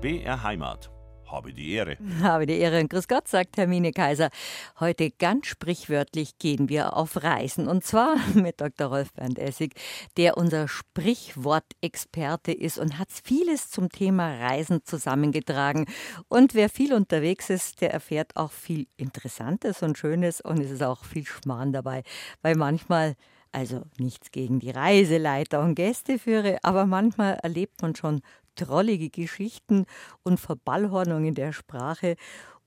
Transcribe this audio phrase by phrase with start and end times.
[0.00, 0.92] BR Heimat.
[1.26, 1.96] Habe die Ehre.
[2.22, 4.30] Habe die Ehre und grüß Gott, sagt Hermine Kaiser.
[4.78, 8.86] Heute ganz sprichwörtlich gehen wir auf Reisen und zwar mit Dr.
[8.86, 9.74] Rolf Bernd Essig,
[10.16, 15.86] der unser Sprichwortexperte ist und hat vieles zum Thema Reisen zusammengetragen.
[16.28, 20.84] Und wer viel unterwegs ist, der erfährt auch viel Interessantes und Schönes und es ist
[20.84, 22.04] auch viel Schmarrn dabei,
[22.40, 23.16] weil manchmal
[23.50, 28.20] also nichts gegen die Reiseleiter und Gästeführer, aber manchmal erlebt man schon
[28.58, 29.86] drollige Geschichten
[30.22, 32.16] und Verballhornungen der Sprache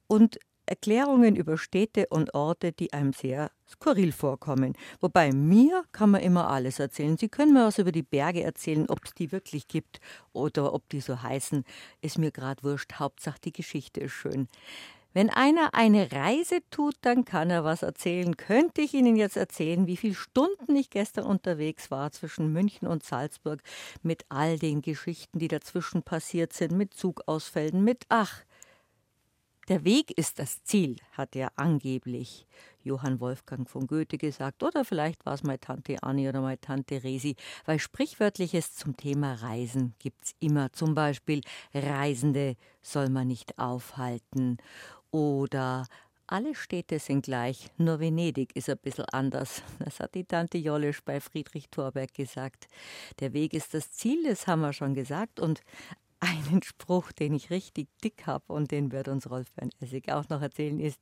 [0.07, 4.73] und Erklärungen über Städte und Orte, die einem sehr skurril vorkommen.
[5.01, 7.17] Wobei mir kann man immer alles erzählen.
[7.17, 9.99] Sie können mir was über die Berge erzählen, ob es die wirklich gibt
[10.31, 11.65] oder ob die so heißen.
[12.01, 12.93] Ist mir gerade wurscht.
[12.93, 14.47] Hauptsache die Geschichte ist schön.
[15.13, 18.37] Wenn einer eine Reise tut, dann kann er was erzählen.
[18.37, 23.03] Könnte ich Ihnen jetzt erzählen, wie viele Stunden ich gestern unterwegs war zwischen München und
[23.03, 23.61] Salzburg
[24.03, 28.43] mit all den Geschichten, die dazwischen passiert sind, mit Zugausfällen, mit Ach.
[29.67, 32.47] Der Weg ist das Ziel, hat ja angeblich
[32.83, 34.63] Johann Wolfgang von Goethe gesagt.
[34.63, 39.33] Oder vielleicht war es meine Tante Annie oder meine Tante Resi, weil Sprichwörtliches zum Thema
[39.35, 40.73] Reisen gibt es immer.
[40.73, 41.41] Zum Beispiel
[41.73, 44.57] Reisende soll man nicht aufhalten
[45.11, 45.85] oder
[46.31, 49.61] alle Städte sind gleich, nur Venedig ist ein bisschen anders.
[49.79, 52.67] Das hat die Tante Jollisch bei Friedrich Thorberg gesagt.
[53.19, 55.41] Der Weg ist das Ziel, das haben wir schon gesagt.
[55.41, 55.61] Und
[56.21, 60.41] einen Spruch, den ich richtig dick habe und den wird uns Rolf Bernessig auch noch
[60.41, 60.99] erzählen, ist,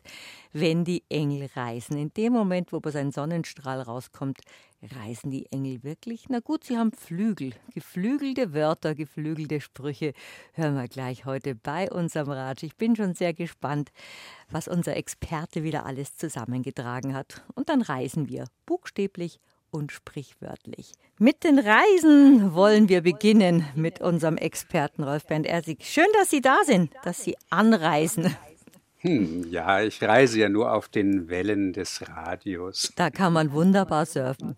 [0.51, 1.97] wenn die Engel reisen.
[1.97, 4.39] In dem Moment, wo bei sein Sonnenstrahl rauskommt,
[4.81, 6.29] reisen die Engel wirklich?
[6.29, 10.13] Na gut, sie haben Flügel, geflügelte Wörter, geflügelte Sprüche.
[10.53, 12.63] Hören wir gleich heute bei unserem Ratsch.
[12.63, 13.91] Ich bin schon sehr gespannt,
[14.49, 17.43] was unser Experte wieder alles zusammengetragen hat.
[17.55, 19.39] Und dann reisen wir buchstäblich
[19.71, 20.93] und sprichwörtlich.
[21.17, 25.83] Mit den Reisen wollen wir beginnen mit unserem Experten Rolf Bernd Ersig.
[25.83, 28.35] Schön, dass Sie da sind, dass Sie anreisen.
[28.99, 32.91] Hm, ja, ich reise ja nur auf den Wellen des Radios.
[32.95, 34.57] Da kann man wunderbar surfen.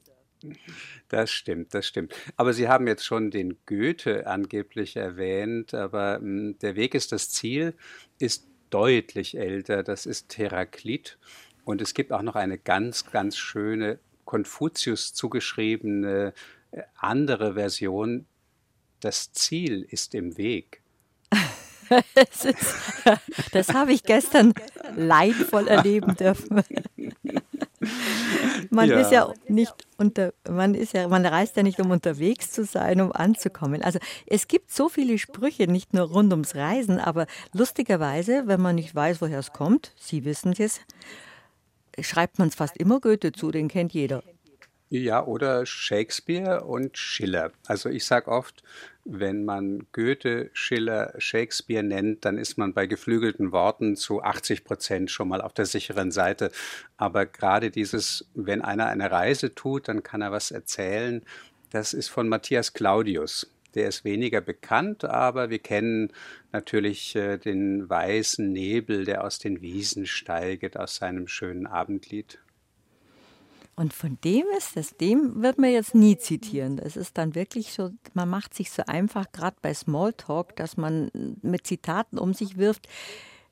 [1.10, 2.16] Das stimmt, das stimmt.
[2.38, 7.12] Aber Sie haben jetzt schon den Goethe angeblich erwähnt, aber mh, hm, der Weg ist
[7.12, 7.76] das Ziel,
[8.18, 9.84] ist deutlich älter.
[9.84, 11.20] Das ist Heraklit.
[11.64, 14.00] Und es gibt auch noch eine ganz, ganz schöne
[14.32, 16.32] Konfuzius zugeschriebene
[16.72, 18.26] äh, andere Version,
[19.02, 20.82] das Ziel ist im Weg.
[22.16, 22.48] das,
[23.52, 24.54] das habe ich gestern
[24.96, 26.64] leidvoll erleben dürfen.
[28.70, 29.00] Man ja.
[29.02, 33.02] ist ja nicht unter, man ist ja, man reist ja nicht, um unterwegs zu sein,
[33.02, 33.82] um anzukommen.
[33.82, 38.76] Also es gibt so viele Sprüche, nicht nur rund ums Reisen, aber lustigerweise, wenn man
[38.76, 40.80] nicht weiß, woher es kommt, Sie wissen es,
[42.00, 44.24] schreibt man es fast immer Goethe zu, den kennt jeder.
[44.94, 47.54] Ja, oder Shakespeare und Schiller.
[47.66, 48.62] Also ich sage oft,
[49.06, 55.10] wenn man Goethe, Schiller, Shakespeare nennt, dann ist man bei geflügelten Worten zu 80 Prozent
[55.10, 56.52] schon mal auf der sicheren Seite.
[56.98, 61.24] Aber gerade dieses, wenn einer eine Reise tut, dann kann er was erzählen.
[61.72, 63.51] Das ist von Matthias Claudius.
[63.76, 66.12] Der ist weniger bekannt, aber wir kennen
[66.52, 72.40] natürlich äh, den weißen Nebel, der aus den Wiesen steiget, aus seinem schönen Abendlied.
[73.76, 76.78] Und von dem ist es, dem wird man jetzt nie zitieren.
[76.78, 81.10] Das ist dann wirklich so, man macht sich so einfach, gerade bei Smalltalk, dass man
[81.42, 82.88] mit Zitaten um sich wirft.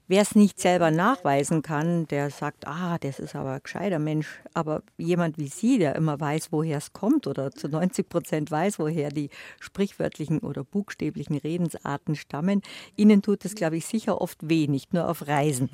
[0.09, 4.41] Wer es nicht selber nachweisen kann, der sagt, ah, das ist aber ein gescheiter Mensch.
[4.55, 8.79] Aber jemand wie Sie, der immer weiß, woher es kommt oder zu 90 Prozent weiß,
[8.79, 12.63] woher die sprichwörtlichen oder buchstäblichen Redensarten stammen,
[12.95, 15.69] Ihnen tut es, glaube ich, sicher oft weh, nicht nur auf Reisen.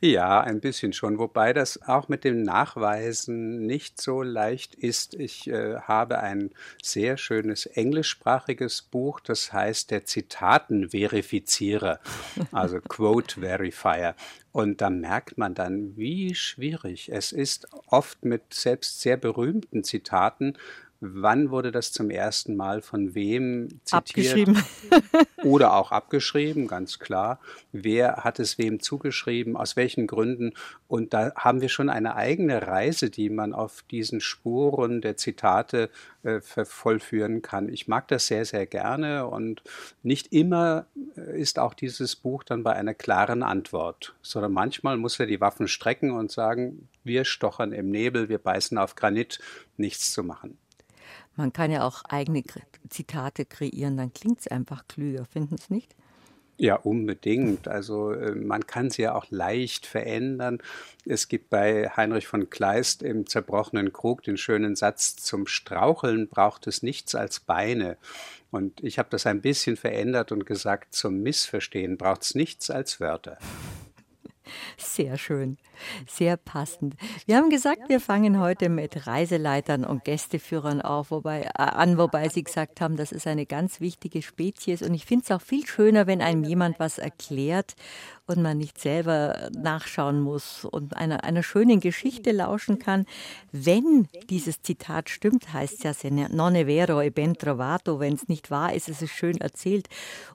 [0.00, 5.14] Ja, ein bisschen schon, wobei das auch mit dem Nachweisen nicht so leicht ist.
[5.14, 6.50] Ich äh, habe ein
[6.82, 12.00] sehr schönes englischsprachiges Buch, das heißt der Zitatenverifizierer,
[12.52, 14.14] also Quote Verifier.
[14.52, 20.56] Und da merkt man dann, wie schwierig es ist, oft mit selbst sehr berühmten Zitaten
[21.14, 23.92] Wann wurde das zum ersten Mal von wem zitiert?
[23.92, 24.64] Abgeschrieben.
[25.44, 27.38] oder auch abgeschrieben, ganz klar.
[27.72, 30.54] Wer hat es wem zugeschrieben, aus welchen Gründen?
[30.88, 35.90] Und da haben wir schon eine eigene Reise, die man auf diesen Spuren der Zitate
[36.22, 37.68] äh, vollführen kann.
[37.68, 39.62] Ich mag das sehr, sehr gerne und
[40.02, 40.86] nicht immer
[41.16, 45.40] äh, ist auch dieses Buch dann bei einer klaren Antwort, sondern manchmal muss er die
[45.40, 49.38] Waffen strecken und sagen, wir stochern im Nebel, wir beißen auf Granit,
[49.76, 50.58] nichts zu machen.
[51.36, 52.42] Man kann ja auch eigene
[52.88, 55.94] Zitate kreieren, dann klingt es einfach klüger, finden Sie nicht?
[56.58, 57.68] Ja, unbedingt.
[57.68, 60.58] Also äh, man kann sie ja auch leicht verändern.
[61.04, 66.66] Es gibt bei Heinrich von Kleist im zerbrochenen Krug den schönen Satz, zum Straucheln braucht
[66.66, 67.98] es nichts als Beine.
[68.50, 73.00] Und ich habe das ein bisschen verändert und gesagt, zum Missverstehen braucht es nichts als
[73.00, 73.38] Wörter.
[74.78, 75.58] Sehr schön,
[76.06, 76.94] sehr passend.
[77.26, 82.28] Wir haben gesagt, wir fangen heute mit Reiseleitern und Gästeführern auf, wobei, äh, an, wobei
[82.28, 84.82] Sie gesagt haben, das ist eine ganz wichtige Spezies.
[84.82, 87.74] Und ich finde es auch viel schöner, wenn einem jemand was erklärt
[88.26, 93.06] und man nicht selber nachschauen muss und einer, einer schönen Geschichte lauschen kann.
[93.52, 98.28] Wenn dieses Zitat stimmt, heißt es ja, non è vero e ben trovato, wenn es
[98.28, 99.88] nicht wahr ist, ist es schön erzählt.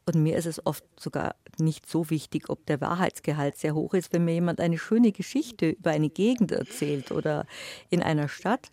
[0.06, 4.14] Und mir ist es oft sogar nicht so wichtig, ob der Wahrheitsgehalt sehr hoch ist,
[4.14, 7.45] wenn mir jemand eine schöne Geschichte über eine Gegend erzählt oder
[7.89, 8.69] in einer Stadt,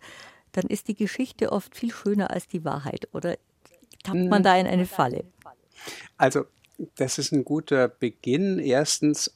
[0.51, 3.07] dann ist die Geschichte oft viel schöner als die Wahrheit.
[3.13, 3.37] Oder
[4.03, 5.25] tappt man da in eine Falle?
[6.17, 6.45] Also
[6.95, 8.59] das ist ein guter Beginn.
[8.59, 9.33] Erstens,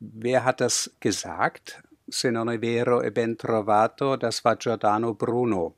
[0.00, 1.82] wer hat das gesagt?
[2.08, 5.76] Se non è vero e ben trovato, das war Giordano Bruno.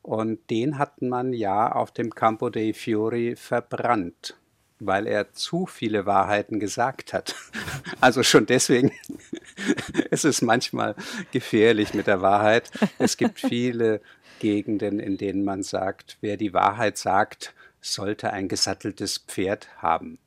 [0.00, 4.36] Und den hat man ja auf dem Campo dei Fiori verbrannt,
[4.78, 7.34] weil er zu viele Wahrheiten gesagt hat.
[8.00, 8.92] Also schon deswegen
[10.10, 10.94] ist es manchmal
[11.32, 12.70] gefährlich mit der Wahrheit.
[12.98, 14.00] Es gibt viele
[14.38, 20.18] Gegenden, in denen man sagt, wer die Wahrheit sagt, sollte ein gesatteltes Pferd haben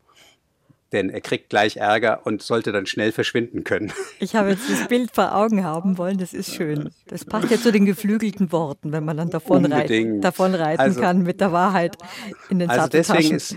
[0.92, 3.92] denn er kriegt gleich Ärger und sollte dann schnell verschwinden können.
[4.22, 6.90] Ich habe jetzt das Bild vor Augen haben wollen, das ist schön.
[7.08, 11.00] Das passt ja zu den geflügelten Worten, wenn man dann davon, reiten, davon reiten also,
[11.00, 11.98] kann mit der Wahrheit
[12.50, 13.56] in den Also deswegen ist,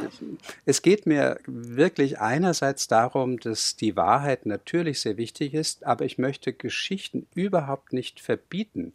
[0.64, 6.16] es geht mir wirklich einerseits darum, dass die Wahrheit natürlich sehr wichtig ist, aber ich
[6.16, 8.92] möchte Geschichten überhaupt nicht verbieten.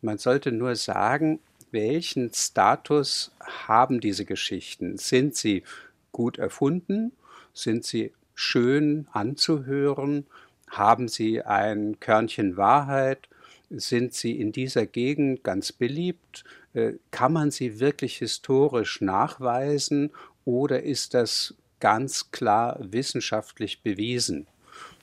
[0.00, 1.40] Man sollte nur sagen,
[1.70, 3.32] welchen Status
[3.66, 4.96] haben diese Geschichten?
[4.96, 5.64] Sind sie
[6.12, 7.12] gut erfunden
[7.52, 10.26] sind sie schön anzuhören?
[10.68, 13.28] Haben sie ein Körnchen Wahrheit?
[13.70, 16.44] Sind sie in dieser Gegend ganz beliebt?
[16.74, 20.10] Äh, kann man sie wirklich historisch nachweisen
[20.44, 24.46] oder ist das ganz klar wissenschaftlich bewiesen?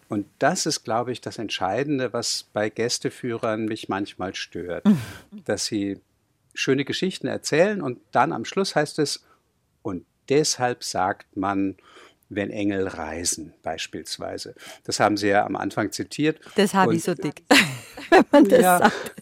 [0.10, 4.98] Und das ist, glaube ich, das Entscheidende, was bei Gästeführern mich manchmal stört, mhm.
[5.46, 6.00] dass sie
[6.54, 9.24] schöne Geschichten erzählen und dann am Schluss heißt es,
[9.82, 11.76] und deshalb sagt man,
[12.30, 14.56] wenn Engel reisen, beispielsweise.
[14.84, 16.40] Das haben Sie ja am Anfang zitiert.
[16.56, 17.44] Das habe ich so dick,
[18.10, 19.16] wenn man das ja, sagt.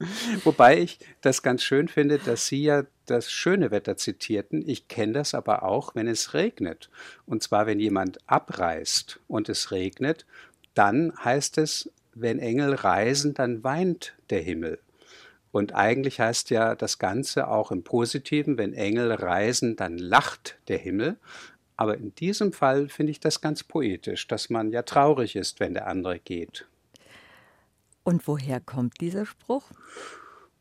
[0.44, 4.68] Wobei ich das ganz schön finde, dass Sie ja das schöne Wetter zitierten.
[4.68, 6.90] Ich kenne das aber auch, wenn es regnet.
[7.26, 10.26] Und zwar, wenn jemand abreist und es regnet,
[10.74, 14.78] dann heißt es, wenn Engel reisen, dann weint der Himmel.
[15.50, 20.78] Und eigentlich heißt ja das Ganze auch im Positiven, wenn Engel reisen, dann lacht der
[20.78, 21.16] Himmel.
[21.78, 25.74] Aber in diesem Fall finde ich das ganz poetisch, dass man ja traurig ist, wenn
[25.74, 26.66] der andere geht.
[28.02, 29.62] Und woher kommt dieser Spruch?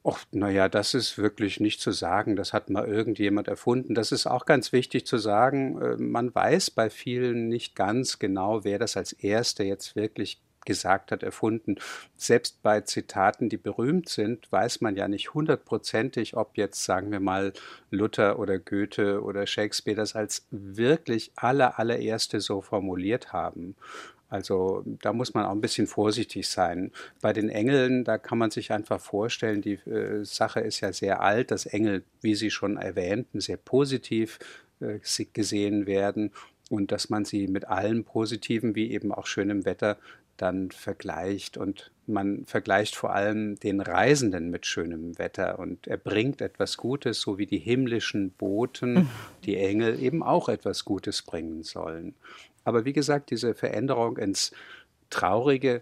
[0.06, 2.36] Och, naja, das ist wirklich nicht zu sagen.
[2.36, 3.96] Das hat mal irgendjemand erfunden.
[3.96, 5.82] Das ist auch ganz wichtig zu sagen.
[5.82, 11.12] Äh, man weiß bei vielen nicht ganz genau, wer das als Erster jetzt wirklich gesagt
[11.12, 11.78] hat, erfunden.
[12.16, 17.22] Selbst bei Zitaten, die berühmt sind, weiß man ja nicht hundertprozentig, ob jetzt, sagen wir
[17.22, 17.54] mal,
[17.90, 23.76] Luther oder Goethe oder Shakespeare das als wirklich aller, allererste so formuliert haben.
[24.30, 26.92] Also da muss man auch ein bisschen vorsichtig sein.
[27.22, 31.22] Bei den Engeln, da kann man sich einfach vorstellen, die äh, Sache ist ja sehr
[31.22, 34.38] alt, dass Engel, wie Sie schon erwähnten, sehr positiv
[34.82, 35.00] äh,
[35.32, 36.32] gesehen werden
[36.70, 39.98] und dass man sie mit allem Positiven wie eben auch schönem Wetter
[40.38, 46.42] dann vergleicht und man vergleicht vor allem den Reisenden mit schönem Wetter und er bringt
[46.42, 49.10] etwas Gutes, so wie die himmlischen Boten, mhm.
[49.44, 52.16] die Engel eben auch etwas Gutes bringen sollen.
[52.64, 54.52] Aber wie gesagt, diese Veränderung ins
[55.10, 55.82] Traurige,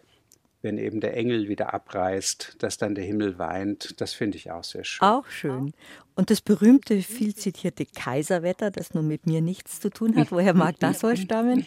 [0.61, 4.63] wenn eben der Engel wieder abreist, dass dann der Himmel weint, das finde ich auch
[4.63, 5.07] sehr schön.
[5.07, 5.73] Auch schön.
[6.15, 10.53] Und das berühmte, viel zitierte Kaiserwetter, das nun mit mir nichts zu tun hat, woher
[10.53, 11.65] mag das wohl stammen?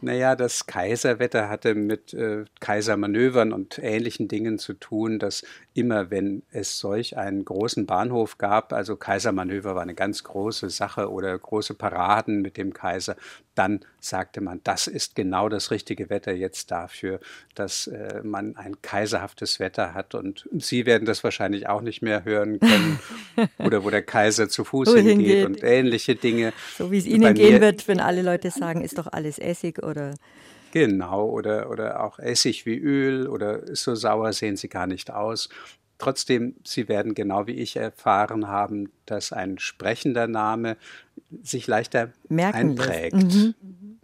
[0.00, 6.42] Naja, das Kaiserwetter hatte mit äh, Kaisermanövern und ähnlichen Dingen zu tun, dass immer, wenn
[6.50, 11.74] es solch einen großen Bahnhof gab, also Kaisermanöver war eine ganz große Sache oder große
[11.74, 13.14] Paraden mit dem Kaiser,
[13.54, 17.20] dann sagte man, das ist genau das richtige Wetter jetzt dafür,
[17.54, 20.14] dass äh, man ein kaiserhaftes Wetter hat.
[20.14, 22.98] Und Sie werden das wahrscheinlich auch nicht mehr hören können
[23.58, 26.52] oder wo der Kaiser zu Fuß hingeht, hingeht, und ähnliche Dinge.
[26.76, 30.14] So wie es Ihnen gehen wird, wenn alle Leute sagen, ist doch alles Essig oder.
[30.72, 35.48] Genau, oder, oder auch Essig wie Öl oder so sauer sehen sie gar nicht aus.
[35.98, 40.76] Trotzdem, Sie werden genau wie ich erfahren haben, dass ein sprechender Name
[41.42, 43.14] sich leichter Merken einprägt.
[43.14, 43.54] Mhm.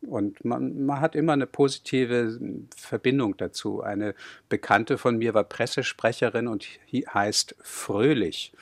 [0.02, 2.38] Und man, man, hat immer eine positive
[2.76, 3.82] Verbindung dazu.
[3.82, 4.14] Eine
[4.48, 8.52] Bekannte von mir war Pressesprecherin und heißt Fröhlich.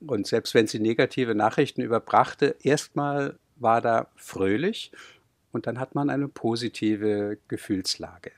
[0.00, 4.92] Und selbst wenn sie negative Nachrichten überbrachte, erstmal war da fröhlich
[5.52, 8.32] und dann hat man eine positive Gefühlslage.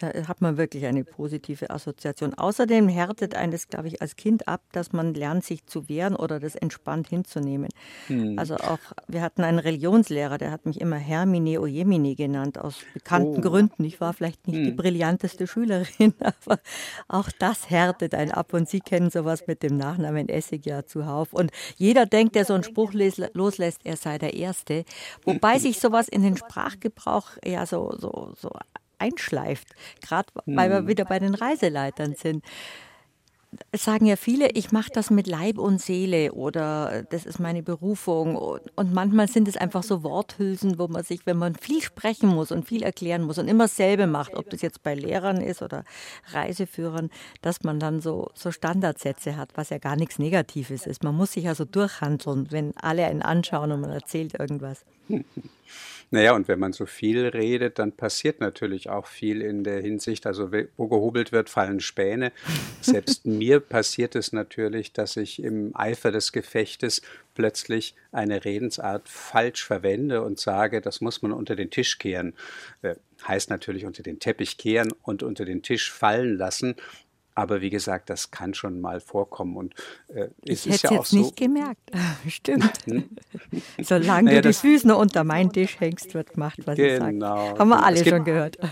[0.00, 2.32] Da hat man wirklich eine positive Assoziation.
[2.32, 6.40] Außerdem härtet eines, glaube ich, als Kind ab, dass man lernt, sich zu wehren oder
[6.40, 7.68] das entspannt hinzunehmen.
[8.06, 8.38] Hm.
[8.38, 8.78] Also auch,
[9.08, 13.50] wir hatten einen Religionslehrer, der hat mich immer Hermine Ojemine genannt, aus bekannten oh.
[13.50, 13.84] Gründen.
[13.84, 14.64] Ich war vielleicht nicht hm.
[14.64, 16.60] die brillanteste Schülerin, aber
[17.06, 18.54] auch das härtet einen ab.
[18.54, 21.34] Und Sie kennen sowas mit dem Nachnamen Essig ja zuhauf.
[21.34, 24.86] Und jeder denkt, der so einen Spruch loslässt, er sei der Erste.
[25.24, 28.50] Wobei sich sowas in den Sprachgebrauch ja so, so, so
[29.00, 29.68] einschleift,
[30.00, 30.88] gerade weil wir hm.
[30.88, 32.44] wieder bei den Reiseleitern sind.
[33.72, 37.64] Es sagen ja viele, ich mache das mit Leib und Seele oder das ist meine
[37.64, 38.36] Berufung.
[38.36, 42.52] Und manchmal sind es einfach so Worthülsen, wo man sich, wenn man viel sprechen muss
[42.52, 45.84] und viel erklären muss und immer dasselbe macht, ob das jetzt bei Lehrern ist oder
[46.32, 47.10] Reiseführern,
[47.42, 51.02] dass man dann so, so Standardsätze hat, was ja gar nichts Negatives ist.
[51.02, 54.84] Man muss sich also durchhandeln, wenn alle einen anschauen und man erzählt irgendwas.
[56.12, 60.26] Naja, und wenn man so viel redet, dann passiert natürlich auch viel in der Hinsicht,
[60.26, 62.32] also wo gehobelt wird, fallen Späne.
[62.80, 67.02] Selbst mir passiert es natürlich, dass ich im Eifer des Gefechtes
[67.34, 72.34] plötzlich eine Redensart falsch verwende und sage, das muss man unter den Tisch kehren.
[72.82, 76.74] Äh, heißt natürlich unter den Teppich kehren und unter den Tisch fallen lassen.
[77.40, 79.56] Aber wie gesagt, das kann schon mal vorkommen.
[79.56, 79.74] Und
[80.08, 81.80] äh, es ich es ja jetzt so, nicht gemerkt.
[82.28, 82.70] Stimmt.
[82.84, 83.08] Hm?
[83.82, 87.08] Solange naja, du die Füße nur unter meinen Tisch hängst, wird gemacht, was genau.
[87.08, 87.58] ich sage.
[87.58, 88.58] Haben wir alle gibt, schon gehört.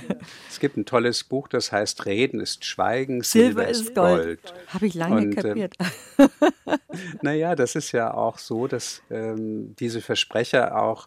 [0.50, 4.42] Es gibt ein tolles Buch, das heißt Reden ist Schweigen, Silber, Silber ist Gold.
[4.42, 4.54] Gold.
[4.66, 5.74] Habe ich lange Und, kapiert.
[6.18, 6.76] Äh,
[7.22, 11.06] naja, das ist ja auch so, dass ähm, diese Versprecher auch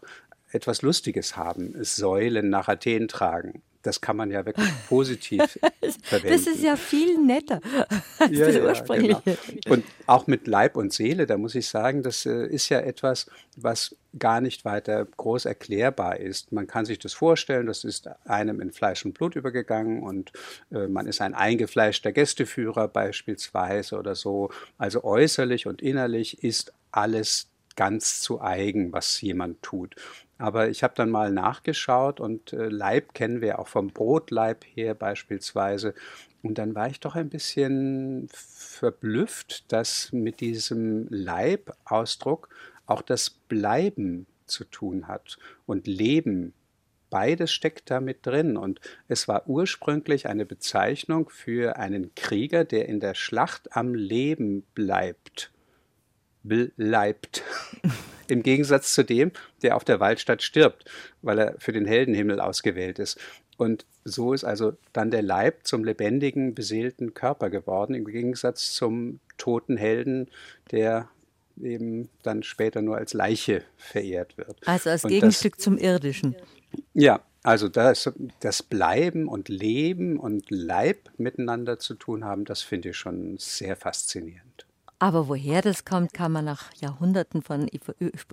[0.50, 5.58] etwas Lustiges haben, Säulen nach Athen tragen das kann man ja wirklich positiv
[6.02, 6.28] verwenden.
[6.28, 7.60] Das ist ja viel netter
[8.18, 9.22] als ja, das ja, ursprüngliche.
[9.24, 9.74] Genau.
[9.74, 13.26] Und auch mit Leib und Seele, da muss ich sagen, das äh, ist ja etwas,
[13.56, 16.52] was gar nicht weiter groß erklärbar ist.
[16.52, 20.32] Man kann sich das vorstellen, das ist einem in Fleisch und Blut übergegangen und
[20.70, 24.50] äh, man ist ein eingefleischter Gästeführer beispielsweise oder so.
[24.78, 29.96] Also äußerlich und innerlich ist alles ganz zu eigen, was jemand tut.
[30.38, 34.94] Aber ich habe dann mal nachgeschaut und äh, Leib kennen wir auch vom Brotleib her
[34.94, 35.94] beispielsweise.
[36.42, 42.48] Und dann war ich doch ein bisschen verblüfft, dass mit diesem Leib-Ausdruck
[42.86, 46.52] auch das Bleiben zu tun hat und Leben.
[47.10, 48.56] Beides steckt da mit drin.
[48.56, 54.62] Und es war ursprünglich eine Bezeichnung für einen Krieger, der in der Schlacht am Leben
[54.74, 55.52] bleibt.
[56.42, 57.42] Bleibt.
[58.32, 59.30] im Gegensatz zu dem,
[59.62, 63.18] der auf der Waldstadt stirbt, weil er für den Heldenhimmel ausgewählt ist.
[63.58, 69.20] Und so ist also dann der Leib zum lebendigen, beseelten Körper geworden, im Gegensatz zum
[69.36, 70.28] toten Helden,
[70.70, 71.08] der
[71.60, 74.56] eben dann später nur als Leiche verehrt wird.
[74.66, 76.34] Also als Gegenstück das, zum Irdischen.
[76.94, 78.10] Ja, also das,
[78.40, 83.76] das Bleiben und Leben und Leib miteinander zu tun haben, das finde ich schon sehr
[83.76, 84.66] faszinierend.
[85.02, 87.68] Aber woher das kommt, kann man nach Jahrhunderten von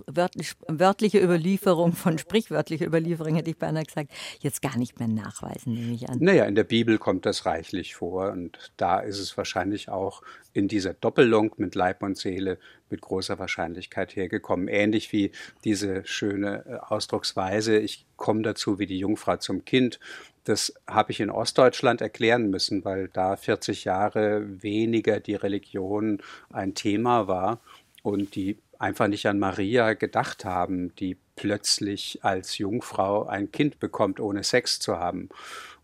[0.06, 5.94] wörtlicher Überlieferung, von sprichwörtlicher Überlieferung, hätte ich beinahe gesagt, jetzt gar nicht mehr nachweisen, nehme
[5.94, 6.18] ich an.
[6.20, 10.22] Naja, in der Bibel kommt das reichlich vor und da ist es wahrscheinlich auch
[10.52, 12.56] in dieser Doppelung mit Leib und Seele
[12.88, 14.68] mit großer Wahrscheinlichkeit hergekommen.
[14.68, 15.32] Ähnlich wie
[15.64, 19.98] diese schöne äh, Ausdrucksweise, ich komme dazu wie die Jungfrau zum Kind
[20.44, 26.74] das habe ich in Ostdeutschland erklären müssen, weil da 40 Jahre weniger die Religion ein
[26.74, 27.60] Thema war
[28.02, 34.20] und die einfach nicht an Maria gedacht haben, die plötzlich als Jungfrau ein Kind bekommt,
[34.20, 35.28] ohne Sex zu haben.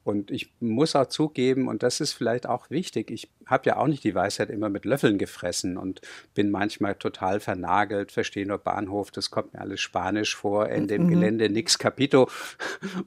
[0.06, 3.88] Und ich muss auch zugeben, und das ist vielleicht auch wichtig, ich habe ja auch
[3.88, 6.00] nicht die Weisheit immer mit Löffeln gefressen und
[6.32, 11.06] bin manchmal total vernagelt, verstehe nur Bahnhof, das kommt mir alles Spanisch vor, in dem
[11.06, 11.08] mhm.
[11.08, 12.30] Gelände nix Capito.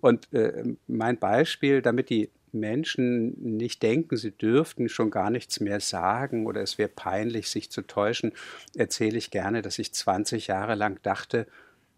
[0.01, 5.79] Und äh, mein Beispiel, damit die Menschen nicht denken, sie dürften schon gar nichts mehr
[5.79, 8.34] sagen oder es wäre peinlich, sich zu täuschen,
[8.75, 11.48] erzähle ich gerne, dass ich 20 Jahre lang dachte,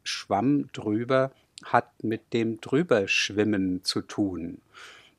[0.03, 1.31] Schwamm drüber
[1.65, 4.59] hat mit dem Drüberschwimmen zu tun.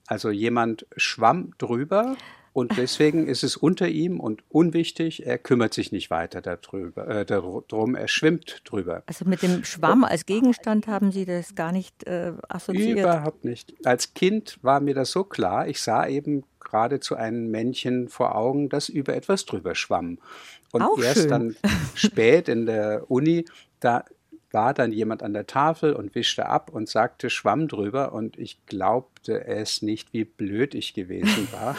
[0.06, 2.16] Also jemand schwamm drüber
[2.52, 7.24] und deswegen ist es unter ihm und unwichtig, er kümmert sich nicht weiter darüber, äh,
[7.24, 9.02] darum, er schwimmt drüber.
[9.06, 12.98] Also mit dem Schwamm als Gegenstand haben Sie das gar nicht äh, assoziiert?
[12.98, 13.74] Überhaupt nicht.
[13.84, 18.68] Als Kind war mir das so klar, ich sah eben geradezu ein Männchen vor Augen,
[18.68, 20.18] das über etwas drüber schwamm.
[20.72, 21.28] Und Auch erst schön.
[21.28, 21.56] dann
[21.94, 23.44] spät in der Uni,
[23.80, 24.04] da
[24.52, 28.64] war dann jemand an der Tafel und wischte ab und sagte Schwamm drüber und ich
[28.66, 31.76] glaubte es nicht, wie blöd ich gewesen war.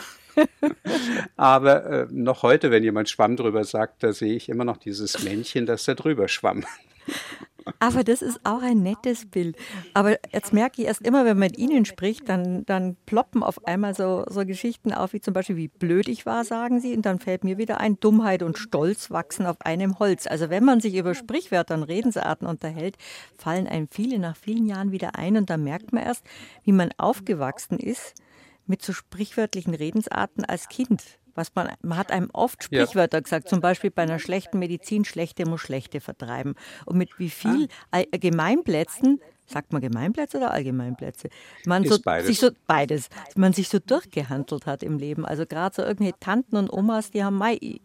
[1.35, 5.23] Aber äh, noch heute, wenn jemand Schwamm drüber sagt, da sehe ich immer noch dieses
[5.23, 6.65] Männchen, das da drüber schwamm.
[7.79, 9.57] Aber das ist auch ein nettes Bild.
[9.93, 13.65] Aber jetzt merke ich erst immer, wenn man mit Ihnen spricht, dann, dann ploppen auf
[13.67, 16.95] einmal so, so Geschichten auf, wie zum Beispiel, wie blöd ich war, sagen Sie.
[16.95, 20.27] Und dann fällt mir wieder ein, Dummheit und Stolz wachsen auf einem Holz.
[20.27, 22.97] Also wenn man sich über Sprichwörter und Redensarten unterhält,
[23.37, 25.37] fallen einem viele nach vielen Jahren wieder ein.
[25.37, 26.25] Und dann merkt man erst,
[26.63, 28.15] wie man aufgewachsen ist
[28.65, 31.03] mit so sprichwörtlichen Redensarten als Kind.
[31.35, 33.21] Was man, man hat einem oft Sprichwörter ja.
[33.21, 36.55] gesagt, zum Beispiel bei einer schlechten Medizin, schlechte muss schlechte vertreiben.
[36.85, 38.03] Und mit wie viel ah.
[38.11, 41.29] Gemeinplätzen, sagt man Gemeinplätze oder Allgemeinplätze?
[41.65, 42.27] Man so, beides.
[42.27, 43.09] Sich so, beides.
[43.35, 45.25] Man sich so durchgehandelt hat im Leben.
[45.25, 47.81] Also gerade so irgendwelche Tanten und Omas, die haben, die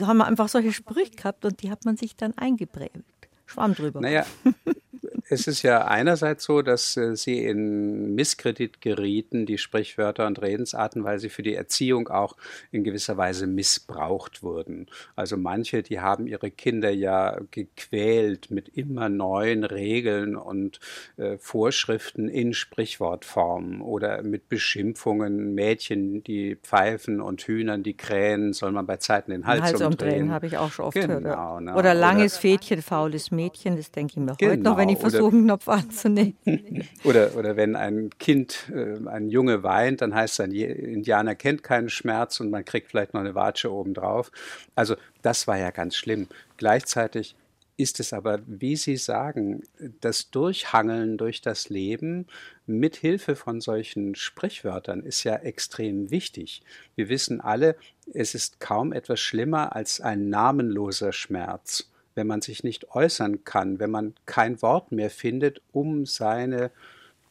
[0.00, 2.98] haben einfach solche Sprüche gehabt und die hat man sich dann eingeprägt.
[3.46, 4.00] Schwamm drüber.
[4.00, 4.24] Naja,
[5.28, 11.04] es ist ja einerseits so, dass äh, sie in Misskredit gerieten, die Sprichwörter und Redensarten,
[11.04, 12.36] weil sie für die Erziehung auch
[12.70, 14.86] in gewisser Weise missbraucht wurden.
[15.16, 20.78] Also manche, die haben ihre Kinder ja gequält mit immer neuen Regeln und
[21.16, 25.54] äh, Vorschriften in Sprichwortform oder mit Beschimpfungen.
[25.54, 29.90] Mädchen, die pfeifen und Hühnern, die krähen, soll man bei Zeiten den Hals, Hals umdrehen.
[29.92, 31.62] umdrehen habe ich auch schon oft genau, gehört.
[31.62, 31.74] Ne?
[31.74, 34.98] Oder langes oder, Fädchen, faules Mädchen, das denke ich mir genau, heute noch, wenn ich
[34.98, 36.36] versuche, Drogenknopf anzunehmen.
[37.04, 41.62] oder, oder wenn ein Kind, äh, ein Junge weint, dann heißt es, ein Indianer kennt
[41.62, 44.30] keinen Schmerz und man kriegt vielleicht noch eine Watsche obendrauf.
[44.74, 46.28] Also das war ja ganz schlimm.
[46.56, 47.36] Gleichzeitig
[47.76, 49.62] ist es aber, wie Sie sagen,
[50.00, 52.26] das Durchhangeln durch das Leben
[52.66, 56.62] mit Hilfe von solchen Sprichwörtern ist ja extrem wichtig.
[56.94, 57.76] Wir wissen alle,
[58.12, 63.78] es ist kaum etwas schlimmer als ein namenloser Schmerz wenn man sich nicht äußern kann,
[63.78, 66.70] wenn man kein Wort mehr findet, um seine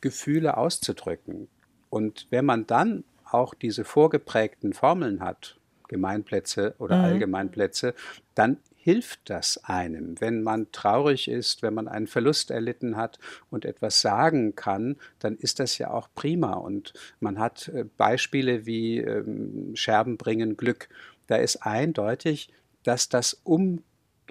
[0.02, 1.48] Gefühle auszudrücken.
[1.90, 7.04] Und wenn man dann auch diese vorgeprägten Formeln hat, Gemeinplätze oder mhm.
[7.04, 7.94] Allgemeinplätze,
[8.36, 10.20] dann hilft das einem.
[10.20, 13.17] Wenn man traurig ist, wenn man einen Verlust erlitten hat
[13.50, 16.54] und etwas sagen kann, dann ist das ja auch prima.
[16.54, 20.89] Und man hat äh, Beispiele wie ähm, Scherben bringen Glück.
[21.28, 22.50] Da ist eindeutig,
[22.84, 23.84] dass das um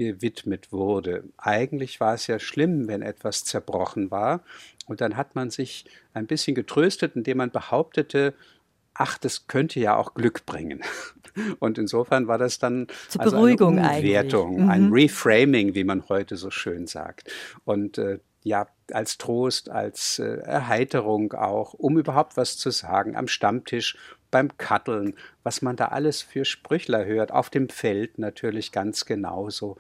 [0.05, 1.25] gewidmet wurde.
[1.37, 4.43] Eigentlich war es ja schlimm, wenn etwas zerbrochen war.
[4.87, 8.35] Und dann hat man sich ein bisschen getröstet, indem man behauptete,
[8.95, 10.83] ach, das könnte ja auch Glück bringen.
[11.61, 14.71] Und insofern war das dann Zur also Beruhigung eine Umwertung, mhm.
[14.71, 17.31] ein Reframing, wie man heute so schön sagt.
[17.65, 23.29] Und äh, ja, als Trost, als äh, Erheiterung auch, um überhaupt was zu sagen am
[23.29, 23.97] Stammtisch
[24.31, 29.77] beim Katteln, was man da alles für Sprüchler hört, auf dem Feld natürlich ganz genauso.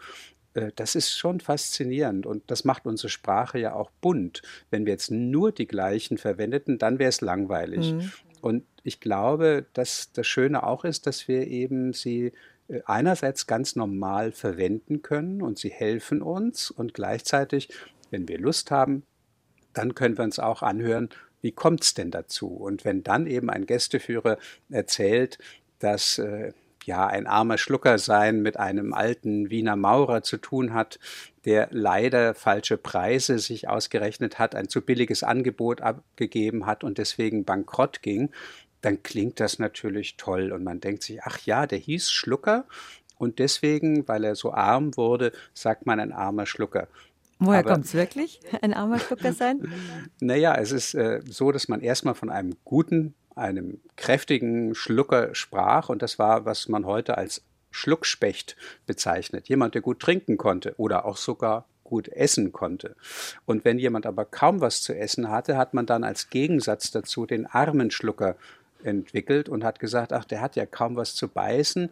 [0.54, 4.42] Äh, das ist schon faszinierend und das macht unsere Sprache ja auch bunt.
[4.70, 7.92] Wenn wir jetzt nur die gleichen verwendeten, dann wäre es langweilig.
[7.92, 8.12] Mhm.
[8.40, 12.32] Und ich glaube, dass das Schöne auch ist, dass wir eben sie
[12.68, 17.68] äh, einerseits ganz normal verwenden können und sie helfen uns und gleichzeitig,
[18.12, 19.02] wenn wir Lust haben,
[19.72, 21.08] dann können wir uns auch anhören,
[21.40, 22.48] wie kommt es denn dazu?
[22.48, 24.38] Und wenn dann eben ein Gästeführer
[24.70, 25.38] erzählt,
[25.80, 26.52] dass äh,
[26.84, 30.98] ja ein armer Schlucker sein mit einem alten Wiener Maurer zu tun hat,
[31.44, 37.44] der leider falsche Preise sich ausgerechnet hat, ein zu billiges Angebot abgegeben hat und deswegen
[37.44, 38.30] bankrott ging,
[38.80, 42.66] dann klingt das natürlich toll und man denkt sich, ach ja, der hieß Schlucker
[43.16, 46.88] und deswegen, weil er so arm wurde, sagt man ein armer Schlucker.
[47.46, 49.72] Woher kommt es wirklich, ein armer Schlucker sein?
[50.20, 55.88] naja, es ist äh, so, dass man erstmal von einem guten, einem kräftigen Schlucker sprach
[55.88, 59.48] und das war, was man heute als Schluckspecht bezeichnet.
[59.48, 62.96] Jemand, der gut trinken konnte oder auch sogar gut essen konnte.
[63.44, 67.26] Und wenn jemand aber kaum was zu essen hatte, hat man dann als Gegensatz dazu
[67.26, 68.36] den armen Schlucker
[68.82, 71.90] entwickelt und hat gesagt, ach, der hat ja kaum was zu beißen,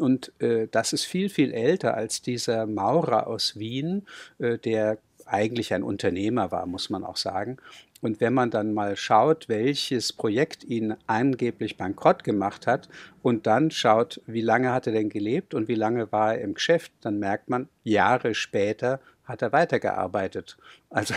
[0.00, 4.06] und äh, das ist viel, viel älter als dieser Maurer aus Wien,
[4.38, 7.58] äh, der eigentlich ein Unternehmer war, muss man auch sagen.
[8.00, 12.88] Und wenn man dann mal schaut, welches Projekt ihn angeblich bankrott gemacht hat
[13.22, 16.54] und dann schaut, wie lange hat er denn gelebt und wie lange war er im
[16.54, 20.56] Geschäft, dann merkt man, Jahre später hat er weitergearbeitet.
[20.90, 21.14] Also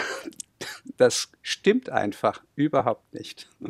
[0.98, 3.50] das stimmt einfach überhaupt nicht.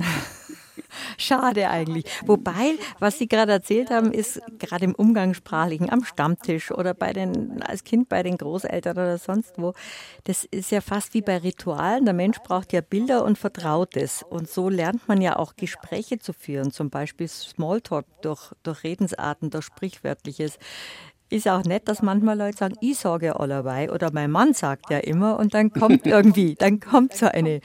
[1.18, 2.06] Schade eigentlich.
[2.26, 7.62] Wobei, was Sie gerade erzählt haben, ist gerade im Umgangssprachlichen, am Stammtisch oder bei den,
[7.62, 9.74] als Kind bei den Großeltern oder sonst wo,
[10.24, 12.06] das ist ja fast wie bei Ritualen.
[12.06, 14.24] Der Mensch braucht ja Bilder und Vertrautes.
[14.28, 19.50] Und so lernt man ja auch Gespräche zu führen, zum Beispiel Smalltalk durch, durch Redensarten,
[19.50, 20.58] durch Sprichwörtliches.
[21.34, 24.90] Ist auch nett, dass manchmal Leute sagen, ich sage ja allerweil oder mein Mann sagt
[24.90, 27.62] ja immer und dann kommt irgendwie, dann kommt so eine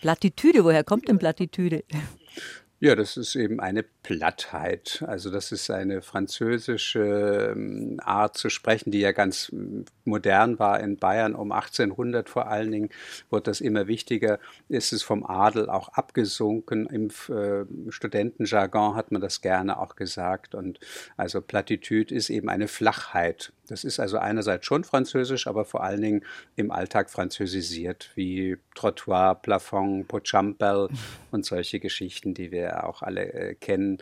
[0.00, 0.64] Plattitüde.
[0.64, 1.84] Woher kommt denn Plattitüde?
[2.80, 5.02] Ja, das ist eben eine Plattheit.
[5.06, 9.50] Also das ist eine französische ähm, Art zu sprechen, die ja ganz
[10.04, 12.90] modern war in Bayern um 1800 vor allen Dingen,
[13.30, 14.38] wurde das immer wichtiger,
[14.68, 16.86] ist es vom Adel auch abgesunken.
[16.86, 20.54] Im äh, Studentenjargon hat man das gerne auch gesagt.
[20.54, 20.78] Und
[21.16, 23.52] also Plattitüde ist eben eine Flachheit.
[23.66, 26.24] Das ist also einerseits schon französisch, aber vor allen Dingen
[26.56, 30.88] im Alltag französisiert, wie Trottoir, Plafond, Pochampel
[31.30, 33.93] und solche Geschichten, die wir auch alle äh, kennen.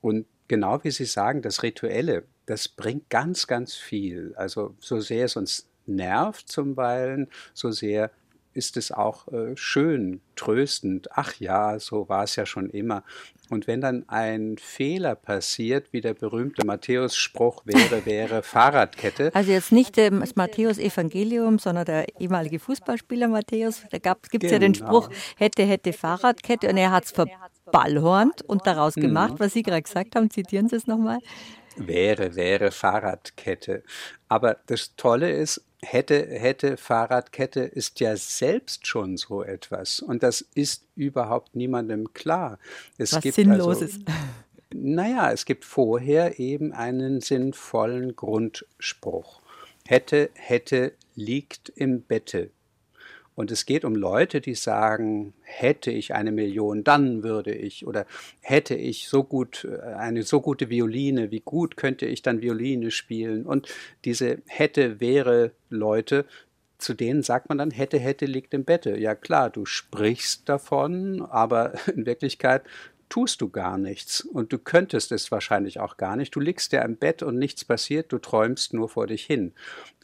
[0.00, 4.34] Und genau wie Sie sagen, das Rituelle, das bringt ganz, ganz viel.
[4.36, 8.10] Also so sehr es uns nervt zum Weilen, so sehr
[8.56, 11.08] ist es auch äh, schön, tröstend.
[11.12, 13.04] Ach ja, so war es ja schon immer.
[13.50, 19.30] Und wenn dann ein Fehler passiert, wie der berühmte Matthäus-Spruch wäre, wäre Fahrradkette.
[19.34, 23.82] Also jetzt nicht das Matthäus-Evangelium, sondern der ehemalige Fußballspieler Matthäus.
[23.90, 24.52] Da gibt es genau.
[24.52, 24.86] ja den genau.
[24.86, 27.12] Spruch, hätte, hätte Fahrradkette und er hat es
[27.66, 29.02] verballhornt und daraus mhm.
[29.02, 30.30] gemacht, was Sie gerade gesagt haben.
[30.30, 31.18] Zitieren Sie es nochmal.
[31.76, 33.82] Wäre, wäre Fahrradkette.
[34.28, 40.00] Aber das Tolle ist, hätte, hätte Fahrradkette ist ja selbst schon so etwas.
[40.00, 42.58] Und das ist überhaupt niemandem klar.
[42.96, 44.00] Es Was gibt Sinnloses.
[44.06, 44.18] Also,
[44.74, 49.42] naja, es gibt vorher eben einen sinnvollen Grundspruch.
[49.86, 52.50] Hätte, hätte, liegt im Bette.
[53.36, 58.06] Und es geht um Leute, die sagen, hätte ich eine Million, dann würde ich, oder
[58.40, 62.90] hätte ich so gut, äh, eine so gute Violine, wie gut könnte ich dann Violine
[62.90, 63.46] spielen?
[63.46, 63.68] Und
[64.04, 66.24] diese hätte, wäre Leute,
[66.78, 68.98] zu denen sagt man dann, hätte, hätte liegt im Bette.
[68.98, 72.62] Ja klar, du sprichst davon, aber in Wirklichkeit
[73.08, 76.34] tust du gar nichts und du könntest es wahrscheinlich auch gar nicht.
[76.34, 79.52] Du liegst ja im Bett und nichts passiert, du träumst nur vor dich hin.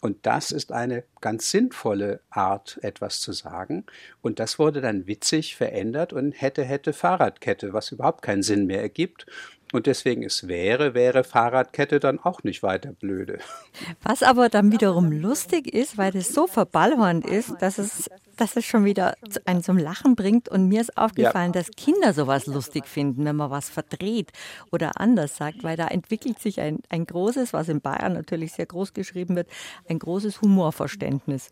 [0.01, 3.85] Und das ist eine ganz sinnvolle Art, etwas zu sagen.
[4.21, 8.81] Und das wurde dann witzig verändert und hätte, hätte Fahrradkette, was überhaupt keinen Sinn mehr
[8.81, 9.27] ergibt.
[9.73, 13.39] Und deswegen ist wäre, wäre Fahrradkette dann auch nicht weiter blöde.
[14.03, 18.67] Was aber dann wiederum lustig ist, weil es so verballhornt ist, dass es, dass es
[18.67, 19.15] schon wieder
[19.47, 20.49] einen zum Lachen bringt.
[20.49, 21.61] Und mir ist aufgefallen, ja.
[21.61, 24.31] dass Kinder sowas lustig finden, wenn man was verdreht
[24.71, 28.67] oder anders sagt, weil da entwickelt sich ein, ein großes, was in Bayern natürlich sehr
[28.67, 29.49] groß geschrieben wird,
[29.89, 31.49] ein großes Humorverständnis.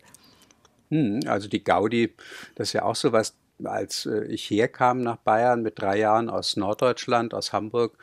[0.91, 2.13] Hm, also die Gaudi,
[2.55, 6.55] das ist ja auch sowas, als äh, ich herkam nach Bayern mit drei Jahren aus
[6.57, 7.97] Norddeutschland, aus Hamburg,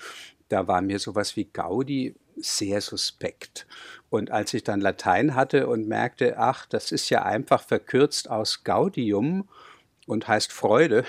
[0.48, 3.66] da war mir sowas wie Gaudi sehr suspekt.
[4.10, 8.64] Und als ich dann Latein hatte und merkte, ach, das ist ja einfach verkürzt aus
[8.64, 9.48] Gaudium
[10.06, 11.04] und heißt Freude,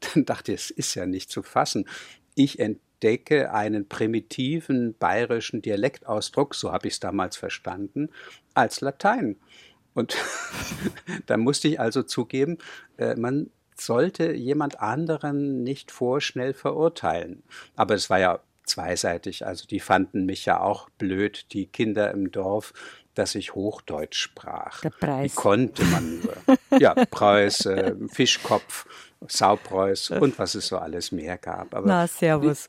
[0.14, 1.88] dann dachte ich, es ist ja nicht zu fassen.
[2.34, 8.10] Ich entdecke einen primitiven bayerischen Dialektausdruck, so habe ich es damals verstanden,
[8.54, 9.36] als Latein.
[9.94, 10.16] Und
[11.26, 12.58] da musste ich also zugeben,
[12.96, 17.42] äh, man sollte jemand anderen nicht vorschnell verurteilen.
[17.76, 19.46] Aber es war ja zweiseitig.
[19.46, 22.72] Also die fanden mich ja auch blöd, die Kinder im Dorf,
[23.14, 24.80] dass ich Hochdeutsch sprach.
[24.80, 25.32] Der Preis.
[25.32, 26.58] Wie konnte man nur?
[26.80, 28.86] ja, Preis, äh, Fischkopf,
[29.26, 31.74] Saupreus und was es so alles mehr gab.
[31.74, 32.68] Aber Na, servus.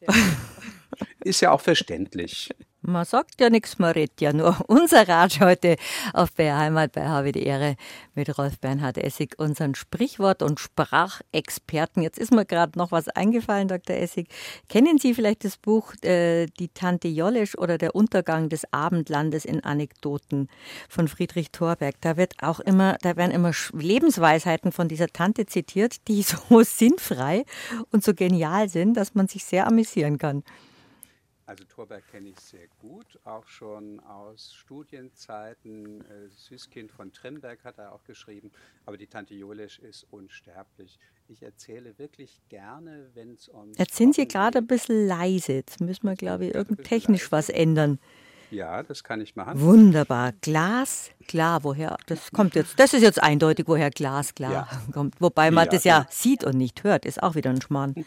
[1.24, 2.50] Ist ja auch verständlich.
[2.88, 4.58] Man sagt ja nichts, man redet ja nur.
[4.68, 5.76] Unser Rat heute
[6.14, 7.78] auf BR Heimat bei Habe die Ehre
[8.14, 12.04] mit Rolf Bernhard Essig, unseren Sprichwort- und Sprachexperten.
[12.04, 13.96] Jetzt ist mir gerade noch was eingefallen, Dr.
[13.96, 14.28] Essig.
[14.70, 19.64] Kennen Sie vielleicht das Buch äh, Die Tante Jollesch oder Der Untergang des Abendlandes in
[19.64, 20.48] Anekdoten
[20.88, 21.96] von Friedrich Thorberg?
[22.02, 27.46] Da wird auch immer, da werden immer Lebensweisheiten von dieser Tante zitiert, die so sinnfrei
[27.92, 30.44] und so genial sind, dass man sich sehr amüsieren kann.
[31.48, 36.02] Also Thorberg kenne ich sehr gut, auch schon aus Studienzeiten.
[36.02, 38.52] Äh, Süßkind von Trimberg hat er auch geschrieben,
[38.86, 40.98] aber die Tante Jolesch ist unsterblich.
[41.28, 43.74] Ich erzähle wirklich gerne, wenn es um.
[43.78, 45.54] Jetzt sind Sie gerade ein bisschen leise.
[45.54, 48.00] Jetzt müssen wir, glaube ich, irgend technisch was ändern.
[48.52, 49.60] Ja, das kann ich machen.
[49.60, 50.34] Wunderbar.
[50.42, 51.98] Glas, klar, woher?
[52.08, 54.68] Das kommt jetzt, das ist jetzt eindeutig, woher Glas, klar ja.
[54.94, 55.20] kommt.
[55.20, 58.06] Wobei man ja, das ja sieht und nicht hört, ist auch wieder ein Schmarrn.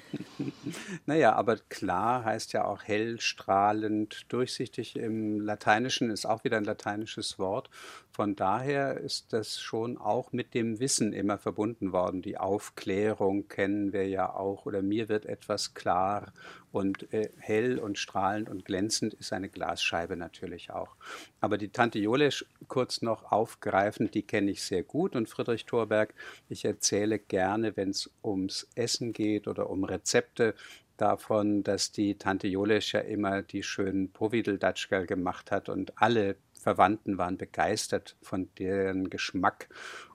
[1.07, 4.97] naja, aber klar heißt ja auch hell, strahlend, durchsichtig.
[4.97, 7.71] Im Lateinischen ist auch wieder ein lateinisches Wort.
[8.19, 12.21] Von daher ist das schon auch mit dem Wissen immer verbunden worden.
[12.21, 16.33] Die Aufklärung kennen wir ja auch oder mir wird etwas klar
[16.73, 20.97] und äh, hell und strahlend und glänzend ist eine Glasscheibe natürlich auch.
[21.41, 26.13] Aber die Tante Jolesch kurz noch aufgreifend, die kenne ich sehr gut und Friedrich Thorberg,
[26.49, 30.57] ich erzähle gerne, wenn es ums Essen geht oder um Rezepte,
[30.99, 36.37] davon, dass die Tante Jolesch ja immer die schönen Povidel-Datschkerl gemacht hat und alle
[36.69, 39.69] Verwandten waren begeistert von deren Geschmack.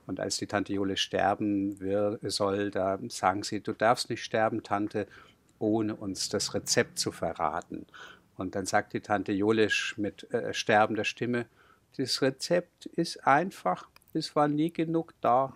[0.06, 1.76] Und als die Tante Jule sterben
[2.22, 5.08] soll, da sagen sie, du darfst nicht sterben, Tante,
[5.58, 7.86] ohne uns das Rezept zu verraten.
[8.36, 11.46] Und dann sagt die Tante Jolisch mit äh, sterbender Stimme,
[11.96, 15.52] das Rezept ist einfach, es war nie genug da.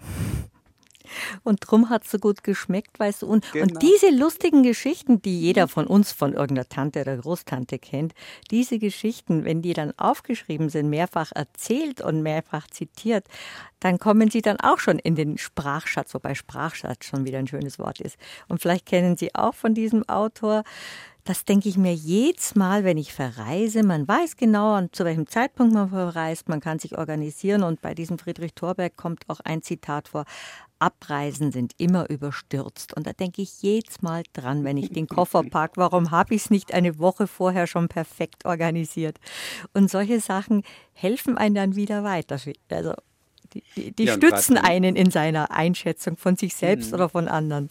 [1.43, 3.27] Und drum hat es so gut geschmeckt, weißt du.
[3.27, 3.65] Und, genau.
[3.65, 8.15] und diese lustigen Geschichten, die jeder von uns von irgendeiner Tante oder Großtante kennt,
[8.51, 13.25] diese Geschichten, wenn die dann aufgeschrieben sind, mehrfach erzählt und mehrfach zitiert,
[13.81, 17.79] dann kommen sie dann auch schon in den Sprachschatz, wobei Sprachschatz schon wieder ein schönes
[17.79, 18.17] Wort ist.
[18.49, 20.65] Und vielleicht kennen Sie auch von diesem Autor
[21.29, 23.83] das denke ich mir jedes Mal, wenn ich verreise.
[23.83, 26.49] Man weiß genau, zu welchem Zeitpunkt man verreist.
[26.49, 27.65] Man kann sich organisieren.
[27.65, 30.25] Und bei diesem Friedrich Thorberg kommt auch ein Zitat vor.
[30.79, 32.97] Abreisen sind immer überstürzt.
[32.97, 35.77] Und da denke ich jedes Mal dran, wenn ich den Koffer packe.
[35.77, 39.19] Warum habe ich es nicht eine Woche vorher schon perfekt organisiert?
[39.75, 40.63] Und solche Sachen
[40.95, 42.41] helfen einem dann wieder weiter.
[42.71, 42.95] Also
[43.53, 46.95] die, die, die ja, stützen einen in seiner Einschätzung von sich selbst mhm.
[46.95, 47.69] oder von anderen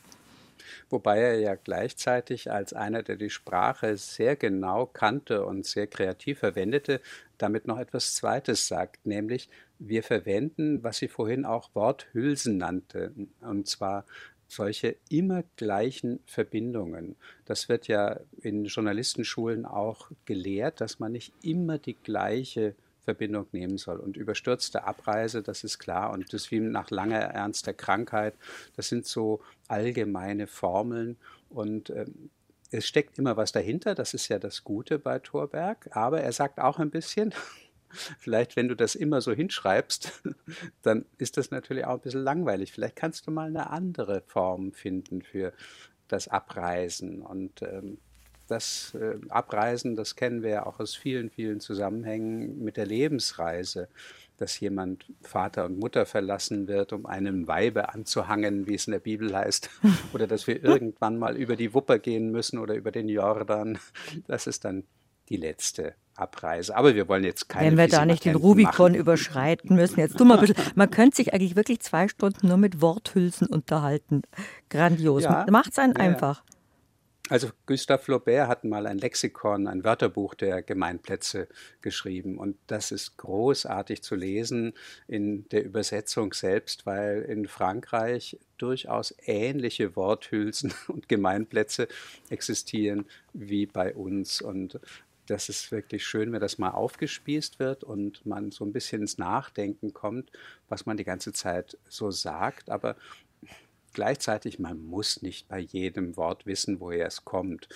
[0.90, 6.40] wobei er ja gleichzeitig als einer, der die Sprache sehr genau kannte und sehr kreativ
[6.40, 7.02] verwendete,
[7.38, 13.68] damit noch etwas Zweites sagt, nämlich wir verwenden, was sie vorhin auch Worthülsen nannte, und
[13.68, 14.06] zwar
[14.48, 17.16] solche immer gleichen Verbindungen.
[17.46, 22.76] Das wird ja in Journalistenschulen auch gelehrt, dass man nicht immer die gleiche
[23.08, 24.02] Verbindung nehmen soll.
[24.02, 26.12] Und überstürzte Abreise, das ist klar.
[26.12, 28.36] Und das wie nach langer ernster Krankheit,
[28.76, 31.16] das sind so allgemeine Formeln.
[31.50, 32.30] Und ähm,
[32.70, 35.88] es steckt immer was dahinter, das ist ja das Gute bei Thorberg.
[35.96, 37.34] Aber er sagt auch ein bisschen,
[38.20, 40.22] Vielleicht, wenn du das immer so hinschreibst,
[40.82, 42.74] dann ist das natürlich auch ein bisschen langweilig.
[42.74, 45.54] Vielleicht kannst du mal eine andere Form finden für
[46.10, 47.22] das Abreisen.
[47.22, 48.00] Und ähm,
[48.48, 53.88] das äh, Abreisen, das kennen wir ja auch aus vielen, vielen Zusammenhängen mit der Lebensreise,
[54.38, 59.00] dass jemand Vater und Mutter verlassen wird, um einem Weibe anzuhangen, wie es in der
[59.00, 59.70] Bibel heißt,
[60.14, 63.80] oder dass wir irgendwann mal über die Wupper gehen müssen oder über den Jordan.
[64.28, 64.84] Das ist dann
[65.30, 66.76] die letzte Abreise.
[66.76, 67.68] Aber wir wollen jetzt keine.
[67.68, 68.96] Wenn wir da nicht den Rubikon machen.
[68.96, 70.00] überschreiten müssen.
[70.00, 70.56] Jetzt tu mal ein bisschen.
[70.76, 74.24] Man könnte sich eigentlich wirklich zwei Stunden nur mit Worthülsen unterhalten.
[74.70, 75.24] Grandios.
[75.24, 76.44] Ja, Macht es einen ja, einfach.
[77.30, 81.50] Also Gustave Flaubert hat mal ein Lexikon, ein Wörterbuch der Gemeinplätze
[81.82, 84.74] geschrieben und das ist großartig zu lesen
[85.10, 91.90] in der Übersetzung selbst, weil in Frankreich durchaus ähnliche Worthülsen und Gemeinplätze
[92.30, 94.80] existieren wie bei uns und
[95.26, 99.18] das ist wirklich schön, wenn das mal aufgespießt wird und man so ein bisschen ins
[99.18, 100.32] Nachdenken kommt,
[100.70, 102.70] was man die ganze Zeit so sagt.
[102.70, 102.96] Aber
[103.98, 107.68] gleichzeitig, man muss nicht bei jedem Wort wissen, woher es kommt.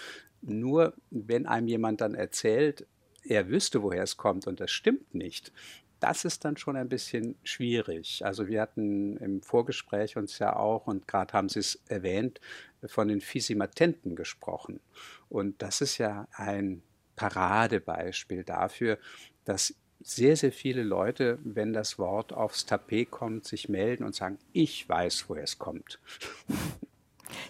[0.43, 2.85] Nur wenn einem jemand dann erzählt,
[3.23, 5.51] er wüsste, woher es kommt und das stimmt nicht,
[5.99, 8.23] das ist dann schon ein bisschen schwierig.
[8.23, 12.39] Also wir hatten im Vorgespräch uns ja auch, und gerade haben Sie es erwähnt,
[12.85, 14.79] von den Fisimatenten gesprochen.
[15.27, 16.83] Und das ist ja ein
[17.15, 18.99] Paradebeispiel dafür,
[19.43, 24.37] dass sehr, sehr viele Leute, wenn das Wort aufs Tapet kommt, sich melden und sagen,
[24.53, 25.99] ich weiß, woher es kommt.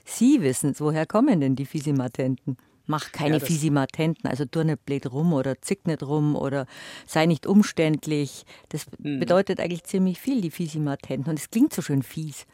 [0.06, 2.58] Sie wissen es, woher kommen denn die Fisimatenten?
[2.88, 6.66] Mach keine ja, Fisimatenten, also tu nicht blöd rum oder zick nicht rum oder
[7.08, 8.46] sei nicht umständlich.
[8.70, 9.20] Das mhm.
[9.20, 11.30] bedeutet eigentlich ziemlich viel, die Fisimatenten.
[11.30, 12.46] Und es klingt so schön fies.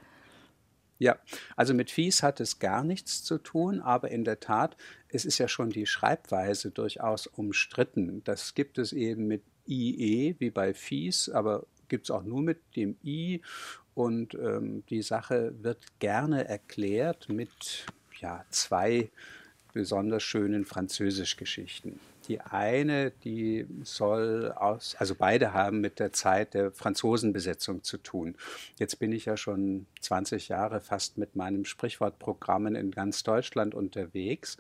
[1.00, 1.18] Ja,
[1.56, 4.78] also mit fies hat es gar nichts zu tun, aber in der Tat,
[5.10, 8.24] es ist ja schon die Schreibweise durchaus umstritten.
[8.24, 12.60] Das gibt es eben mit IE wie bei Fies, aber gibt es auch nur mit
[12.76, 13.42] dem I.
[13.94, 17.86] Und ähm, die Sache wird gerne erklärt mit
[18.20, 19.10] ja, zwei
[19.74, 22.00] besonders schönen Französischgeschichten.
[22.28, 28.36] Die eine, die soll aus, also beide haben mit der Zeit der Franzosenbesetzung zu tun.
[28.78, 34.58] Jetzt bin ich ja schon 20 Jahre fast mit meinem Sprichwortprogrammen in ganz Deutschland unterwegs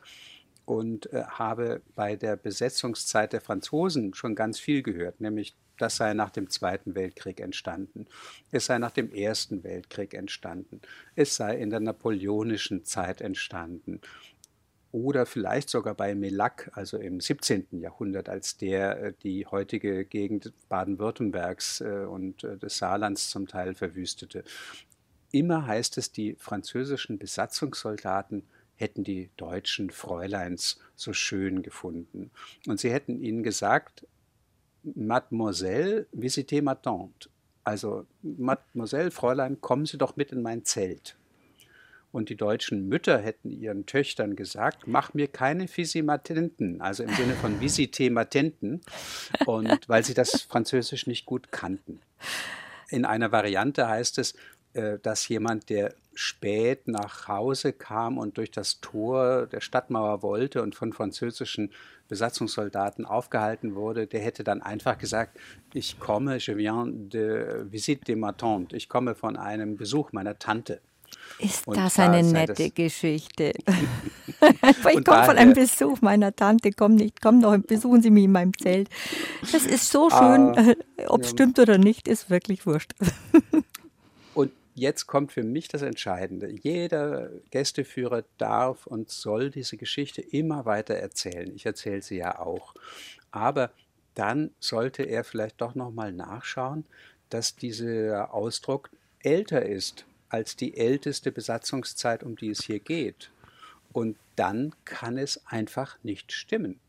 [0.65, 6.13] und äh, habe bei der Besetzungszeit der Franzosen schon ganz viel gehört, nämlich das sei
[6.13, 8.07] nach dem Zweiten Weltkrieg entstanden,
[8.51, 10.81] es sei nach dem Ersten Weltkrieg entstanden,
[11.15, 14.01] es sei in der napoleonischen Zeit entstanden
[14.91, 17.67] oder vielleicht sogar bei Melac, also im 17.
[17.79, 23.75] Jahrhundert, als der äh, die heutige Gegend Baden-Württembergs äh, und äh, des Saarlands zum Teil
[23.75, 24.43] verwüstete.
[25.31, 28.43] Immer heißt es, die französischen Besatzungssoldaten
[28.75, 32.31] hätten die deutschen Fräuleins so schön gefunden.
[32.67, 34.05] Und sie hätten ihnen gesagt,
[34.83, 37.29] Mademoiselle, visitez ma tante.
[37.63, 41.16] Also, Mademoiselle, Fräulein, kommen Sie doch mit in mein Zelt.
[42.11, 47.33] Und die deutschen Mütter hätten ihren Töchtern gesagt, mach mir keine Fisimatenten, also im Sinne
[47.33, 48.81] von Visitematenten,
[49.45, 51.99] und weil sie das Französisch nicht gut kannten.
[52.89, 54.35] In einer Variante heißt es,
[54.73, 60.63] äh, dass jemand, der spät nach Hause kam und durch das Tor der Stadtmauer wollte
[60.63, 61.71] und von französischen
[62.07, 65.37] Besatzungssoldaten aufgehalten wurde, der hätte dann einfach gesagt,
[65.73, 70.39] ich komme, je viens de visite de ma tante, ich komme von einem Besuch meiner
[70.39, 70.81] Tante.
[71.39, 73.53] Ist und das eine nette das Geschichte?
[74.27, 78.31] ich komme von einem Besuch meiner Tante, komm nicht, komm doch, besuchen Sie mich in
[78.31, 78.89] meinem Zelt.
[79.51, 80.73] Das ist so schön, ah,
[81.07, 81.33] ob es ja.
[81.33, 82.93] stimmt oder nicht, ist wirklich wurscht.
[84.77, 86.49] jetzt kommt für mich das Entscheidende.
[86.49, 91.51] Jeder Gästeführer darf und soll diese Geschichte immer weiter erzählen.
[91.55, 92.75] Ich erzähle sie ja auch.
[93.31, 93.71] Aber
[94.13, 96.85] dann sollte er vielleicht doch nochmal nachschauen,
[97.29, 103.31] dass dieser Ausdruck älter ist als die älteste Besatzungszeit, um die es hier geht.
[103.93, 106.79] Und dann kann es einfach nicht stimmen.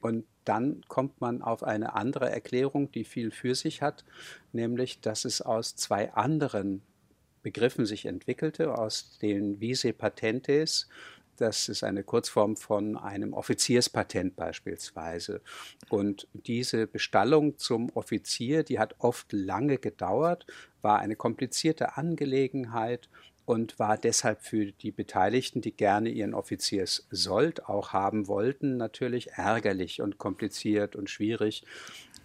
[0.00, 4.04] Und dann kommt man auf eine andere Erklärung, die viel für sich hat,
[4.52, 6.82] nämlich dass es aus zwei anderen
[7.42, 10.88] Begriffen sich entwickelte, aus den Vise Patentes.
[11.36, 15.42] Das ist eine Kurzform von einem Offizierspatent beispielsweise.
[15.88, 20.46] Und diese Bestallung zum Offizier, die hat oft lange gedauert,
[20.82, 23.08] war eine komplizierte Angelegenheit
[23.44, 30.02] und war deshalb für die Beteiligten, die gerne ihren Offizierssold auch haben wollten, natürlich ärgerlich
[30.02, 31.64] und kompliziert und schwierig.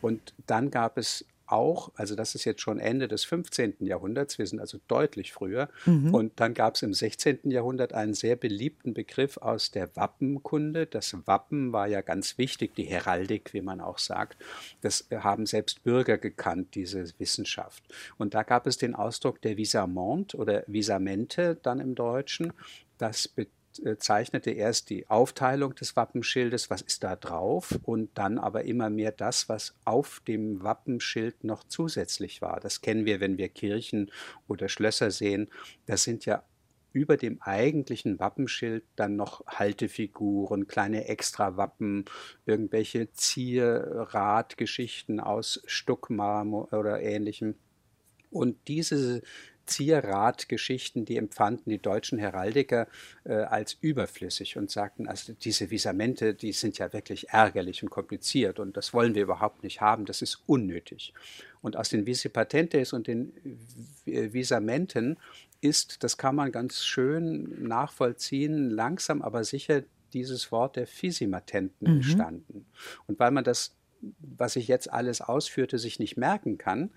[0.02, 3.76] Und dann gab es auch, also das ist jetzt schon Ende des 15.
[3.80, 5.70] Jahrhunderts, wir sind also deutlich früher.
[5.86, 6.14] Mhm.
[6.14, 7.40] Und dann gab es im 16.
[7.52, 10.86] Jahrhundert einen sehr beliebten Begriff aus der Wappenkunde.
[10.86, 14.38] Das Wappen war ja ganz wichtig, die Heraldik, wie man auch sagt.
[14.82, 17.84] Das haben selbst Bürger gekannt, diese Wissenschaft.
[18.18, 22.54] Und da gab es den Ausdruck der Visament oder Visamente dann im Deutschen.
[22.98, 23.61] Das bedeutet
[23.98, 29.12] zeichnete erst die Aufteilung des Wappenschildes, was ist da drauf, und dann aber immer mehr
[29.12, 32.60] das, was auf dem Wappenschild noch zusätzlich war.
[32.60, 34.12] Das kennen wir, wenn wir Kirchen
[34.48, 35.50] oder Schlösser sehen.
[35.86, 36.44] Das sind ja
[36.94, 42.06] über dem eigentlichen Wappenschild dann noch Haltefiguren, kleine Extrawappen,
[42.46, 47.56] irgendwelche Zierradgeschichten aus Stuckmarmor oder ähnlichem.
[48.30, 49.24] Und diese
[49.66, 52.88] Zierradgeschichten, die empfanden die deutschen Heraldiker
[53.24, 58.60] äh, als überflüssig und sagten, also diese Visamente, die sind ja wirklich ärgerlich und kompliziert
[58.60, 61.14] und das wollen wir überhaupt nicht haben, das ist unnötig.
[61.62, 63.34] Und aus den Visipatentes und den
[64.06, 65.18] Visamenten
[65.62, 71.96] ist, das kann man ganz schön nachvollziehen, langsam aber sicher dieses Wort der Fisimatenten mhm.
[71.98, 72.66] entstanden.
[73.08, 73.76] Und weil man das
[74.20, 76.92] was ich jetzt alles ausführte, sich nicht merken kann,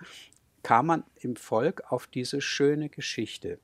[0.64, 3.60] kam man im Volk auf diese schöne Geschichte.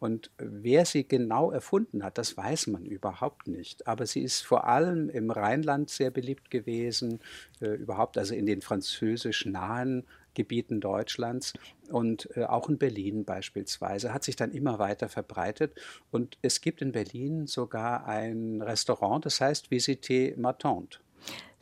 [0.00, 3.86] Und wer sie genau erfunden hat, das weiß man überhaupt nicht.
[3.86, 7.20] Aber sie ist vor allem im Rheinland sehr beliebt gewesen,
[7.60, 11.52] äh, überhaupt also in den französisch nahen Gebieten Deutschlands
[11.90, 15.74] und äh, auch in Berlin beispielsweise, hat sich dann immer weiter verbreitet.
[16.12, 21.00] Und es gibt in Berlin sogar ein Restaurant, das heißt Visite ma tante.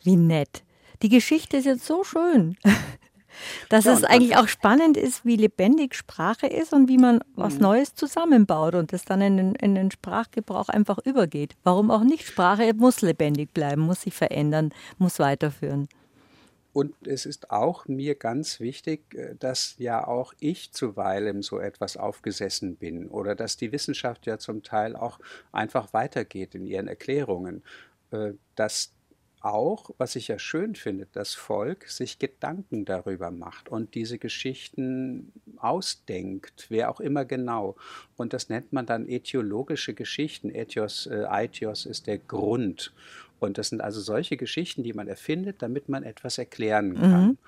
[0.03, 0.63] Wie nett.
[1.03, 2.57] Die Geschichte ist jetzt so schön.
[3.69, 7.55] Dass ja, es eigentlich auch spannend ist, wie lebendig Sprache ist und wie man was
[7.55, 7.63] mhm.
[7.63, 11.55] Neues zusammenbaut und das dann in den, in den Sprachgebrauch einfach übergeht.
[11.65, 12.27] Warum auch nicht?
[12.27, 15.89] Sprache muss lebendig bleiben, muss sich verändern, muss weiterführen.
[16.77, 21.97] Und es ist auch mir ganz wichtig, äh, dass ja auch ich zuweilen so etwas
[21.97, 25.19] aufgesessen bin oder dass die Wissenschaft ja zum Teil auch
[25.53, 27.63] einfach weitergeht in ihren Erklärungen,
[28.11, 28.93] äh, dass
[29.53, 35.33] auch, was ich ja schön finde, das Volk sich Gedanken darüber macht und diese Geschichten
[35.57, 37.77] ausdenkt, wer auch immer genau.
[38.17, 40.51] Und das nennt man dann etiologische Geschichten.
[40.51, 42.93] Ethios, äh, Aetios ist der Grund.
[43.39, 47.27] Und das sind also solche Geschichten, die man erfindet, damit man etwas erklären kann.
[47.27, 47.39] Mhm.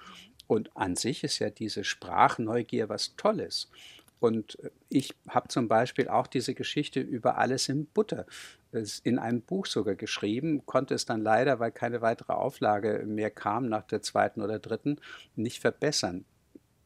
[0.47, 3.69] Und an sich ist ja diese Sprachneugier was Tolles.
[4.21, 8.27] Und ich habe zum Beispiel auch diese Geschichte über alles in Butter
[9.03, 13.69] in einem Buch sogar geschrieben, konnte es dann leider, weil keine weitere Auflage mehr kam
[13.69, 14.99] nach der zweiten oder dritten,
[15.37, 16.25] nicht verbessern.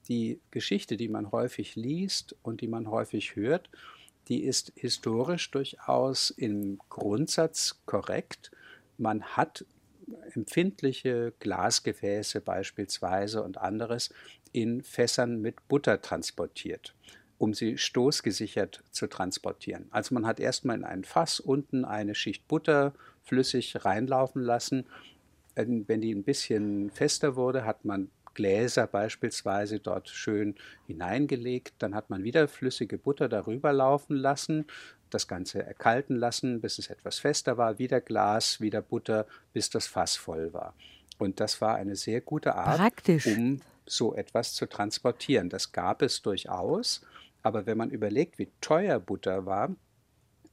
[0.09, 3.69] Die Geschichte, die man häufig liest und die man häufig hört,
[4.29, 8.53] die ist historisch durchaus im Grundsatz korrekt.
[8.97, 9.65] Man hat
[10.35, 14.11] empfindliche Glasgefäße beispielsweise und anderes
[14.53, 16.95] in Fässern mit Butter transportiert
[17.43, 19.89] um sie stoßgesichert zu transportieren.
[19.91, 24.87] Also man hat erstmal in ein Fass unten eine Schicht Butter flüssig reinlaufen lassen.
[25.57, 30.55] Wenn die ein bisschen fester wurde, hat man Gläser beispielsweise dort schön
[30.87, 31.75] hineingelegt.
[31.81, 34.65] Dann hat man wieder flüssige Butter darüber laufen lassen,
[35.11, 39.89] das Ganze erkalten lassen, bis es etwas fester war, wieder Glas, wieder Butter, bis das
[39.89, 40.75] Fass voll war.
[41.19, 43.27] Und das war eine sehr gute Art, Praktisch.
[43.27, 45.49] um so etwas zu transportieren.
[45.49, 47.03] Das gab es durchaus,
[47.43, 49.75] aber wenn man überlegt, wie teuer Butter war,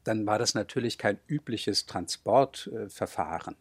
[0.04, 3.56] dann war das natürlich kein übliches Transportverfahren.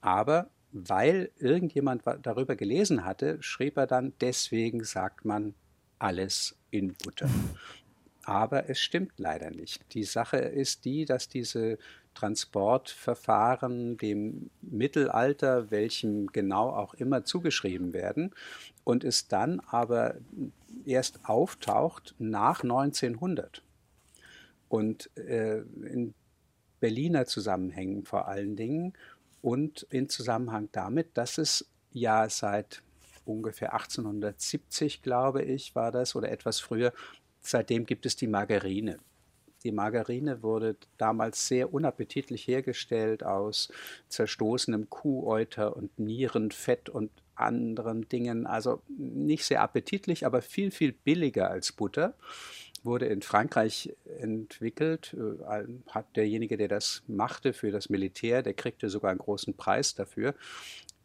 [0.00, 5.54] Aber weil irgendjemand darüber gelesen hatte, schrieb er dann, deswegen sagt man
[5.98, 7.28] alles in Butter.
[8.24, 9.82] Aber es stimmt leider nicht.
[9.94, 11.78] Die Sache ist die, dass diese
[12.14, 18.32] Transportverfahren dem Mittelalter, welchem genau auch immer zugeschrieben werden,
[18.84, 20.16] und es dann aber
[20.84, 23.62] erst auftaucht nach 1900.
[24.68, 26.14] Und äh, in
[26.80, 28.94] Berliner Zusammenhängen vor allen Dingen
[29.40, 32.82] und in Zusammenhang damit, dass es ja seit
[33.24, 36.92] ungefähr 1870, glaube ich, war das, oder etwas früher,
[37.40, 38.98] seitdem gibt es die Margarine.
[39.64, 43.70] Die Margarine wurde damals sehr unappetitlich hergestellt aus
[44.08, 48.46] zerstoßenem Kuhäuter und Nierenfett und anderen Dingen.
[48.46, 52.14] Also nicht sehr appetitlich, aber viel, viel billiger als Butter.
[52.84, 58.88] Wurde in Frankreich entwickelt, äh, hat derjenige, der das machte für das Militär, der kriegte
[58.88, 60.34] sogar einen großen Preis dafür.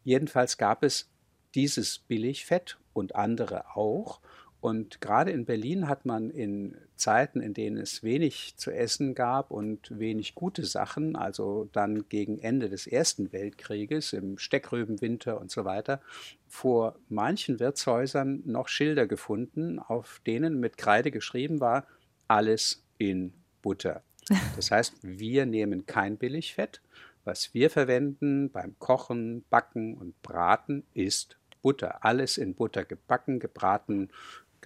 [0.04, 1.10] Jedenfalls gab es
[1.54, 4.22] dieses Billigfett und andere auch.
[4.60, 9.52] Und gerade in Berlin hat man in Zeiten, in denen es wenig zu essen gab
[9.52, 15.64] und wenig gute Sachen, also dann gegen Ende des Ersten Weltkrieges, im Steckrübenwinter und so
[15.64, 16.02] weiter,
[16.48, 21.86] vor manchen Wirtshäusern noch Schilder gefunden, auf denen mit Kreide geschrieben war,
[22.28, 24.04] alles in Butter.
[24.56, 26.82] Das heißt, wir nehmen kein Billigfett.
[27.24, 32.04] Was wir verwenden beim Kochen, Backen und Braten ist Butter.
[32.06, 34.10] Alles in Butter gebacken, gebraten,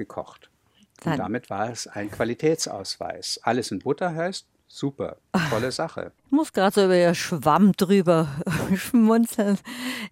[0.01, 0.49] gekocht.
[1.03, 3.39] Und damit war es ein Qualitätsausweis.
[3.43, 5.17] Alles in Butter heißt, super,
[5.49, 6.11] tolle Sache.
[6.25, 8.27] Ich muss gerade so über Ihr Schwamm drüber
[8.75, 9.57] schmunzeln,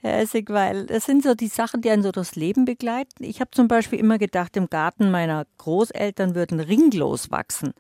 [0.01, 3.23] Herr Essig, weil das sind so die Sachen, die einen so das Leben begleiten.
[3.23, 7.73] Ich habe zum Beispiel immer gedacht, im Garten meiner Großeltern würden Ringlos wachsen.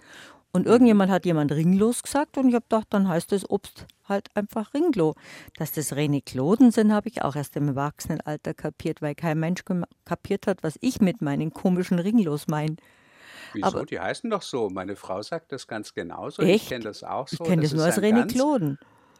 [0.51, 4.35] Und irgendjemand hat jemand Ringlos gesagt und ich habe gedacht, dann heißt das Obst halt
[4.35, 5.15] einfach Ringlo.
[5.57, 9.61] Dass das Renikloden sind, habe ich auch erst im Erwachsenenalter kapiert, weil kein Mensch
[10.05, 12.77] kapiert hat, was ich mit meinen komischen Ringlos meine.
[13.53, 13.67] Wieso?
[13.67, 14.69] Aber, die heißen doch so.
[14.69, 16.41] Meine Frau sagt das ganz genauso.
[16.41, 16.63] Echt?
[16.63, 17.43] Ich kenne das auch so.
[17.43, 18.79] Ich kenne das, das nur als Renikloden.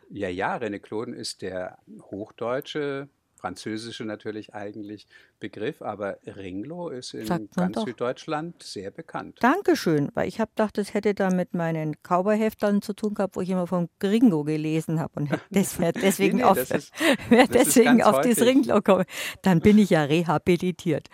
[0.10, 3.10] Ja, ja, Renikloden ist der hochdeutsche
[3.40, 5.08] französische natürlich eigentlich
[5.40, 7.86] Begriff, aber Ringlo ist in ganz doch.
[7.86, 9.38] Süddeutschland sehr bekannt.
[9.42, 13.42] Dankeschön, weil ich habe gedacht, das hätte da mit meinen Cowboy-Heftern zu tun gehabt, wo
[13.42, 16.92] ich immer vom Gringo gelesen habe und deswegen, nee, nee, auf, das
[17.54, 19.06] deswegen auf das Ringlo komme.
[19.42, 21.08] Dann bin ich ja rehabilitiert.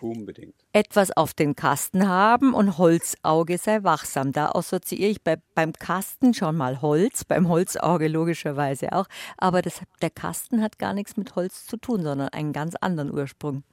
[0.00, 0.59] Unbedingt.
[0.72, 4.30] Etwas auf den Kasten haben und Holzauge sei wachsam.
[4.30, 9.06] Da assoziiere ich bei, beim Kasten schon mal Holz, beim Holzauge logischerweise auch.
[9.36, 13.12] Aber das, der Kasten hat gar nichts mit Holz zu tun, sondern einen ganz anderen
[13.12, 13.64] Ursprung.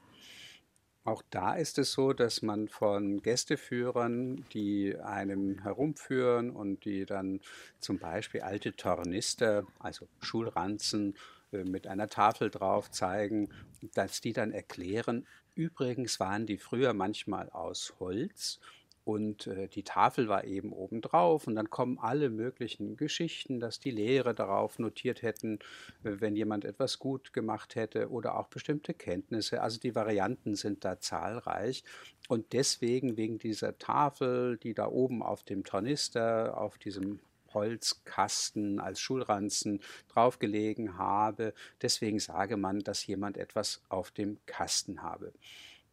[1.04, 7.42] Auch da ist es so, dass man von Gästeführern, die einem herumführen und die dann
[7.80, 11.16] zum Beispiel alte Tornister, also Schulranzen,
[11.52, 13.50] mit einer Tafel drauf zeigen,
[13.94, 15.26] dass die dann erklären,
[15.58, 18.60] Übrigens waren die früher manchmal aus Holz
[19.06, 23.80] und äh, die Tafel war eben oben drauf und dann kommen alle möglichen Geschichten, dass
[23.80, 25.58] die Lehrer darauf notiert hätten,
[26.04, 29.64] äh, wenn jemand etwas gut gemacht hätte oder auch bestimmte Kenntnisse.
[29.64, 31.84] Also die Varianten sind da zahlreich
[32.28, 37.20] und deswegen wegen dieser Tafel, die da oben auf dem Tornister, auf diesem
[37.54, 41.54] Holzkasten als Schulranzen draufgelegen habe.
[41.82, 45.34] Deswegen sage man, dass jemand etwas auf dem Kasten habe.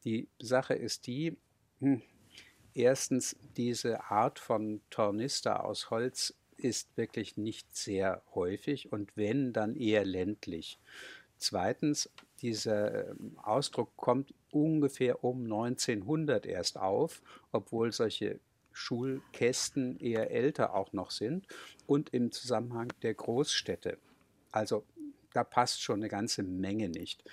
[0.04, 1.36] Die Sache ist die,
[1.80, 2.02] hm,
[2.74, 9.76] erstens, diese Art von Tornister aus Holz ist wirklich nicht sehr häufig und wenn, dann
[9.76, 10.78] eher ländlich.
[11.38, 18.40] Zweitens, dieser ähm, Ausdruck kommt ungefähr um 1900 erst auf, obwohl solche
[18.74, 21.46] Schulkästen eher älter auch noch sind
[21.86, 23.98] und im Zusammenhang der Großstädte.
[24.52, 24.84] Also
[25.32, 27.24] da passt schon eine ganze Menge nicht.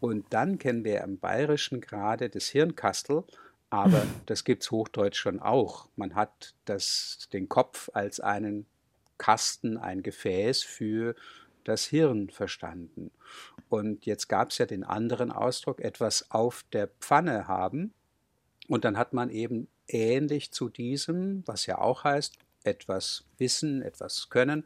[0.00, 3.24] Und dann kennen wir im Bayerischen gerade das Hirnkastel,
[3.70, 5.88] aber das gibt es hochdeutsch schon auch.
[5.96, 8.66] Man hat das, den Kopf als einen
[9.18, 11.14] Kasten, ein Gefäß für
[11.64, 13.10] das Hirn verstanden.
[13.68, 17.92] Und jetzt gab es ja den anderen Ausdruck, etwas auf der Pfanne haben.
[18.68, 22.34] Und dann hat man eben ähnlich zu diesem, was ja auch heißt,
[22.64, 24.64] etwas wissen, etwas können,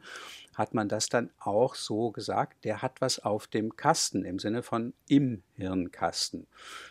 [0.55, 4.63] hat man das dann auch so gesagt, der hat was auf dem Kasten im Sinne
[4.63, 6.47] von im Hirnkasten.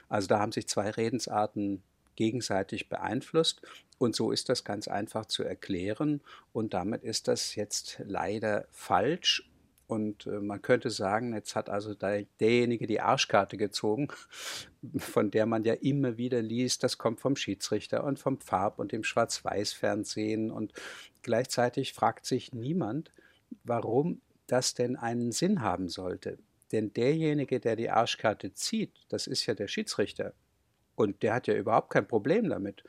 [0.09, 1.83] Also da haben sich zwei Redensarten
[2.17, 3.63] gegenseitig beeinflusst.
[3.99, 6.21] Und so ist das ganz einfach zu erklären.
[6.53, 9.49] Und damit ist das jetzt leider falsch.
[9.93, 14.09] Und äh, man könnte sagen, jetzt hat also derjenige die Arschkarte gezogen,
[14.97, 18.93] von der man ja immer wieder liest, das kommt vom Schiedsrichter und vom Farb- und
[18.93, 20.51] dem Schwarz-Weiß-Fernsehen.
[20.51, 20.73] Und
[21.21, 23.13] gleichzeitig fragt sich niemand,
[23.65, 26.39] warum das denn einen Sinn haben sollte.
[26.73, 30.33] Denn derjenige, der die Arschkarte zieht, das ist ja der Schiedsrichter.
[30.95, 32.83] Und der hat ja überhaupt kein Problem damit.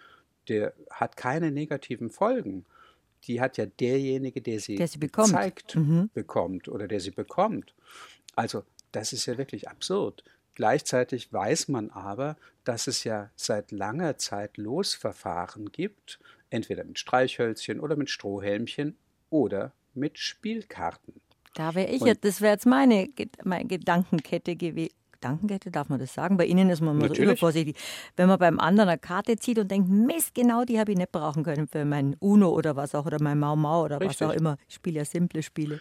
[0.48, 2.66] Der hat keine negativen Folgen.
[3.28, 5.30] Die hat ja derjenige, der sie, der sie bekommt.
[5.30, 6.10] zeigt, mhm.
[6.14, 7.74] bekommt oder der sie bekommt.
[8.36, 10.24] Also das ist ja wirklich absurd.
[10.56, 16.20] Gleichzeitig weiß man aber, dass es ja seit langer Zeit Losverfahren gibt,
[16.50, 18.96] entweder mit Streichhölzchen oder mit Strohhelmchen
[19.30, 21.22] oder mit Spielkarten.
[21.56, 23.10] Da wäre ich jetzt, das wäre jetzt meine,
[23.44, 24.94] meine Gedankenkette gewesen.
[25.24, 26.38] Gedankenkette, darf man das sagen?
[26.38, 27.78] Bei Ihnen ist man immer so übervorsichtig.
[28.18, 31.12] Wenn man beim anderen eine Karte zieht und denkt, Mist, genau die habe ich nicht
[31.12, 34.22] brauchen können für mein Uno oder was auch, oder mein Mau Mau oder Richtig.
[34.22, 34.58] was auch immer.
[34.68, 35.80] Ich spiele ja simple Spiele.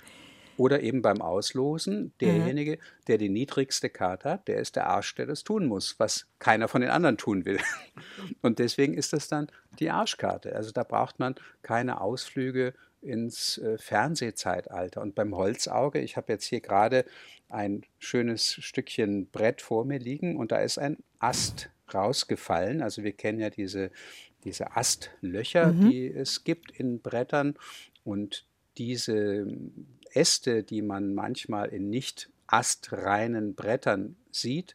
[0.59, 2.78] Oder eben beim Auslosen, derjenige,
[3.09, 6.68] der die niedrigste Karte hat, der ist der Arsch, der das tun muss, was keiner
[6.68, 7.59] von den anderen tun will.
[8.43, 9.49] Und deswegen ist das dann
[9.80, 10.55] die Arschkarte.
[10.55, 15.01] Also da braucht man keine Ausflüge ins äh, Fernsehzeitalter.
[15.01, 17.05] Und beim Holzauge, ich habe jetzt hier gerade
[17.49, 22.83] ein schönes Stückchen Brett vor mir liegen und da ist ein Ast rausgefallen.
[22.83, 23.91] Also wir kennen ja diese,
[24.45, 25.91] diese Astlöcher, mhm.
[25.91, 27.57] die es gibt in Brettern
[28.05, 28.47] und
[28.79, 29.47] diese
[30.15, 34.75] Äste, die man manchmal in nicht astreinen Brettern sieht,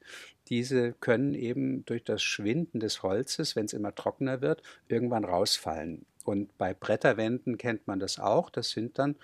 [0.49, 6.05] diese können eben durch das Schwinden des Holzes, wenn es immer trockener wird, irgendwann rausfallen.
[6.27, 8.49] Und bei Bretterwänden kennt man das auch.
[8.49, 9.15] Das sind dann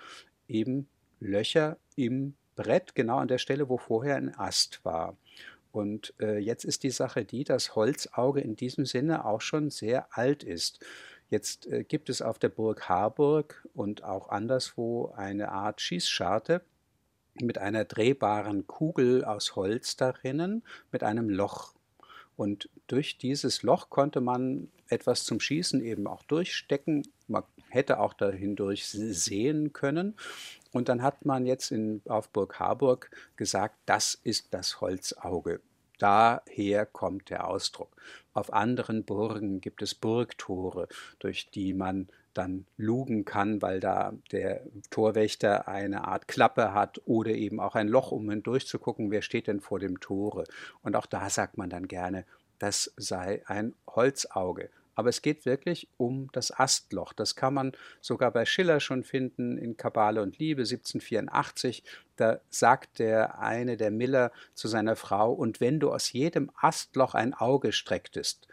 [0.48, 0.88] eben
[1.20, 5.14] Löcher im Brett, genau an der Stelle, wo vorher ein Ast war.
[5.70, 10.16] Und äh, jetzt ist die Sache die, dass Holzauge in diesem Sinne auch schon sehr
[10.16, 10.82] alt ist.
[11.28, 16.62] Jetzt äh, gibt es auf der Burg Harburg und auch anderswo eine Art Schießscharte
[17.34, 21.74] mit einer drehbaren Kugel aus Holz darinnen mit einem Loch.
[22.34, 27.06] Und durch dieses Loch konnte man etwas zum Schießen eben auch durchstecken.
[27.28, 30.16] Man hätte auch dahindurch sehen können.
[30.72, 35.60] Und dann hat man jetzt in, auf Burg Harburg gesagt, das ist das Holzauge.
[35.98, 37.96] Daher kommt der Ausdruck.
[38.32, 40.88] Auf anderen Burgen gibt es Burgtore,
[41.20, 47.30] durch die man dann lugen kann, weil da der Torwächter eine Art Klappe hat oder
[47.30, 50.44] eben auch ein Loch, um hindurchzugucken, wer steht denn vor dem Tore.
[50.82, 52.26] Und auch da sagt man dann gerne,
[52.64, 54.70] das sei ein Holzauge.
[54.94, 57.12] Aber es geht wirklich um das Astloch.
[57.12, 61.82] Das kann man sogar bei Schiller schon finden in Kabale und Liebe 1784.
[62.16, 67.14] Da sagt der eine, der Miller, zu seiner Frau, und wenn du aus jedem Astloch
[67.14, 68.48] ein Auge strecktest,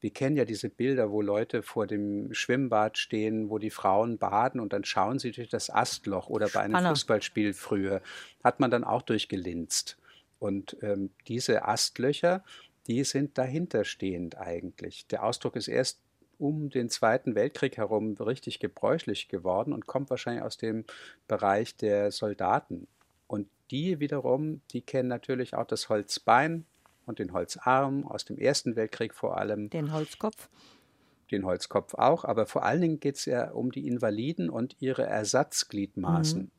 [0.00, 4.60] wir kennen ja diese Bilder, wo Leute vor dem Schwimmbad stehen, wo die Frauen baden
[4.60, 8.02] und dann schauen sie durch das Astloch oder bei einem Fußballspiel früher,
[8.42, 9.96] hat man dann auch durchgelinst.
[10.38, 12.44] Und ähm, diese Astlöcher,
[12.86, 15.06] die sind dahinterstehend eigentlich.
[15.08, 16.00] Der Ausdruck ist erst
[16.38, 20.84] um den Zweiten Weltkrieg herum richtig gebräuchlich geworden und kommt wahrscheinlich aus dem
[21.28, 22.88] Bereich der Soldaten.
[23.26, 26.66] Und die wiederum, die kennen natürlich auch das Holzbein,
[27.06, 29.70] und den Holzarm aus dem Ersten Weltkrieg vor allem.
[29.70, 30.48] Den Holzkopf.
[31.30, 35.04] Den Holzkopf auch, aber vor allen Dingen geht es ja um die Invaliden und ihre
[35.04, 36.42] Ersatzgliedmaßen.
[36.42, 36.50] Mhm.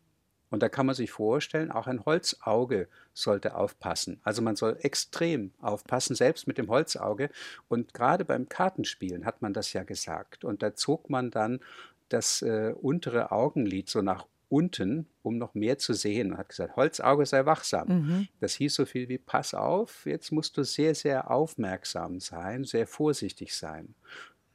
[0.56, 4.22] Und da kann man sich vorstellen, auch ein Holzauge sollte aufpassen.
[4.24, 7.30] Also man soll extrem aufpassen, selbst mit dem Holzauge.
[7.68, 10.46] Und gerade beim Kartenspielen hat man das ja gesagt.
[10.46, 11.60] Und da zog man dann
[12.08, 16.32] das äh, untere Augenlid so nach unten, um noch mehr zu sehen.
[16.32, 17.88] Und hat gesagt, Holzauge sei wachsam.
[17.90, 18.28] Mhm.
[18.40, 22.88] Das hieß so viel wie, pass auf, jetzt musst du sehr, sehr aufmerksam sein, sehr
[22.88, 23.94] vorsichtig sein.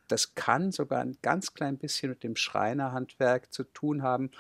[0.08, 4.30] Das kann sogar ein ganz klein bisschen mit dem Schreinerhandwerk zu tun haben,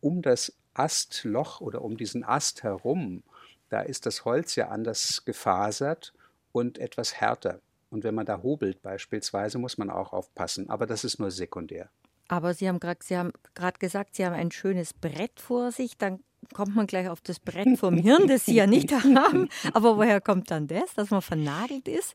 [0.00, 3.22] um das Astloch oder um diesen Ast herum.
[3.68, 6.12] Da ist das Holz ja anders gefasert
[6.52, 7.60] und etwas härter.
[7.90, 10.70] Und wenn man da hobelt beispielsweise, muss man auch aufpassen.
[10.70, 11.90] Aber das ist nur sekundär.
[12.28, 15.98] Aber Sie haben gerade gesagt, Sie haben ein schönes Brett vor sich.
[15.98, 16.20] Dann
[16.54, 19.48] kommt man gleich auf das Brett vom Hirn, das Sie ja nicht haben.
[19.74, 22.14] Aber woher kommt dann das, dass man vernagelt ist?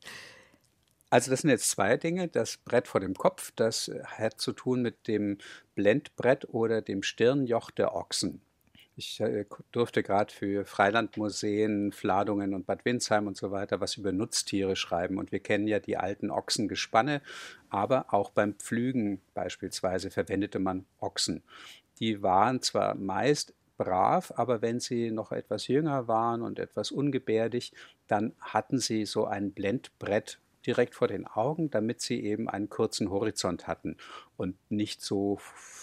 [1.10, 2.28] Also das sind jetzt zwei Dinge.
[2.28, 5.38] Das Brett vor dem Kopf, das hat zu tun mit dem
[5.74, 8.40] Blendbrett oder dem Stirnjoch der Ochsen.
[8.98, 14.10] Ich äh, durfte gerade für Freilandmuseen, Fladungen und Bad Windsheim und so weiter was über
[14.10, 15.18] Nutztiere schreiben.
[15.18, 17.20] Und wir kennen ja die alten Ochsengespanne,
[17.68, 21.42] aber auch beim Pflügen beispielsweise verwendete man Ochsen.
[22.00, 27.72] Die waren zwar meist brav, aber wenn sie noch etwas jünger waren und etwas ungebärdig,
[28.06, 33.10] dann hatten sie so ein Blendbrett direkt vor den Augen, damit sie eben einen kurzen
[33.10, 33.96] Horizont hatten
[34.36, 35.38] und nicht so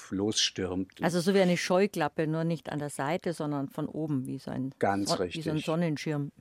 [0.09, 1.01] losstürmt.
[1.01, 4.51] Also so wie eine Scheuklappe, nur nicht an der Seite, sondern von oben, wie so
[4.51, 5.45] ein, Ganz richtig.
[5.45, 6.31] Wie so ein Sonnenschirm.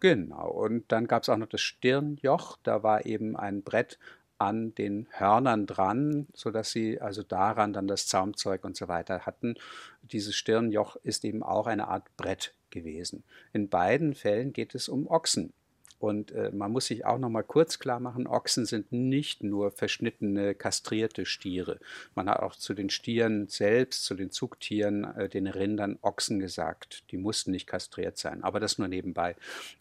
[0.00, 3.98] Genau, und dann gab es auch noch das Stirnjoch, da war eben ein Brett
[4.38, 9.54] an den Hörnern dran, sodass sie also daran dann das Zaumzeug und so weiter hatten.
[10.02, 13.24] Dieses Stirnjoch ist eben auch eine Art Brett gewesen.
[13.52, 15.52] In beiden Fällen geht es um Ochsen.
[15.98, 19.70] Und äh, man muss sich auch noch mal kurz klar machen, Ochsen sind nicht nur
[19.70, 21.78] verschnittene, kastrierte Stiere.
[22.14, 27.04] Man hat auch zu den Stieren selbst, zu den Zugtieren, äh, den Rindern Ochsen gesagt.
[27.10, 29.36] Die mussten nicht kastriert sein, aber das nur nebenbei.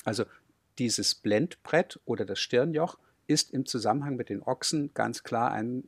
[0.05, 0.25] Also
[0.79, 2.97] dieses Blendbrett oder das Stirnjoch
[3.27, 5.83] ist im Zusammenhang mit den Ochsen ganz klar ein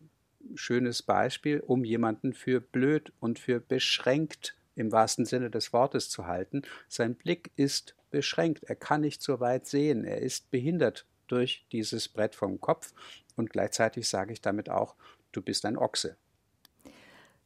[0.54, 6.28] schönes Beispiel, um jemanden für blöd und für beschränkt im wahrsten Sinne des Wortes zu
[6.28, 6.64] halten.
[6.88, 12.08] Sein Blick ist beschränkt, er kann nicht so weit sehen, er ist behindert durch dieses
[12.08, 12.94] Brett vom Kopf
[13.36, 14.96] und gleichzeitig sage ich damit auch,
[15.34, 16.16] du bist ein Ochse.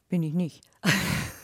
[0.10, 0.64] Bin ich nicht.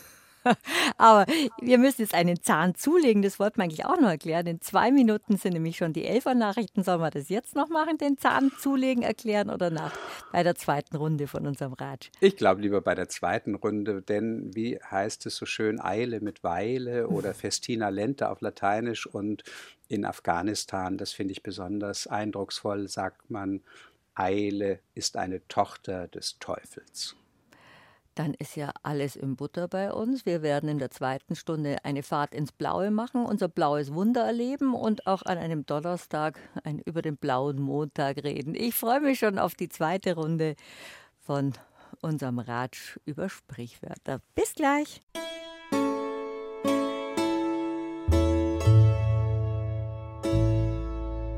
[0.98, 1.26] Aber
[1.60, 4.46] wir müssen jetzt einen Zahn zulegen, das wollten wir eigentlich auch noch erklären.
[4.46, 6.82] In zwei Minuten sind nämlich schon die Elfer-Nachrichten.
[6.82, 9.92] Sollen wir das jetzt noch machen, den Zahn zulegen, erklären oder nach
[10.32, 12.10] bei der zweiten Runde von unserem Ratsch?
[12.20, 16.44] Ich glaube lieber bei der zweiten Runde, denn wie heißt es so schön, Eile mit
[16.44, 19.42] Weile oder Festina Lente auf Lateinisch und
[19.88, 23.62] in Afghanistan, das finde ich besonders eindrucksvoll, sagt man,
[24.14, 27.16] Eile ist eine Tochter des Teufels.
[28.16, 30.24] Dann ist ja alles im Butter bei uns.
[30.24, 34.74] Wir werden in der zweiten Stunde eine Fahrt ins Blaue machen, unser blaues Wunder erleben
[34.74, 38.54] und auch an einem Donnerstag ein, über den blauen Montag reden.
[38.54, 40.56] Ich freue mich schon auf die zweite Runde
[41.20, 41.52] von
[42.00, 44.20] unserem Ratsch über Sprichwörter.
[44.34, 45.02] Bis gleich.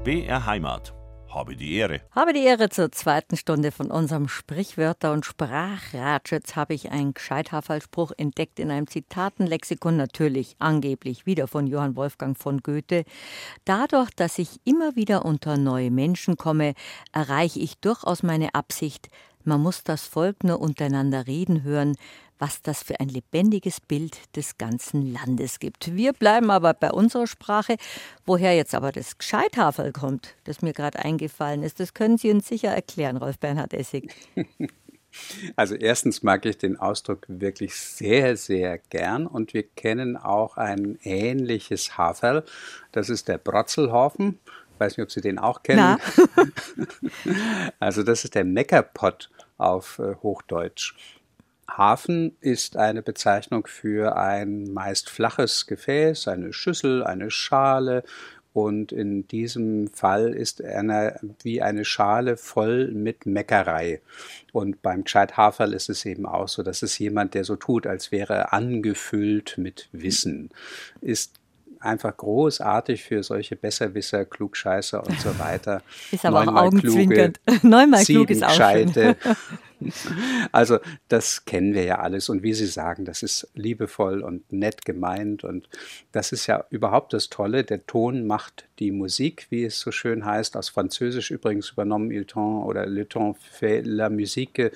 [0.05, 0.98] BR Heimat.
[1.31, 2.01] Habe die Ehre.
[2.13, 6.33] Habe die Ehre zur zweiten Stunde von unserem Sprichwörter- und Sprachratsch.
[6.33, 12.37] Jetzt habe ich einen Gescheithaferlspruch entdeckt in einem Zitatenlexikon, natürlich angeblich wieder von Johann Wolfgang
[12.37, 13.05] von Goethe.
[13.65, 16.75] Dadurch, dass ich immer wieder unter neue Menschen komme,
[17.13, 19.11] erreiche ich durchaus meine Absicht,
[19.45, 21.97] man muss das Volk nur untereinander reden hören,
[22.39, 25.95] was das für ein lebendiges Bild des ganzen Landes gibt.
[25.95, 27.77] Wir bleiben aber bei unserer Sprache.
[28.27, 32.49] Woher jetzt aber das Gescheithafel kommt, das mir gerade eingefallen ist, das können Sie uns
[32.49, 34.15] sicher erklären, Rolf Bernhard Essig.
[35.57, 40.99] Also erstens mag ich den Ausdruck wirklich sehr, sehr gern und wir kennen auch ein
[41.03, 42.45] ähnliches Haferl.
[42.93, 44.39] Das ist der Brotzelhaufen.
[44.75, 45.97] Ich weiß nicht, ob Sie den auch kennen.
[47.81, 50.95] also das ist der Meckerpott auf äh, Hochdeutsch.
[51.69, 58.03] Hafen ist eine Bezeichnung für ein meist flaches Gefäß, eine Schüssel, eine Schale.
[58.55, 64.01] Und in diesem Fall ist er wie eine Schale voll mit Meckerei.
[64.53, 68.11] Und beim Gescheithaferl ist es eben auch so, dass es jemand, der so tut, als
[68.11, 70.51] wäre er angefüllt mit Wissen,
[71.01, 71.35] ist
[71.81, 75.83] einfach großartig für solche Besserwisser, Klugscheißer und so weiter.
[76.11, 77.41] Ist aber auch augenzwinkernd.
[77.63, 78.93] Neunmal klug ist auch schön.
[80.53, 82.29] Also das kennen wir ja alles.
[82.29, 85.45] Und wie Sie sagen, das ist liebevoll und nett gemeint.
[85.45, 85.69] Und
[86.13, 87.65] das ist ja überhaupt das Tolle.
[87.65, 92.25] Der Ton macht die Musik, wie es so schön heißt, aus Französisch übrigens übernommen, Il
[92.25, 94.73] ton oder Le ton fait la musique.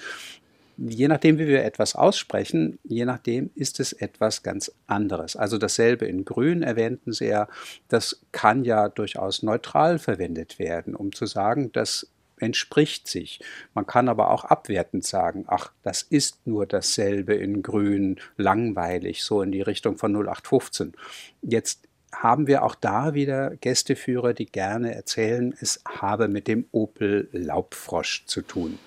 [0.79, 5.37] Je nachdem, wie wir etwas aussprechen, je nachdem ist es etwas ganz anderes.
[5.37, 7.47] Also dasselbe in Grün erwähnten Sie ja,
[7.89, 12.09] das kann ja durchaus neutral verwendet werden, um zu sagen, das
[12.43, 13.41] entspricht sich.
[13.75, 19.43] Man kann aber auch abwertend sagen, ach, das ist nur dasselbe in Grün, langweilig, so
[19.43, 20.93] in die Richtung von 0815.
[21.41, 27.29] Jetzt haben wir auch da wieder Gästeführer, die gerne erzählen, es habe mit dem Opel
[27.33, 28.79] Laubfrosch zu tun.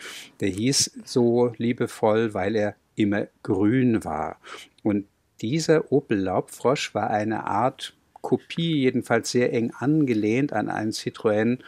[0.41, 4.38] Der hieß so liebevoll, weil er immer grün war.
[4.84, 5.08] Und
[5.41, 11.60] dieser Opel Laubfrosch war eine Art Kopie, jedenfalls sehr eng angelehnt an einen Citroën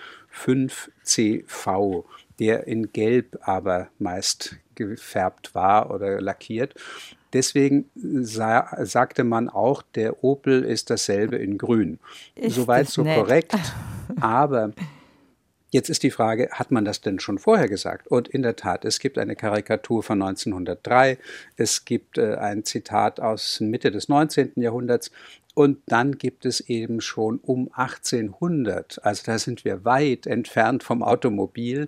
[0.43, 2.03] 5CV,
[2.39, 6.75] der in Gelb aber meist gefärbt war oder lackiert.
[7.33, 11.99] Deswegen sa sagte man auch, der Opel ist dasselbe in Grün.
[12.35, 13.17] Ist Soweit so nett.
[13.19, 13.55] korrekt.
[14.21, 14.71] Aber
[15.69, 18.07] Jetzt ist die Frage, hat man das denn schon vorher gesagt?
[18.07, 21.17] Und in der Tat, es gibt eine Karikatur von 1903,
[21.57, 24.53] es gibt äh, ein Zitat aus Mitte des 19.
[24.55, 25.11] Jahrhunderts
[25.55, 31.03] und dann gibt es eben schon um 1800, also da sind wir weit entfernt vom
[31.03, 31.87] Automobil,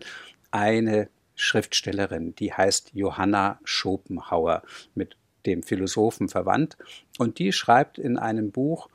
[0.51, 4.63] eine Schriftstellerin, die heißt Johanna Schopenhauer
[4.93, 5.15] mit
[5.45, 6.77] dem Philosophen verwandt.
[7.17, 8.89] Und die schreibt in einem Buch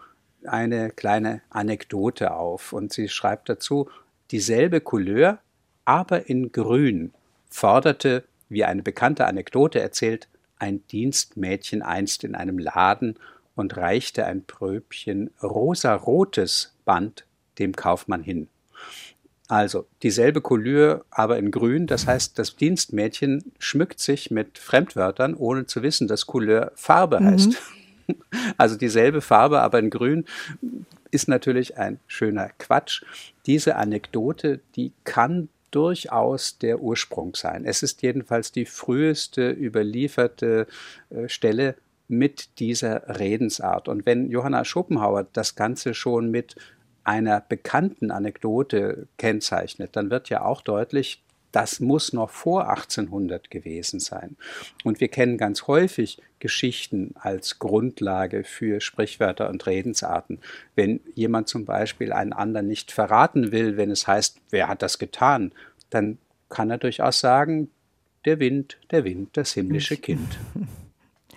[0.45, 2.73] eine kleine Anekdote auf.
[2.73, 3.89] Und sie schreibt dazu,
[4.35, 5.39] dieselbe Couleur
[5.85, 7.13] aber in grün,
[7.49, 10.27] forderte, wie eine bekannte Anekdote erzählt,
[10.59, 13.15] ein Dienstmädchen einst in einem Laden
[13.55, 17.27] und reichte ein Pröbchen rosarotes Band
[17.61, 18.49] dem Kaufmann hin.
[19.47, 21.87] Also dieselbe Couleur, aber in grün.
[21.87, 27.27] Das heißt, das Dienstmädchen schmückt sich mit Fremdwörtern, ohne zu wissen, dass Couleur Farbe mhm.
[27.27, 27.57] heißt.
[28.59, 30.27] Also dieselbe Farbe, aber in grün
[31.15, 33.03] ist natürlich ein schöner Quatsch.
[33.47, 37.65] Diese Anekdote, die kann durchaus der Ursprung sein.
[37.65, 40.67] Es ist jedenfalls die früheste überlieferte
[41.11, 43.89] äh, Stelle mit dieser Redensart.
[43.89, 46.57] Und wenn Johanna Schopenhauer das Ganze schon mit
[47.03, 51.23] einer bekannten Anekdote kennzeichnet, dann wird ja auch deutlich,
[51.55, 54.37] das muss noch vor 1800 gewesen sein.
[54.83, 60.41] Und wir kennen ganz häufig Geschichten als Grundlage für Sprichwörter und Redensarten.
[60.75, 64.99] Wenn jemand zum Beispiel einen anderen nicht verraten will, wenn es heißt, wer hat das
[64.99, 65.53] getan,
[65.91, 67.71] dann kann er durchaus sagen,
[68.25, 70.39] der Wind, der Wind, das himmlische Kind.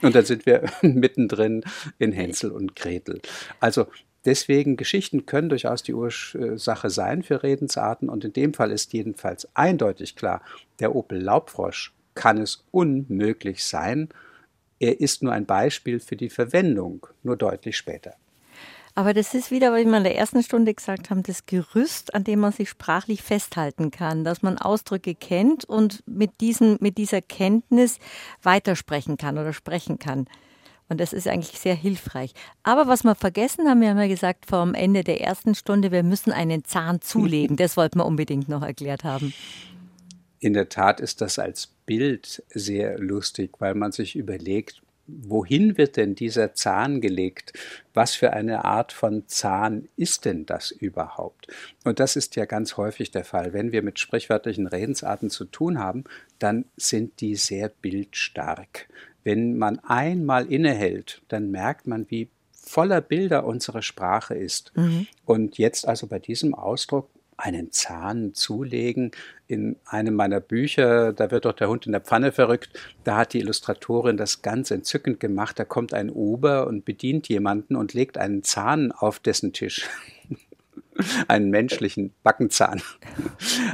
[0.01, 1.63] Und dann sind wir mittendrin
[1.99, 3.21] in Hänsel und Gretel.
[3.59, 3.87] Also
[4.25, 9.47] Deswegen Geschichten können durchaus die Ursache sein für Redensarten und in dem Fall ist jedenfalls
[9.53, 10.41] eindeutig klar,
[10.79, 14.09] der Opel Laubfrosch kann es unmöglich sein.
[14.79, 18.15] Er ist nur ein Beispiel für die Verwendung, nur deutlich später.
[18.97, 22.23] Aber das ist wieder, was wir in der ersten Stunde gesagt haben, das Gerüst, an
[22.23, 27.21] dem man sich sprachlich festhalten kann, dass man Ausdrücke kennt und mit, diesen, mit dieser
[27.21, 27.99] Kenntnis
[28.41, 30.25] weitersprechen kann oder sprechen kann.
[30.89, 32.33] Und das ist eigentlich sehr hilfreich.
[32.63, 35.91] Aber was wir vergessen haben, wir haben ja gesagt vor dem Ende der ersten Stunde,
[35.91, 37.57] wir müssen einen Zahn zulegen.
[37.57, 39.33] Das wollten wir unbedingt noch erklärt haben.
[40.39, 45.97] In der Tat ist das als Bild sehr lustig, weil man sich überlegt, wohin wird
[45.97, 47.53] denn dieser Zahn gelegt?
[47.93, 51.47] Was für eine Art von Zahn ist denn das überhaupt?
[51.85, 53.53] Und das ist ja ganz häufig der Fall.
[53.53, 56.03] Wenn wir mit sprichwörtlichen Redensarten zu tun haben,
[56.39, 58.87] dann sind die sehr bildstark.
[59.27, 64.71] Wenn man einmal innehält, dann merkt man, wie voller Bilder unsere Sprache ist.
[64.77, 65.05] Mhm.
[65.25, 69.11] Und jetzt also bei diesem Ausdruck einen Zahn zulegen.
[69.47, 72.69] In einem meiner Bücher, da wird doch der Hund in der Pfanne verrückt,
[73.03, 75.59] da hat die Illustratorin das ganz entzückend gemacht.
[75.59, 79.89] Da kommt ein Ober und bedient jemanden und legt einen Zahn auf dessen Tisch.
[81.27, 82.81] einen menschlichen Backenzahn.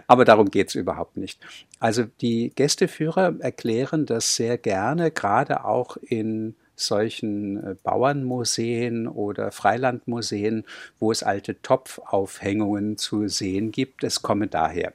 [0.08, 1.40] Aber darum geht es überhaupt nicht.
[1.80, 10.66] Also die Gästeführer erklären das sehr gerne, gerade auch in solchen äh, Bauernmuseen oder Freilandmuseen,
[11.00, 14.04] wo es alte Topfaufhängungen zu sehen gibt.
[14.04, 14.94] Es komme daher.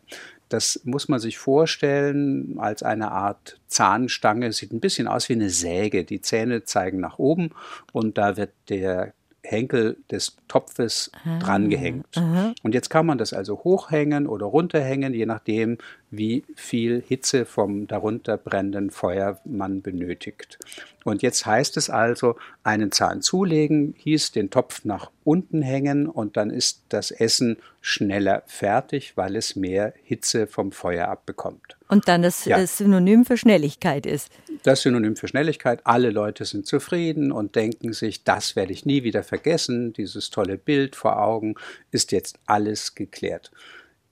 [0.49, 4.53] Das muss man sich vorstellen als eine Art Zahnstange.
[4.53, 6.05] Sieht ein bisschen aus wie eine Säge.
[6.05, 7.51] Die Zähne zeigen nach oben
[7.93, 9.13] und da wird der
[9.49, 12.07] Henkel des Topfes ah, drangehängt.
[12.17, 12.53] Aha.
[12.63, 15.79] Und jetzt kann man das also hochhängen oder runterhängen, je nachdem,
[16.11, 20.59] wie viel Hitze vom darunter brennenden Feuer man benötigt.
[21.05, 26.37] Und jetzt heißt es also, einen Zahn zulegen, hieß den Topf nach unten hängen und
[26.37, 31.78] dann ist das Essen schneller fertig, weil es mehr Hitze vom Feuer abbekommt.
[31.89, 32.65] Und dann das ja.
[32.67, 34.31] Synonym für Schnelligkeit ist.
[34.63, 35.81] Das Synonym für Schnelligkeit.
[35.85, 39.95] Alle Leute sind zufrieden und denken sich, das werde ich nie wieder vergessen.
[39.95, 41.55] Dieses tolle Bild vor Augen
[41.91, 43.51] ist jetzt alles geklärt.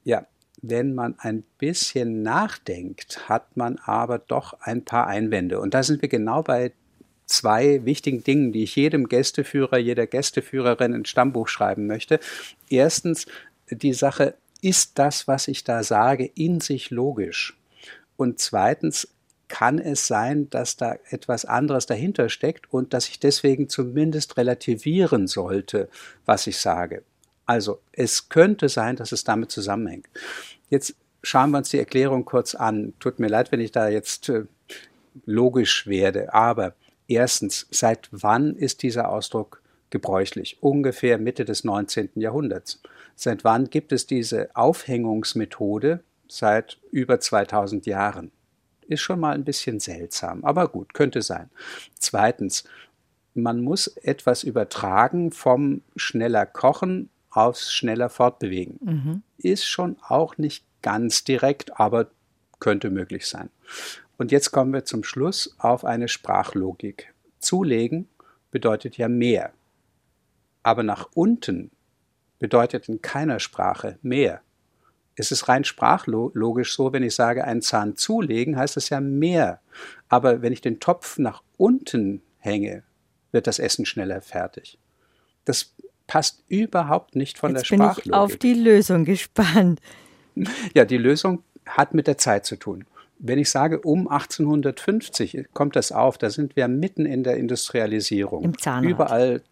[0.05, 0.27] Ja,
[0.62, 5.61] wenn man ein bisschen nachdenkt, hat man aber doch ein paar Einwände.
[5.61, 6.72] Und da sind wir genau bei
[7.27, 12.20] zwei wichtigen Dingen, die ich jedem Gästeführer, jeder Gästeführerin ins Stammbuch schreiben möchte.
[12.70, 13.27] Erstens,
[13.70, 17.57] die Sache, ist das, was ich da sage, in sich logisch?
[18.16, 19.08] Und zweitens,
[19.48, 25.26] kann es sein, dass da etwas anderes dahinter steckt und dass ich deswegen zumindest relativieren
[25.26, 25.88] sollte,
[26.24, 27.02] was ich sage.
[27.44, 30.08] Also es könnte sein, dass es damit zusammenhängt.
[30.68, 32.92] Jetzt schauen wir uns die Erklärung kurz an.
[32.98, 34.44] Tut mir leid, wenn ich da jetzt äh,
[35.24, 36.74] logisch werde, aber
[37.06, 40.58] erstens, seit wann ist dieser Ausdruck gebräuchlich?
[40.60, 42.10] Ungefähr Mitte des 19.
[42.16, 42.82] Jahrhunderts.
[43.14, 46.00] Seit wann gibt es diese Aufhängungsmethode?
[46.29, 48.33] Seit über 2000 Jahren.
[48.89, 51.51] Ist schon mal ein bisschen seltsam, aber gut, könnte sein.
[51.99, 52.64] Zweitens,
[53.35, 58.79] man muss etwas übertragen vom schneller Kochen aufs schneller Fortbewegen.
[58.81, 59.22] Mhm.
[59.39, 62.09] Ist schon auch nicht ganz direkt, aber
[62.61, 63.51] könnte möglich sein.
[64.16, 67.12] Und jetzt kommen wir zum Schluss auf eine Sprachlogik.
[67.39, 68.09] Zulegen
[68.51, 69.53] bedeutet ja mehr.
[70.62, 71.70] Aber nach unten
[72.39, 74.41] bedeutet in keiner Sprache mehr.
[75.16, 79.60] Es ist rein sprachlogisch so, wenn ich sage, einen Zahn zulegen, heißt es ja mehr.
[80.08, 82.82] Aber wenn ich den Topf nach unten hänge,
[83.32, 84.78] wird das Essen schneller fertig.
[85.46, 85.74] Das
[86.06, 88.04] passt überhaupt nicht von Jetzt der Sprachlogik.
[88.04, 89.80] bin ich auf die Lösung gespannt.
[90.74, 92.84] Ja, die Lösung hat mit der Zeit zu tun.
[93.18, 98.44] Wenn ich sage, um 1850 kommt das auf, da sind wir mitten in der Industrialisierung.
[98.44, 98.90] Im Zahnrad.
[98.90, 99.42] Überall,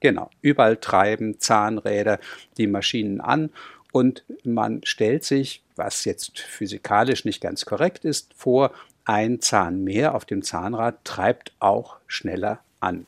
[0.00, 2.18] genau, überall treiben Zahnräder
[2.58, 3.50] die Maschinen an
[3.94, 8.72] und man stellt sich, was jetzt physikalisch nicht ganz korrekt ist, vor,
[9.04, 13.06] ein Zahn mehr auf dem Zahnrad treibt auch schneller an.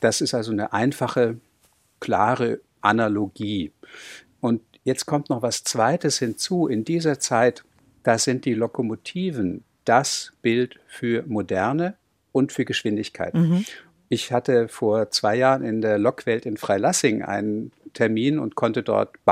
[0.00, 1.38] Das ist also eine einfache,
[2.00, 3.72] klare Analogie.
[4.42, 6.66] Und jetzt kommt noch was Zweites hinzu.
[6.66, 7.64] In dieser Zeit
[8.02, 11.94] da sind die Lokomotiven das Bild für Moderne
[12.30, 13.32] und für Geschwindigkeit.
[13.32, 13.64] Mhm.
[14.10, 19.24] Ich hatte vor zwei Jahren in der Lokwelt in Freilassing einen Termin und konnte dort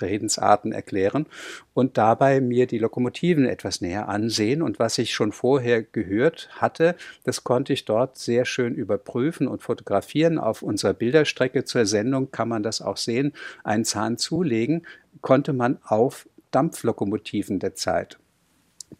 [0.00, 1.26] Bahnredensarten erklären
[1.74, 4.62] und dabei mir die Lokomotiven etwas näher ansehen.
[4.62, 9.62] Und was ich schon vorher gehört hatte, das konnte ich dort sehr schön überprüfen und
[9.62, 10.38] fotografieren.
[10.38, 13.32] Auf unserer Bilderstrecke zur Sendung kann man das auch sehen.
[13.62, 14.86] Einen Zahn zulegen
[15.20, 18.18] konnte man auf Dampflokomotiven der Zeit.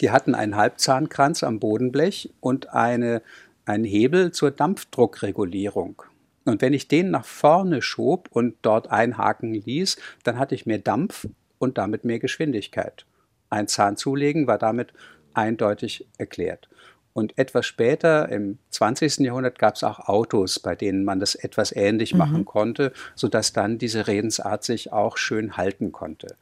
[0.01, 3.23] Die hatten einen Halbzahnkranz am Bodenblech und eine,
[3.65, 6.03] einen Hebel zur Dampfdruckregulierung.
[6.45, 10.79] Und wenn ich den nach vorne schob und dort einhaken ließ, dann hatte ich mehr
[10.79, 11.29] Dampf
[11.59, 13.05] und damit mehr Geschwindigkeit.
[13.51, 14.93] Ein Zahn zulegen war damit
[15.35, 16.69] eindeutig erklärt.
[17.13, 19.19] Und etwas später, im 20.
[19.19, 22.19] Jahrhundert, gab es auch Autos, bei denen man das etwas ähnlich mhm.
[22.19, 26.37] machen konnte, sodass dann diese Redensart sich auch schön halten konnte.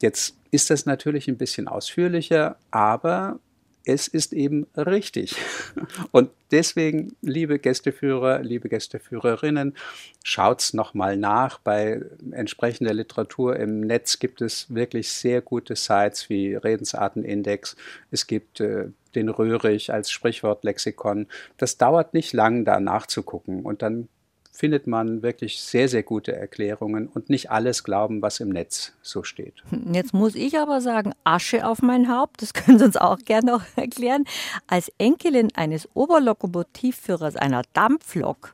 [0.00, 3.40] Jetzt ist das natürlich ein bisschen ausführlicher, aber
[3.84, 5.36] es ist eben richtig.
[6.10, 9.76] Und deswegen, liebe Gästeführer, liebe Gästeführerinnen,
[10.22, 11.58] schaut's nochmal nach.
[11.58, 12.00] Bei
[12.32, 17.76] entsprechender Literatur im Netz gibt es wirklich sehr gute Sites wie Redensartenindex.
[18.10, 21.26] Es gibt äh, den Röhrig als Sprichwortlexikon.
[21.56, 23.62] Das dauert nicht lang, da nachzugucken.
[23.62, 24.08] Und dann
[24.54, 29.24] findet man wirklich sehr, sehr gute Erklärungen und nicht alles glauben, was im Netz so
[29.24, 29.64] steht.
[29.92, 33.50] Jetzt muss ich aber sagen, Asche auf mein Haupt, das können Sie uns auch gerne
[33.50, 34.24] noch erklären.
[34.68, 38.52] Als Enkelin eines Oberlokomotivführers einer Dampflok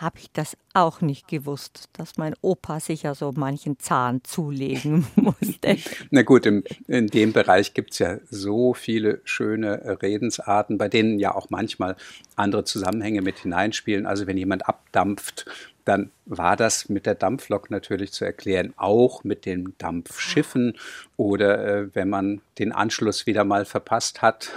[0.00, 5.06] habe ich das auch nicht gewusst, dass mein Opa sich ja so manchen Zahn zulegen
[5.16, 5.76] musste.
[6.10, 11.18] Na gut, im, in dem Bereich gibt es ja so viele schöne Redensarten, bei denen
[11.18, 11.96] ja auch manchmal
[12.36, 14.06] andere Zusammenhänge mit hineinspielen.
[14.06, 15.46] Also wenn jemand abdampft,
[15.84, 20.78] dann war das mit der Dampflok natürlich zu erklären, auch mit den Dampfschiffen
[21.16, 24.50] oder äh, wenn man den Anschluss wieder mal verpasst hat.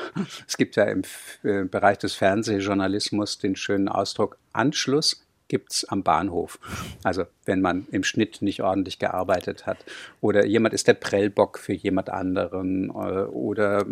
[0.47, 1.01] Es gibt ja im
[1.43, 5.22] äh, Bereich des Fernsehjournalismus den schönen Ausdruck Anschluss
[5.53, 6.57] gibt es am Bahnhof.
[7.03, 9.77] Also wenn man im Schnitt nicht ordentlich gearbeitet hat.
[10.19, 12.89] Oder jemand ist der Prellbock für jemand anderen.
[12.89, 13.85] Äh, oder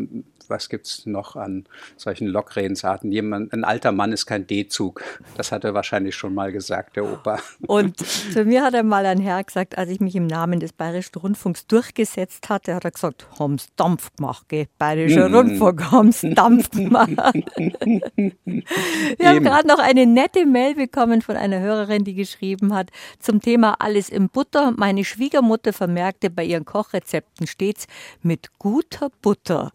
[0.47, 1.65] was gibt es noch an
[1.97, 3.11] solchen Lokredensarten?
[3.11, 5.03] Jemand, ein alter Mann ist kein D-Zug.
[5.37, 7.39] Das hat er wahrscheinlich schon mal gesagt, der Opa.
[7.67, 10.73] Und zu mir hat er mal ein Herr gesagt, als ich mich im Namen des
[10.73, 14.67] Bayerischen Rundfunks durchgesetzt hatte, hat er gesagt, haben's Dampf gemacht, gell?
[14.77, 15.35] Bayerischer mm.
[15.35, 17.11] Rundfunk, haben's Dampf gemacht.
[17.15, 22.89] Wir haben gerade noch eine nette Mail bekommen von einer Hörerin, die geschrieben hat,
[23.19, 24.71] zum Thema alles in Butter.
[24.77, 27.87] Meine Schwiegermutter vermerkte bei ihren Kochrezepten stets
[28.21, 29.71] mit guter Butter.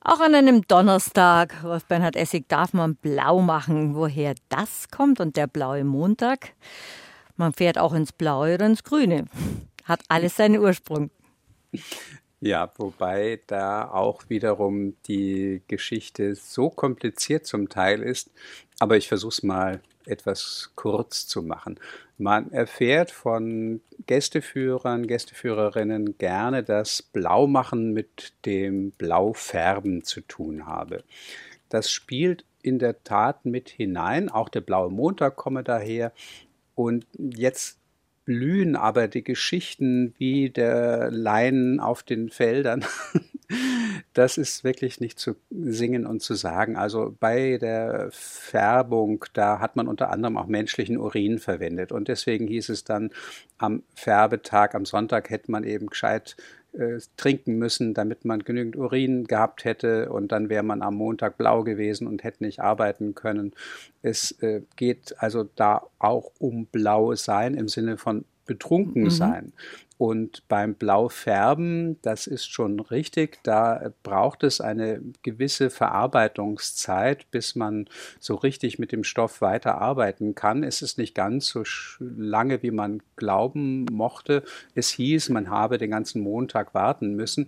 [0.00, 3.94] Auch an einem Donnerstag, Rolf Bernhard Essig, darf man blau machen.
[3.94, 6.52] Woher das kommt und der blaue Montag?
[7.36, 9.24] Man fährt auch ins Blaue oder ins Grüne.
[9.84, 11.10] Hat alles seinen Ursprung.
[12.40, 18.30] Ja, wobei da auch wiederum die Geschichte so kompliziert zum Teil ist.
[18.80, 21.78] Aber ich versuche es mal etwas kurz zu machen.
[22.18, 31.04] Man erfährt von Gästeführern, Gästeführerinnen gerne, dass Blaumachen mit dem Blaufärben zu tun habe.
[31.68, 34.28] Das spielt in der Tat mit hinein.
[34.28, 36.12] Auch der blaue Montag komme daher.
[36.74, 37.78] Und jetzt
[38.24, 42.84] blühen aber die Geschichten wie der Leinen auf den Feldern
[44.12, 46.76] das ist wirklich nicht zu singen und zu sagen.
[46.76, 51.92] Also bei der Färbung, da hat man unter anderem auch menschlichen Urin verwendet.
[51.92, 53.10] Und deswegen hieß es dann,
[53.58, 56.36] am Färbetag, am Sonntag hätte man eben gescheit
[56.78, 61.38] äh, trinken müssen, damit man genügend Urin gehabt hätte und dann wäre man am Montag
[61.38, 63.52] blau gewesen und hätte nicht arbeiten können.
[64.02, 69.52] Es äh, geht also da auch um blau sein im Sinne von betrunken mhm.
[69.96, 77.88] Und beim Blaufärben, das ist schon richtig, da braucht es eine gewisse Verarbeitungszeit, bis man
[78.18, 80.64] so richtig mit dem Stoff weiterarbeiten kann.
[80.64, 81.62] Es ist nicht ganz so
[82.00, 84.42] lange, wie man glauben mochte.
[84.74, 87.46] Es hieß, man habe den ganzen Montag warten müssen.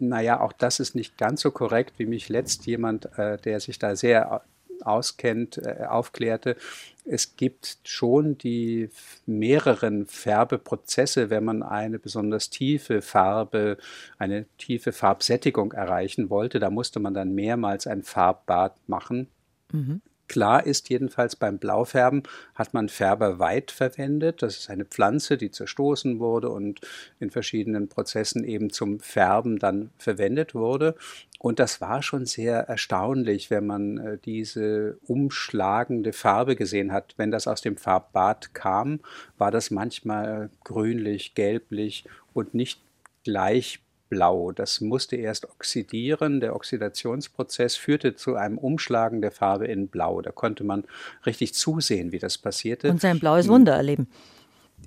[0.00, 3.78] Naja, auch das ist nicht ganz so korrekt, wie mich letzt jemand, äh, der sich
[3.78, 4.42] da sehr
[4.86, 6.56] auskennt, äh, aufklärte.
[7.04, 8.90] Es gibt schon die
[9.26, 13.76] mehreren Färbeprozesse, wenn man eine besonders tiefe Farbe,
[14.18, 16.58] eine tiefe Farbsättigung erreichen wollte.
[16.60, 19.28] Da musste man dann mehrmals ein Farbbad machen.
[19.72, 20.00] Mhm.
[20.26, 22.22] Klar ist jedenfalls beim Blaufärben
[22.54, 24.42] hat man Färberweit verwendet.
[24.42, 26.80] Das ist eine Pflanze, die zerstoßen wurde und
[27.20, 30.94] in verschiedenen Prozessen eben zum Färben dann verwendet wurde.
[31.38, 37.14] Und das war schon sehr erstaunlich, wenn man äh, diese umschlagende Farbe gesehen hat.
[37.18, 39.00] Wenn das aus dem Farbbad kam,
[39.36, 42.80] war das manchmal grünlich, gelblich und nicht
[43.24, 44.52] gleich blau.
[44.52, 46.40] Das musste erst oxidieren.
[46.40, 50.20] Der Oxidationsprozess führte zu einem Umschlagen der Farbe in blau.
[50.20, 50.84] Da konnte man
[51.26, 52.90] richtig zusehen, wie das passierte.
[52.90, 54.08] Und sein blaues Wunder erleben.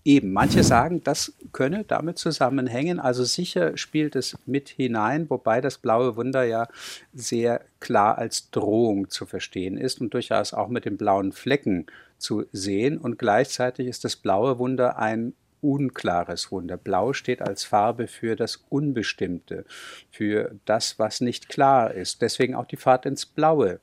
[0.04, 3.00] Eben, manche sagen, das könne damit zusammenhängen.
[3.00, 6.68] Also sicher spielt es mit hinein, wobei das blaue Wunder ja
[7.14, 11.88] sehr klar als Drohung zu verstehen ist und durchaus auch mit den blauen Flecken
[12.18, 12.98] zu sehen.
[12.98, 15.34] Und gleichzeitig ist das blaue Wunder ein
[15.68, 16.78] unklares Wunder.
[16.78, 19.66] Blau steht als Farbe für das Unbestimmte,
[20.10, 22.22] für das, was nicht klar ist.
[22.22, 23.80] Deswegen auch die Fahrt ins Blaue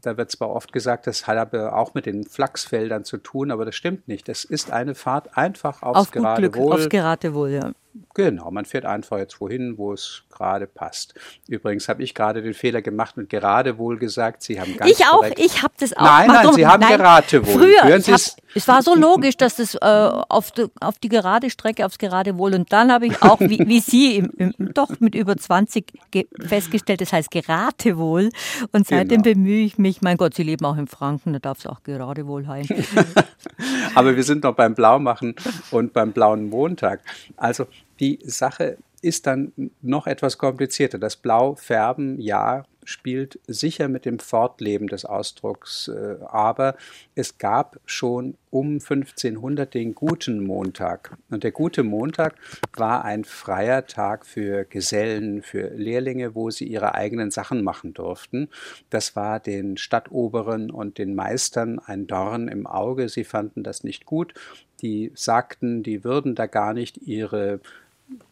[0.00, 3.64] da wird zwar oft gesagt, das hat aber auch mit den Flachsfeldern zu tun, aber
[3.64, 4.28] das stimmt nicht.
[4.28, 6.72] Es ist eine Fahrt einfach aufs Auf Geratewohl.
[6.72, 7.72] Aufs Geratewohl, ja.
[8.14, 11.14] Genau, man fährt einfach jetzt wohin, wo es gerade passt.
[11.48, 15.06] Übrigens habe ich gerade den Fehler gemacht und gerade wohl gesagt, Sie haben ganz Ich
[15.06, 16.02] auch, ich habe das auch.
[16.02, 17.52] Nein, nein, Sie haben nein, Geratewohl.
[17.52, 18.20] Früher, Hören hab,
[18.54, 22.54] es war so logisch, dass das äh, auf, die, auf die gerade Strecke, aufs Geradewohl
[22.54, 25.92] und dann habe ich auch, wie, wie Sie, im, im, doch mit über 20
[26.40, 28.30] festgestellt, das heißt Geratewohl
[28.72, 29.34] und seitdem genau.
[29.34, 32.46] bemühe ich mich, mein Gott, Sie leben auch in Franken, da darf es auch Geradewohl
[32.46, 32.76] heißen.
[33.94, 35.34] Aber wir sind noch beim Blaumachen
[35.70, 37.00] und beim blauen Montag.
[37.36, 37.66] Also
[38.00, 40.98] die Sache ist dann noch etwas komplizierter.
[40.98, 46.74] Das Blaufärben, ja, spielt sicher mit dem Fortleben des Ausdrucks, äh, aber
[47.14, 51.18] es gab schon um 1500 den guten Montag.
[51.28, 52.36] Und der gute Montag
[52.74, 58.48] war ein freier Tag für Gesellen, für Lehrlinge, wo sie ihre eigenen Sachen machen durften.
[58.88, 63.10] Das war den Stadtoberen und den Meistern ein Dorn im Auge.
[63.10, 64.32] Sie fanden das nicht gut.
[64.80, 67.60] Die sagten, die würden da gar nicht ihre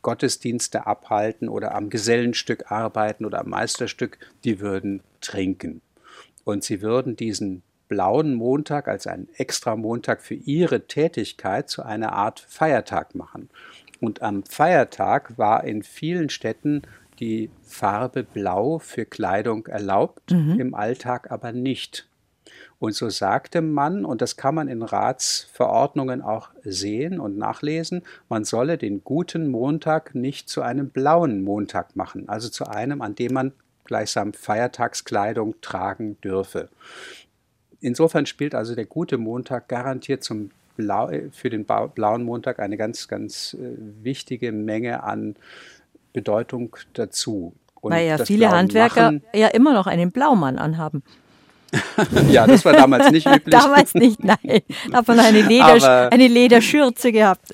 [0.02, 5.80] Gottesdienste abhalten oder am Gesellenstück arbeiten oder am Meisterstück, die würden trinken.
[6.44, 12.12] Und sie würden diesen blauen Montag als einen extra Montag für ihre Tätigkeit zu einer
[12.12, 13.48] Art Feiertag machen.
[14.00, 16.82] Und am Feiertag war in vielen Städten
[17.18, 20.60] die Farbe Blau für Kleidung erlaubt, mhm.
[20.60, 22.06] im Alltag aber nicht.
[22.78, 28.44] Und so sagte man, und das kann man in Ratsverordnungen auch sehen und nachlesen, man
[28.44, 33.32] solle den guten Montag nicht zu einem blauen Montag machen, also zu einem, an dem
[33.32, 33.52] man
[33.84, 36.68] gleichsam Feiertagskleidung tragen dürfe.
[37.80, 43.08] Insofern spielt also der gute Montag garantiert zum Blau, für den blauen Montag eine ganz,
[43.08, 45.36] ganz äh, wichtige Menge an
[46.12, 47.54] Bedeutung dazu.
[47.80, 51.02] Und Weil ja viele Handwerker ja immer noch einen Blaumann anhaben.
[52.30, 53.54] ja, das war damals nicht üblich.
[53.54, 54.62] damals nicht, nein.
[54.90, 57.48] Da hat man eine, Leder, eine Lederschürze gehabt.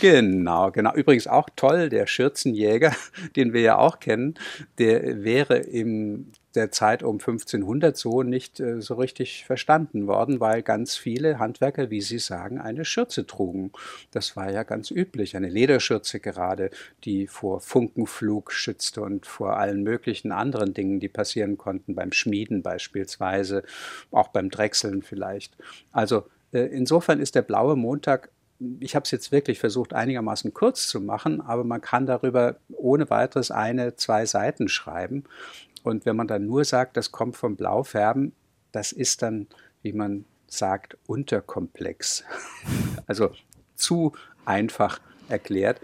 [0.00, 0.94] Genau, genau.
[0.94, 2.92] Übrigens auch toll, der Schürzenjäger,
[3.36, 4.34] den wir ja auch kennen,
[4.78, 10.62] der wäre im der Zeit um 1500 so nicht äh, so richtig verstanden worden, weil
[10.62, 13.72] ganz viele Handwerker, wie Sie sagen, eine Schürze trugen.
[14.10, 16.70] Das war ja ganz üblich, eine Lederschürze gerade,
[17.04, 22.62] die vor Funkenflug schützte und vor allen möglichen anderen Dingen, die passieren konnten, beim Schmieden
[22.62, 23.62] beispielsweise,
[24.10, 25.56] auch beim Drechseln vielleicht.
[25.92, 28.30] Also äh, insofern ist der blaue Montag
[28.80, 33.08] ich habe es jetzt wirklich versucht, einigermaßen kurz zu machen, aber man kann darüber ohne
[33.08, 35.24] weiteres eine, zwei Seiten schreiben.
[35.82, 38.32] Und wenn man dann nur sagt, das kommt vom Blaufärben,
[38.72, 39.46] das ist dann,
[39.82, 42.24] wie man sagt, unterkomplex.
[43.06, 43.30] also
[43.74, 44.12] zu
[44.44, 45.80] einfach erklärt.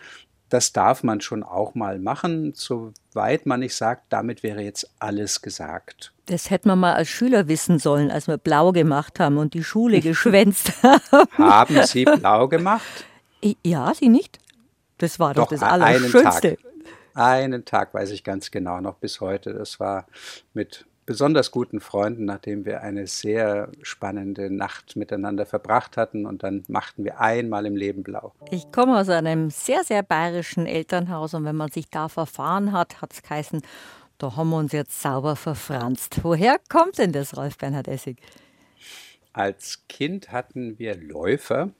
[0.48, 5.42] Das darf man schon auch mal machen, soweit man nicht sagt, damit wäre jetzt alles
[5.42, 6.12] gesagt.
[6.26, 9.64] Das hätte man mal als Schüler wissen sollen, als wir blau gemacht haben und die
[9.64, 11.28] Schule geschwänzt haben.
[11.36, 13.04] Haben Sie blau gemacht?
[13.64, 14.38] Ja, Sie nicht?
[14.98, 16.58] Das war doch, doch das Allerschönste.
[17.16, 19.54] Einen Tag weiß ich ganz genau noch bis heute.
[19.54, 20.06] Das war
[20.52, 26.64] mit besonders guten Freunden, nachdem wir eine sehr spannende Nacht miteinander verbracht hatten und dann
[26.68, 28.34] machten wir einmal im Leben blau.
[28.50, 33.00] Ich komme aus einem sehr, sehr bayerischen Elternhaus und wenn man sich da verfahren hat,
[33.00, 33.62] hat es geheißen,
[34.18, 36.22] da haben wir uns jetzt sauber verfranst.
[36.22, 38.18] Woher kommt denn das, Rolf Bernhard Essig?
[39.32, 41.70] Als Kind hatten wir Läufer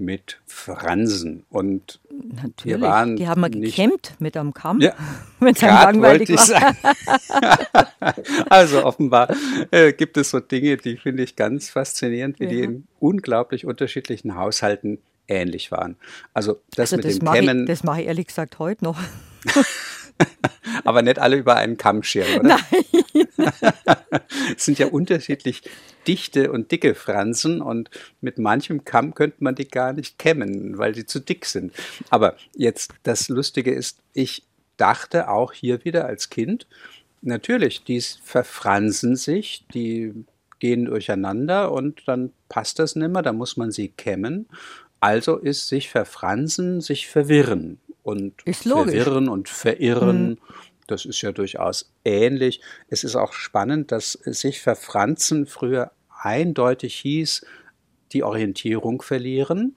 [0.00, 1.44] mit Fransen.
[1.50, 2.00] Und
[2.42, 2.64] Natürlich.
[2.64, 4.94] wir waren die haben wir gekämmt mit einem Kamm, Ja,
[5.40, 6.44] wenn es langweilig ich war.
[6.46, 6.76] sagen.
[8.50, 9.34] also offenbar
[9.70, 12.64] äh, gibt es so Dinge, die finde ich ganz faszinierend, wie die Ja.
[12.64, 14.98] in unglaublich unterschiedlichen Haushalten
[15.28, 15.96] ähnlich waren.
[16.34, 18.98] Also das Also mit das dem Kämmen, ich, das mache ich ehrlich gesagt heute noch.
[20.84, 22.58] aber nicht alle über einen Kamm scheren, oder?
[22.58, 23.20] Nein.
[24.56, 25.62] Es sind ja unterschiedlich
[26.06, 27.90] dichte und dicke Fransen und
[28.20, 31.72] mit manchem Kamm könnte man die gar nicht kämmen, weil sie zu dick sind.
[32.10, 34.44] Aber jetzt das Lustige ist, ich
[34.76, 36.66] dachte auch hier wieder als Kind,
[37.22, 40.24] natürlich, die verfransen sich, die
[40.58, 44.46] gehen durcheinander und dann passt das nimmer, da muss man sie kämmen.
[45.00, 47.80] Also ist sich verfransen, sich verwirren.
[48.02, 50.38] Und verwirren und verirren,
[50.86, 52.60] das ist ja durchaus ähnlich.
[52.88, 55.92] Es ist auch spannend, dass sich verfranzen früher
[56.22, 57.46] eindeutig hieß,
[58.12, 59.76] die Orientierung verlieren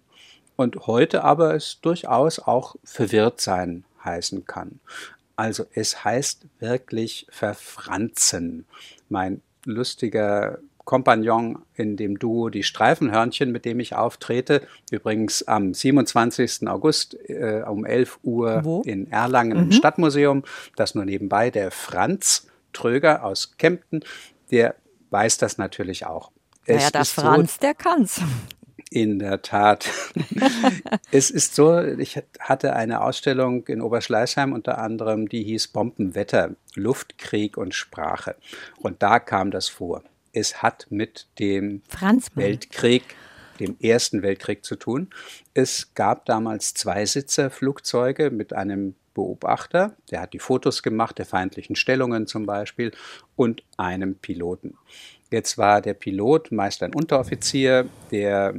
[0.56, 4.80] und heute aber es durchaus auch verwirrt sein heißen kann.
[5.36, 8.66] Also es heißt wirklich verfranzen.
[9.10, 14.62] Mein lustiger Kompagnon in dem Duo Die Streifenhörnchen, mit dem ich auftrete,
[14.92, 16.68] übrigens am 27.
[16.68, 18.82] August äh, um 11 Uhr Wo?
[18.82, 20.44] in Erlangen im Stadtmuseum,
[20.76, 24.04] das nur nebenbei, der Franz Tröger aus Kempten,
[24.52, 24.76] der
[25.12, 26.32] weiß das natürlich auch.
[26.68, 28.22] Naja, der ist so- Franz, der kann's.
[28.90, 29.90] in der Tat.
[31.12, 37.18] es ist so, ich hatte eine Ausstellung in Oberschleißheim unter anderem, die hieß Bombenwetter, Luft,
[37.18, 38.36] Krieg und Sprache.
[38.82, 40.04] Und da kam das vor.
[40.34, 42.46] Es hat mit dem Franz Mann.
[42.46, 43.16] Weltkrieg,
[43.60, 45.10] dem Ersten Weltkrieg zu tun.
[45.54, 52.26] Es gab damals Zweisitzerflugzeuge mit einem Beobachter, der hat die Fotos gemacht, der feindlichen Stellungen
[52.26, 52.92] zum Beispiel,
[53.36, 54.76] und einem Piloten.
[55.32, 58.56] Jetzt war der Pilot meist ein Unteroffizier, der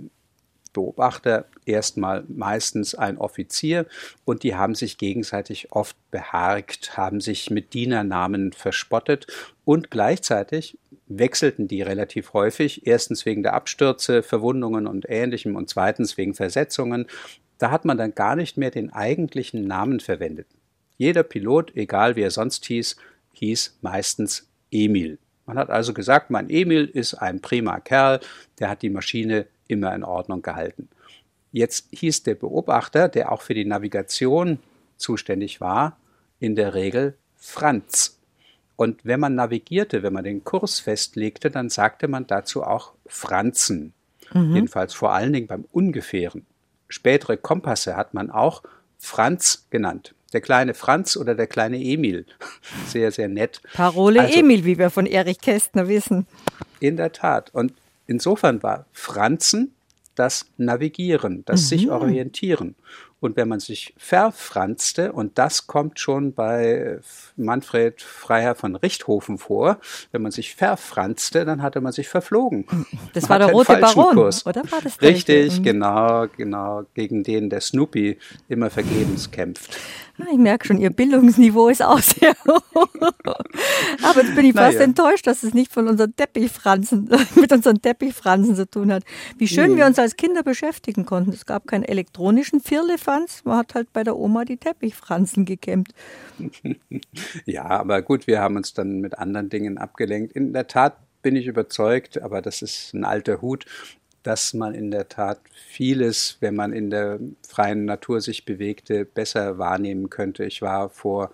[0.74, 3.86] Beobachter erstmal meistens ein Offizier
[4.26, 9.26] und die haben sich gegenseitig oft beharkt, haben sich mit Dienernamen verspottet
[9.64, 16.18] und gleichzeitig wechselten die relativ häufig, erstens wegen der Abstürze, Verwundungen und ähnlichem und zweitens
[16.18, 17.06] wegen Versetzungen.
[17.58, 20.48] Da hat man dann gar nicht mehr den eigentlichen Namen verwendet.
[20.96, 22.96] Jeder Pilot, egal wie er sonst hieß,
[23.32, 25.18] hieß meistens Emil.
[25.46, 28.20] Man hat also gesagt, mein Emil ist ein prima Kerl,
[28.58, 30.88] der hat die Maschine immer in Ordnung gehalten.
[31.52, 34.58] Jetzt hieß der Beobachter, der auch für die Navigation
[34.96, 35.96] zuständig war,
[36.40, 38.18] in der Regel Franz.
[38.76, 43.92] Und wenn man navigierte, wenn man den Kurs festlegte, dann sagte man dazu auch Franzen.
[44.32, 46.44] Jedenfalls vor allen Dingen beim Ungefähren.
[46.88, 48.62] Spätere Kompasse hat man auch
[48.98, 50.14] Franz genannt.
[50.32, 52.26] Der kleine Franz oder der kleine Emil.
[52.88, 53.60] Sehr, sehr nett.
[53.74, 56.26] Parole Also- Emil, wie wir von Erich Kästner wissen.
[56.80, 57.50] In der Tat.
[57.54, 57.74] Und
[58.06, 59.74] insofern war Franzen
[60.14, 62.76] das Navigieren, das sich orientieren.
[63.20, 66.98] Und wenn man sich verfranste, und das kommt schon bei
[67.36, 69.78] Manfred Freiherr von Richthofen vor,
[70.12, 72.66] wenn man sich verfranste, dann hatte man sich verflogen.
[73.14, 74.44] Das Man war der rote Baron, Kurs.
[74.44, 75.60] oder war das der Richtig, richtige?
[75.60, 75.64] Mhm.
[75.64, 79.78] genau, genau, gegen den der Snoopy immer vergebens kämpft.
[80.18, 82.88] Ah, Ich merke schon, Ihr Bildungsniveau ist auch sehr hoch.
[84.02, 84.84] Aber jetzt bin ich fast Naja.
[84.84, 89.02] enttäuscht, dass es nicht von unseren Teppichfransen, mit unseren Teppichfransen zu tun hat.
[89.38, 91.30] Wie schön wir uns als Kinder beschäftigen konnten.
[91.32, 95.88] Es gab keinen elektronischen Firlefanz, man hat halt bei der Oma die Teppichfransen gekämmt.
[97.46, 100.32] Ja, aber gut, wir haben uns dann mit anderen Dingen abgelenkt.
[100.34, 103.66] In der Tat bin ich überzeugt, aber das ist ein alter Hut,
[104.24, 109.58] dass man in der Tat vieles, wenn man in der freien Natur sich bewegte, besser
[109.58, 110.44] wahrnehmen könnte.
[110.44, 111.30] Ich war vor,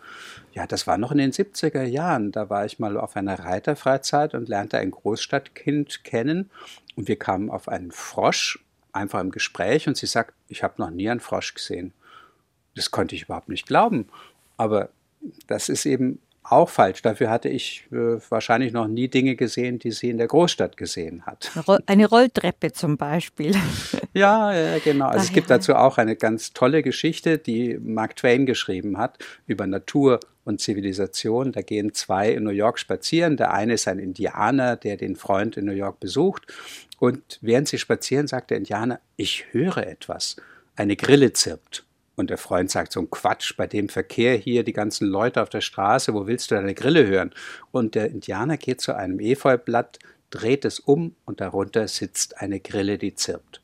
[0.53, 4.35] ja, das war noch in den 70er Jahren, da war ich mal auf einer Reiterfreizeit
[4.35, 6.51] und lernte ein Großstadtkind kennen
[6.97, 8.63] und wir kamen auf einen Frosch,
[8.93, 11.93] einfach im Gespräch und sie sagt, ich habe noch nie einen Frosch gesehen.
[12.75, 14.09] Das konnte ich überhaupt nicht glauben.
[14.57, 14.91] Aber
[15.47, 16.21] das ist eben
[16.53, 17.03] auch falsch.
[17.03, 21.25] Dafür hatte ich äh, wahrscheinlich noch nie Dinge gesehen, die sie in der Großstadt gesehen
[21.27, 21.51] hat.
[21.55, 23.55] Eine Roll- Eine Rolltreppe zum Beispiel.
[24.13, 25.07] Ja, ja genau.
[25.07, 29.19] Also es Daher- gibt dazu auch eine ganz tolle Geschichte, die Mark Twain geschrieben hat
[29.47, 31.53] über Natur und Zivilisation.
[31.53, 33.37] Da gehen zwei in New York spazieren.
[33.37, 36.43] Der eine ist ein Indianer, der den Freund in New York besucht.
[36.99, 40.35] Und während sie spazieren, sagt der Indianer, ich höre etwas.
[40.75, 41.85] Eine Grille zirpt.
[42.21, 45.49] Und der Freund sagt, so ein Quatsch, bei dem Verkehr hier, die ganzen Leute auf
[45.49, 47.31] der Straße, wo willst du deine Grille hören?
[47.73, 49.99] Und der Indianer geht zu einem Efeublatt,
[50.29, 53.63] dreht es um und darunter sitzt eine Grille, die zirpt.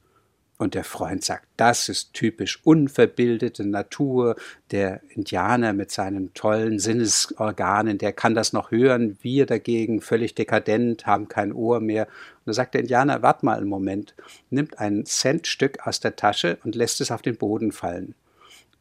[0.56, 4.36] Und der Freund sagt, das ist typisch unverbildete Natur.
[4.70, 9.18] Der Indianer mit seinen tollen Sinnesorganen, der kann das noch hören.
[9.20, 12.06] Wir dagegen, völlig dekadent, haben kein Ohr mehr.
[12.06, 14.14] Und da sagt der Indianer, wart mal einen Moment,
[14.48, 18.14] nimmt ein Centstück aus der Tasche und lässt es auf den Boden fallen.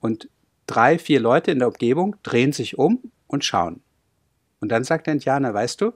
[0.05, 0.29] Und
[0.67, 3.81] drei, vier Leute in der Umgebung drehen sich um und schauen.
[4.59, 5.93] Und dann sagt der Indianer, weißt du,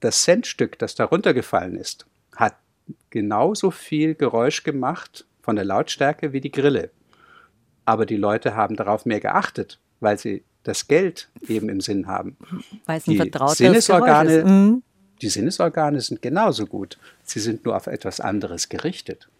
[0.00, 2.04] das Centstück, das da runtergefallen ist,
[2.36, 2.56] hat
[3.08, 6.90] genauso viel Geräusch gemacht von der Lautstärke wie die Grille.
[7.86, 12.36] Aber die Leute haben darauf mehr geachtet, weil sie das Geld eben im Sinn haben.
[12.84, 14.82] Weil es ein die Sinnesorgane, mhm.
[15.22, 16.98] die Sinnesorgane sind genauso gut.
[17.24, 19.30] Sie sind nur auf etwas anderes gerichtet.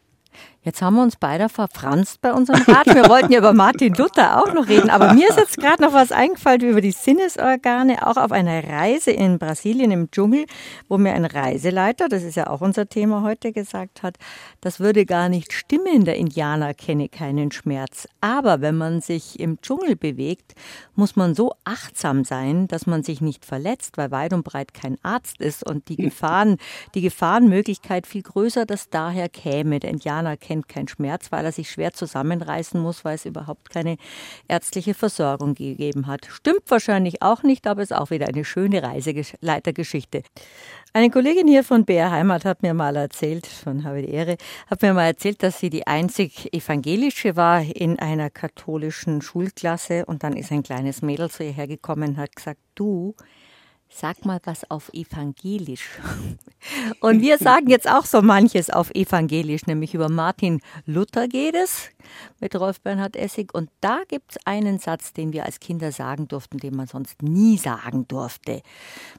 [0.65, 2.87] Jetzt haben wir uns beide verfranst bei unserem Rat.
[2.87, 5.93] Wir wollten ja über Martin Luther auch noch reden, aber mir ist jetzt gerade noch
[5.93, 10.47] was eingefallen über die Sinnesorgane, auch auf einer Reise in Brasilien im Dschungel,
[10.89, 14.19] wo mir ein Reiseleiter, das ist ja auch unser Thema heute, gesagt hat,
[14.61, 18.07] das würde gar nicht stimmen, der Indianer kenne keinen Schmerz.
[18.21, 20.55] Aber wenn man sich im Dschungel bewegt,
[20.95, 24.97] muss man so achtsam sein, dass man sich nicht verletzt, weil weit und breit kein
[25.03, 26.59] Arzt ist und die Gefahren,
[26.95, 29.81] die Gefahrenmöglichkeit viel größer, dass daher käme.
[29.81, 33.71] Der Indianer kennt kennt keinen Schmerz, weil er sich schwer zusammenreißen muss, weil es überhaupt
[33.71, 33.97] keine
[34.49, 36.27] ärztliche Versorgung gegeben hat.
[36.31, 40.23] Stimmt wahrscheinlich auch nicht, aber ist auch wieder eine schöne Reiseleitergeschichte.
[40.95, 44.37] Eine Kollegin hier von BR Heimat hat mir mal erzählt, von habe die Ehre,
[44.67, 50.23] hat mir mal erzählt, dass sie die einzig evangelische war in einer katholischen Schulklasse und
[50.23, 53.15] dann ist ein kleines Mädel zu ihr hergekommen und hat gesagt, du,
[53.95, 55.87] Sag mal was auf Evangelisch.
[57.01, 61.91] Und wir sagen jetzt auch so manches auf Evangelisch, nämlich über Martin Luther geht es
[62.41, 63.53] mit Rolf Bernhard Essig.
[63.53, 67.23] Und da gibt es einen Satz, den wir als Kinder sagen durften, den man sonst
[67.23, 68.63] nie sagen durfte.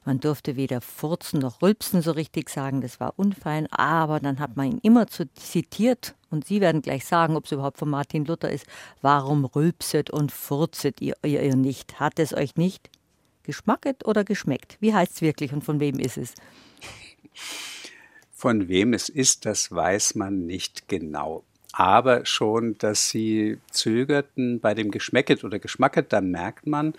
[0.06, 4.58] Man durfte weder furzen noch rülpsen so richtig sagen, das war unfein, aber dann hat
[4.58, 6.16] man ihn immer zitiert.
[6.32, 8.66] Und Sie werden gleich sagen, ob es überhaupt von Martin Luther ist.
[9.04, 12.00] Warum rülpset und furzet ihr, ihr, ihr nicht?
[12.00, 12.90] Hat es euch nicht?
[13.44, 14.78] Geschmacket oder geschmeckt?
[14.80, 16.34] Wie heißt es wirklich und von wem ist es?
[18.32, 21.44] Von wem es ist, das weiß man nicht genau.
[21.72, 26.94] Aber schon, dass sie zögerten bei dem Geschmäcket oder Geschmacket, da merkt man,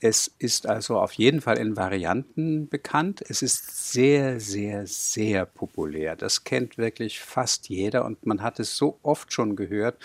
[0.00, 3.24] es ist also auf jeden Fall in Varianten bekannt.
[3.28, 6.16] Es ist sehr, sehr, sehr populär.
[6.16, 9.96] Das kennt wirklich fast jeder und man hat es so oft schon gehört,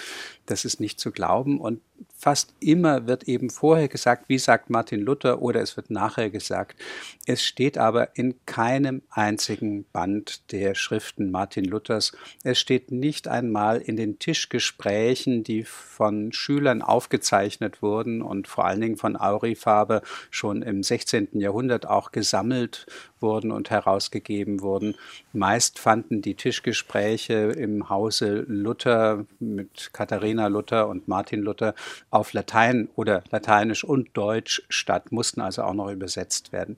[0.46, 1.60] das ist nicht zu glauben.
[1.60, 1.82] Und
[2.16, 6.80] fast immer wird eben vorher gesagt, wie sagt Martin Luther, oder es wird nachher gesagt.
[7.26, 12.12] Es steht aber in keinem einzigen Band der Schriften Martin Luthers.
[12.44, 18.82] Es steht nicht einmal in den Tischgesprächen, die von Schülern aufgezeichnet wurden und vor allen
[18.82, 21.30] Dingen von Aurifaber schon im 16.
[21.34, 22.86] Jahrhundert auch gesammelt
[23.22, 24.96] wurden und herausgegeben wurden.
[25.34, 31.76] Meist fanden die Tischgespräche im Hause Luther mit Katharina Luther und Martin Luther
[32.10, 36.78] auf Latein oder Lateinisch und Deutsch statt, mussten also auch noch übersetzt werden.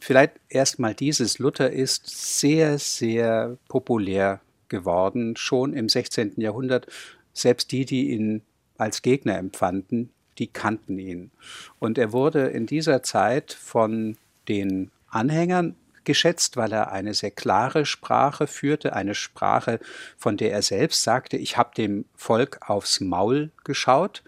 [0.00, 1.38] Vielleicht erstmal dieses.
[1.38, 6.34] Luther ist sehr, sehr populär geworden, schon im 16.
[6.36, 6.86] Jahrhundert.
[7.32, 8.42] Selbst die, die ihn
[8.76, 11.30] als Gegner empfanden, die kannten ihn.
[11.78, 14.16] Und er wurde in dieser Zeit von
[14.48, 19.80] den Anhängern geschätzt, weil er eine sehr klare Sprache führte, eine Sprache,
[20.18, 24.22] von der er selbst sagte, ich habe dem Volk aufs Maul geschaut.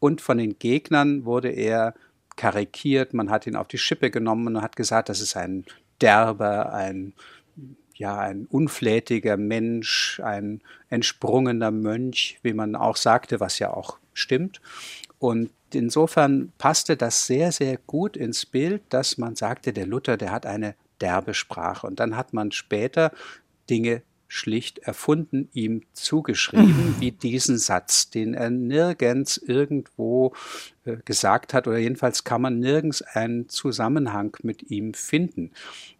[0.00, 1.94] Und von den Gegnern wurde er
[2.36, 5.64] karikiert, man hat ihn auf die Schippe genommen und hat gesagt, das ist ein
[6.00, 7.14] derber, ein
[7.94, 14.60] ja, ein unflätiger Mensch, ein entsprungener Mönch, wie man auch sagte, was ja auch stimmt.
[15.20, 20.32] Und insofern passte das sehr, sehr gut ins Bild, dass man sagte, der Luther, der
[20.32, 21.86] hat eine derbe Sprache.
[21.86, 23.12] Und dann hat man später
[23.68, 24.02] Dinge
[24.32, 30.32] schlicht erfunden, ihm zugeschrieben, wie diesen Satz, den er nirgends irgendwo
[30.86, 35.50] äh, gesagt hat oder jedenfalls kann man nirgends einen Zusammenhang mit ihm finden.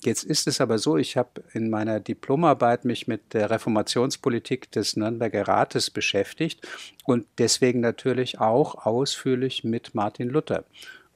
[0.02, 4.96] Jetzt ist es aber so, ich habe in meiner Diplomarbeit mich mit der Reformationspolitik des
[4.96, 6.66] Nürnberger Rates beschäftigt
[7.04, 10.64] und deswegen natürlich auch ausführlich mit Martin Luther.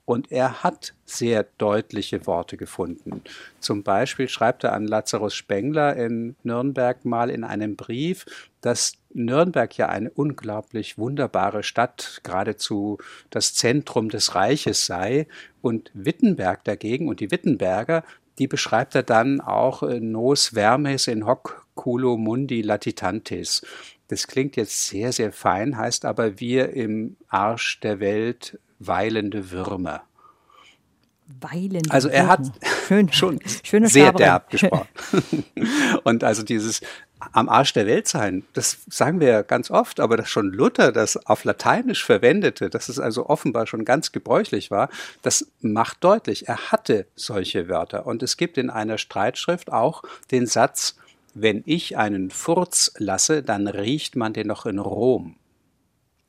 [0.06, 3.22] Und er hat sehr deutliche Worte gefunden.
[3.58, 8.24] Zum Beispiel schreibt er an Lazarus Spengler in Nürnberg mal in einem Brief,
[8.60, 12.98] dass Nürnberg ja eine unglaublich wunderbare Stadt, geradezu
[13.30, 15.26] das Zentrum des Reiches sei.
[15.60, 18.04] Und Wittenberg dagegen und die Wittenberger,
[18.38, 23.66] die beschreibt er dann auch nos vermes in hoc culo mundi latitantes.
[24.08, 30.02] Das klingt jetzt sehr, sehr fein, heißt aber wir im Arsch der Welt weilende Würmer.
[31.40, 32.52] Weilende also er hat
[32.86, 34.88] Schön, schon sehr derb gesprochen.
[36.04, 36.80] Und also dieses
[37.32, 38.44] am Arsch der Welt sein.
[38.52, 42.88] Das sagen wir ja ganz oft, aber dass schon Luther das auf Lateinisch verwendete, dass
[42.88, 44.90] es also offenbar schon ganz gebräuchlich war,
[45.22, 48.06] das macht deutlich, er hatte solche Wörter.
[48.06, 50.96] Und es gibt in einer Streitschrift auch den Satz,
[51.34, 55.36] wenn ich einen Furz lasse, dann riecht man den noch in Rom.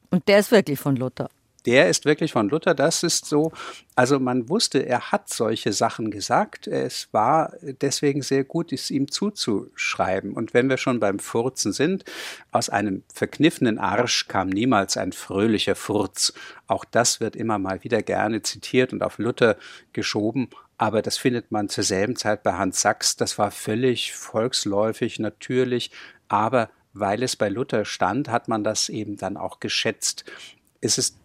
[0.10, 1.30] Und der ist wirklich von Luther
[1.66, 2.74] der ist wirklich von Luther.
[2.74, 3.52] Das ist so,
[3.96, 6.68] also man wusste, er hat solche Sachen gesagt.
[6.68, 10.34] Es war deswegen sehr gut, es ihm zuzuschreiben.
[10.34, 12.06] Und wenn wir schon beim Furzen sind,
[12.52, 16.34] aus einem verkniffenen Arsch kam niemals ein fröhlicher Furz.
[16.68, 19.58] Auch das wird immer mal wieder gerne zitiert und auf Luther
[19.94, 20.50] geschoben.
[20.78, 23.16] Aber das findet man zur selben Zeit bei Hans Sachs.
[23.16, 25.92] Das war völlig volksläufig, natürlich.
[26.28, 30.26] Aber weil es bei Luther stand, hat man das eben dann auch geschätzt.
[30.82, 31.18] Es ist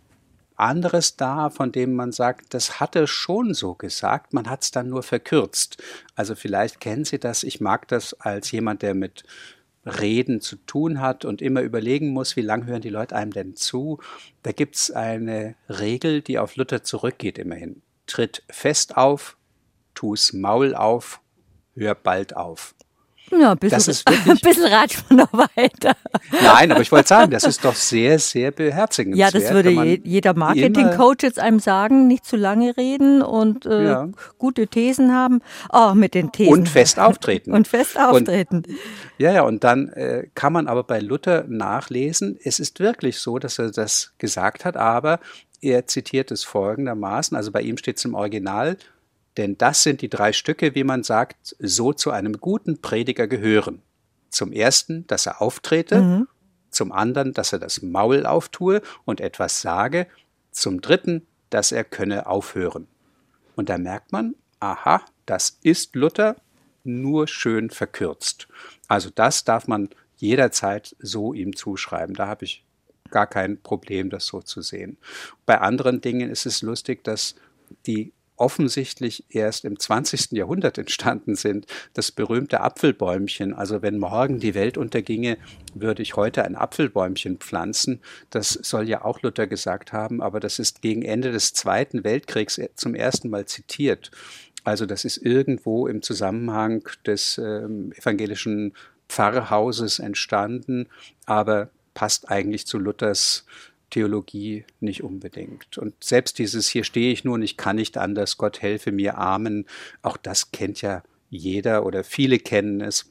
[0.63, 4.71] anderes da, von dem man sagt, das hat er schon so gesagt, man hat es
[4.71, 5.83] dann nur verkürzt.
[6.15, 9.25] Also vielleicht kennen Sie das, ich mag das als jemand, der mit
[9.85, 13.57] Reden zu tun hat und immer überlegen muss, wie lange hören die Leute einem denn
[13.57, 13.99] zu.
[14.43, 17.83] Da gibt es eine Regel, die auf Luther zurückgeht immerhin.
[18.07, 19.37] Tritt fest auf,
[19.95, 21.21] tu's Maul auf,
[21.75, 22.75] hör bald auf.
[23.39, 24.71] Ja, ein bisschen, das ist wirklich, ein bisschen
[25.09, 25.97] man noch weiter.
[26.43, 29.17] Nein, aber ich wollte sagen, das ist doch sehr, sehr beherzigend.
[29.17, 34.09] Ja, das würde jeder Marketing-Coach jetzt einem sagen, nicht zu lange reden und äh, ja.
[34.39, 35.41] gute Thesen haben.
[35.73, 36.53] Oh, mit den Thesen.
[36.53, 37.53] Und fest auftreten.
[37.55, 38.65] und fest auftreten.
[38.67, 38.69] Und,
[39.19, 43.39] ja, ja, und dann äh, kann man aber bei Luther nachlesen, es ist wirklich so,
[43.39, 45.21] dass er das gesagt hat, aber
[45.61, 48.77] er zitiert es folgendermaßen, also bei ihm steht es im Original,
[49.37, 53.83] denn das sind die drei Stücke, wie man sagt, so zu einem guten Prediger gehören.
[54.29, 56.29] Zum ersten, dass er auftrete, mhm.
[56.71, 60.07] zum anderen, dass er das Maul auftue und etwas sage,
[60.51, 62.87] zum dritten, dass er könne aufhören.
[63.57, 66.37] Und da merkt man, aha, das ist Luther,
[66.85, 68.49] nur schön verkürzt.
[68.89, 72.15] Also das darf man jederzeit so ihm zuschreiben.
[72.15, 72.65] Da habe ich
[73.11, 74.97] gar kein Problem, das so zu sehen.
[75.47, 77.35] Bei anderen Dingen ist es lustig, dass
[77.87, 80.33] die offensichtlich erst im 20.
[80.33, 81.67] Jahrhundert entstanden sind.
[81.95, 83.55] Das berühmte Apfelbäumchen.
[83.55, 85.39] Also wenn morgen die Welt unterginge,
[85.75, 88.01] würde ich heute ein Apfelbäumchen pflanzen.
[88.31, 92.61] Das soll ja auch Luther gesagt haben, aber das ist gegen Ende des Zweiten Weltkriegs
[92.75, 94.11] zum ersten Mal zitiert.
[94.65, 98.75] Also das ist irgendwo im Zusammenhang des äh, evangelischen
[99.09, 100.89] Pfarrhauses entstanden,
[101.27, 103.45] aber passt eigentlich zu Luthers
[103.93, 105.77] Theologie nicht unbedingt.
[105.77, 109.19] Und selbst dieses Hier stehe ich nur und ich kann nicht anders, Gott helfe mir,
[109.19, 109.67] Amen,
[110.01, 113.11] auch das kennt ja jeder oder viele kennen es.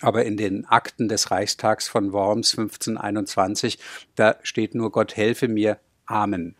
[0.00, 3.78] Aber in den Akten des Reichstags von Worms 1521,
[4.14, 6.56] da steht nur Gott helfe mir, Amen.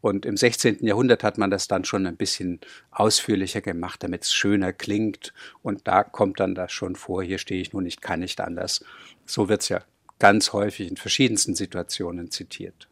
[0.00, 0.78] Und im 16.
[0.86, 2.60] Jahrhundert hat man das dann schon ein bisschen
[2.92, 5.34] ausführlicher gemacht, damit es schöner klingt.
[5.62, 8.84] Und da kommt dann das schon vor, hier stehe ich nun, ich kann nicht anders.
[9.26, 9.82] So wird es ja
[10.18, 12.88] ganz häufig in verschiedensten Situationen zitiert.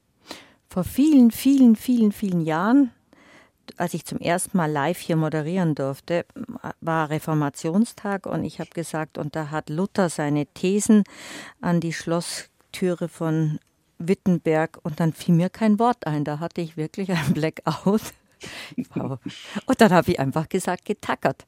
[0.68, 2.90] Vor vielen, vielen, vielen, vielen Jahren,
[3.76, 6.26] als ich zum ersten Mal live hier moderieren durfte,
[6.80, 11.04] war Reformationstag und ich habe gesagt, und da hat Luther seine Thesen
[11.60, 13.58] an die Schlosstüre von
[13.98, 16.24] Wittenberg und dann fiel mir kein Wort ein.
[16.24, 18.02] Da hatte ich wirklich ein Blackout.
[19.66, 21.46] Und dann habe ich einfach gesagt, getackert.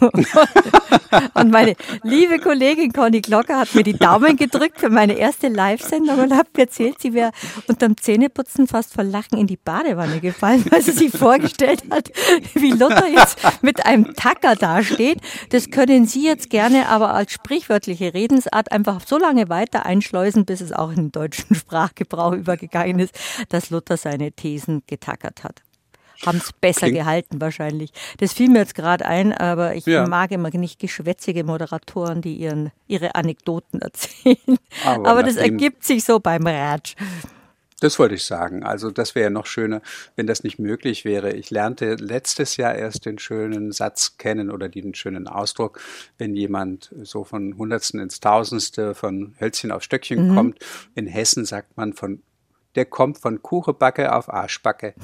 [1.34, 6.18] Und meine liebe Kollegin Conny Glocker hat mir die Daumen gedrückt für meine erste Live-Sendung
[6.18, 7.30] und hat mir erzählt, sie wäre
[7.68, 12.10] unterm Zähneputzen fast vor Lachen in die Badewanne gefallen, weil sie sich vorgestellt hat,
[12.54, 15.20] wie Luther jetzt mit einem Tacker dasteht.
[15.50, 20.60] Das können Sie jetzt gerne aber als sprichwörtliche Redensart einfach so lange weiter einschleusen, bis
[20.60, 23.18] es auch in den deutschen Sprachgebrauch übergegangen ist,
[23.48, 25.65] dass Luther seine Thesen getackert hat
[26.24, 26.98] haben es besser Klingt.
[26.98, 27.92] gehalten wahrscheinlich.
[28.18, 30.06] Das fiel mir jetzt gerade ein, aber ich ja.
[30.06, 34.58] mag immer nicht geschwätzige Moderatoren, die ihren, ihre Anekdoten erzählen.
[34.84, 36.94] Aber, aber das ergibt sich so beim Ratsch.
[37.80, 38.62] Das wollte ich sagen.
[38.62, 39.82] Also das wäre noch schöner,
[40.14, 41.32] wenn das nicht möglich wäre.
[41.32, 45.80] Ich lernte letztes Jahr erst den schönen Satz kennen oder den schönen Ausdruck,
[46.16, 50.34] wenn jemand so von Hundertsten ins Tausendste von Hölzchen auf Stöckchen mhm.
[50.34, 50.58] kommt.
[50.94, 52.22] In Hessen sagt man von,
[52.76, 54.94] der kommt von Kuchebacke auf Arschbacke.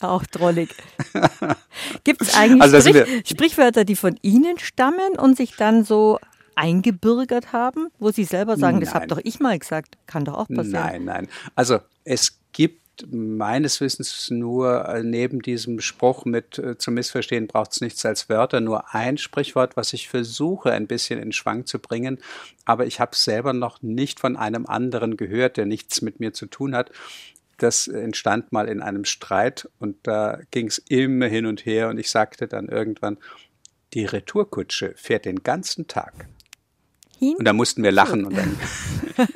[0.00, 0.74] Auch drollig.
[2.04, 6.18] Gibt es eigentlich also Sprich Sprichwörter, die von Ihnen stammen und sich dann so
[6.54, 8.84] eingebürgert haben, wo Sie selber sagen, nein.
[8.84, 10.70] das habe doch ich mal gesagt, kann doch auch passieren.
[10.72, 11.28] Nein, nein.
[11.54, 17.72] Also es gibt meines Wissens nur äh, neben diesem Spruch mit äh, zu missverstehen braucht
[17.72, 21.78] es nichts als Wörter, nur ein Sprichwort, was ich versuche ein bisschen in Schwang zu
[21.78, 22.18] bringen,
[22.64, 26.32] aber ich habe es selber noch nicht von einem anderen gehört, der nichts mit mir
[26.32, 26.90] zu tun hat
[27.62, 31.98] das entstand mal in einem Streit und da ging es immer hin und her und
[31.98, 33.18] ich sagte dann irgendwann,
[33.94, 36.28] die Retourkutsche fährt den ganzen Tag.
[37.18, 38.58] Hin und da mussten wir lachen und dann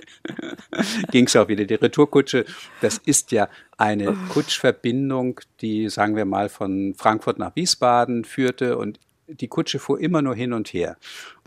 [1.12, 1.65] ging es auch wieder.
[1.65, 2.44] Die Retourkutsche,
[2.81, 8.98] das ist ja eine Kutschverbindung, die, sagen wir mal, von Frankfurt nach Wiesbaden führte und
[9.28, 10.97] die Kutsche fuhr immer nur hin und her.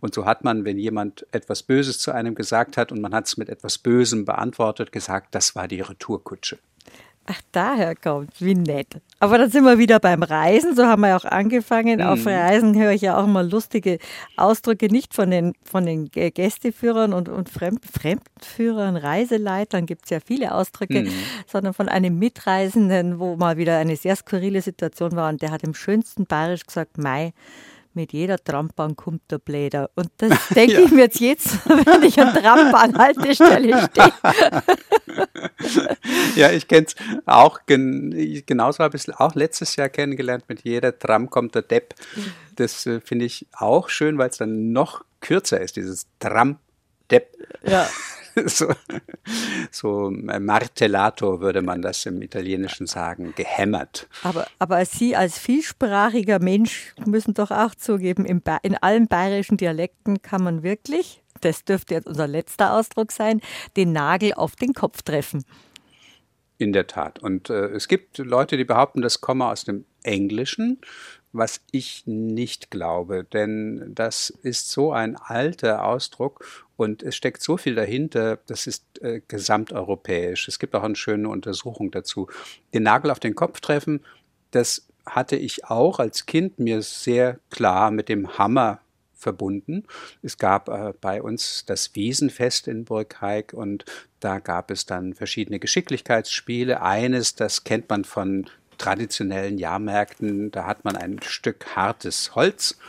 [0.01, 3.27] Und so hat man, wenn jemand etwas Böses zu einem gesagt hat und man hat
[3.27, 6.59] es mit etwas Bösem beantwortet, gesagt, das war die Retourkutsche.
[7.31, 8.87] Ach, daher kommt, wie nett.
[9.19, 11.99] Aber dann sind wir wieder beim Reisen, so haben wir auch angefangen.
[11.99, 12.05] Mhm.
[12.05, 13.99] Auf Reisen höre ich ja auch mal lustige
[14.35, 20.19] Ausdrücke, nicht von den, von den Gästeführern und, und Fremd, Fremdführern, Reiseleitern, gibt es ja
[20.25, 21.11] viele Ausdrücke, mhm.
[21.45, 25.61] sondern von einem Mitreisenden, wo mal wieder eine sehr skurrile Situation war und der hat
[25.61, 27.33] im schönsten Bayerisch gesagt, Mai,
[27.93, 29.89] mit jeder Trambahn kommt der Bläder.
[29.95, 30.79] Und das denke ja.
[30.81, 34.13] ich mir jetzt, jetzt, wenn ich an Trambahn-Haltestelle stehe.
[36.35, 36.95] ja, ich kenne es
[37.25, 37.61] auch.
[37.65, 40.45] Gen genauso habe ich es auch letztes Jahr kennengelernt.
[40.47, 41.95] Mit jeder Tram kommt der Depp.
[42.55, 47.37] Das äh, finde ich auch schön, weil es dann noch kürzer ist, dieses Tram-Depp.
[47.63, 47.87] Ja.
[48.45, 48.73] So,
[49.71, 54.07] so Martellato würde man das im Italienischen sagen, gehämmert.
[54.23, 60.21] Aber, aber Sie als vielsprachiger Mensch müssen doch auch zugeben, in, in allen bayerischen Dialekten
[60.21, 63.41] kann man wirklich, das dürfte jetzt unser letzter Ausdruck sein,
[63.77, 65.43] den Nagel auf den Kopf treffen.
[66.57, 67.19] In der Tat.
[67.19, 70.79] Und äh, es gibt Leute, die behaupten, das komme aus dem Englischen
[71.31, 76.45] was ich nicht glaube, denn das ist so ein alter Ausdruck
[76.75, 80.47] und es steckt so viel dahinter, das ist äh, gesamteuropäisch.
[80.47, 82.27] Es gibt auch eine schöne Untersuchung dazu.
[82.73, 84.01] Den Nagel auf den Kopf treffen,
[84.51, 88.79] das hatte ich auch als Kind mir sehr klar mit dem Hammer
[89.13, 89.83] verbunden.
[90.23, 93.85] Es gab äh, bei uns das Wiesenfest in Burgheik und
[94.19, 96.81] da gab es dann verschiedene Geschicklichkeitsspiele.
[96.81, 98.49] Eines, das kennt man von
[98.79, 102.79] traditionellen Jahrmärkten, da hat man ein Stück hartes Holz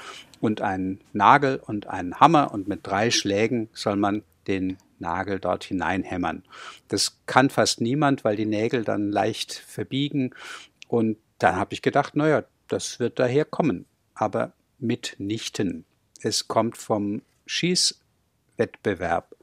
[0.41, 5.65] und einen Nagel und einen Hammer und mit drei Schlägen soll man den Nagel dort
[5.65, 6.45] hineinhämmern.
[6.89, 10.35] Das kann fast niemand, weil die Nägel dann leicht verbiegen
[10.89, 15.85] und dann habe ich gedacht, naja, das wird daher kommen, aber mitnichten.
[16.23, 19.37] Es kommt vom Schießwettbewerb.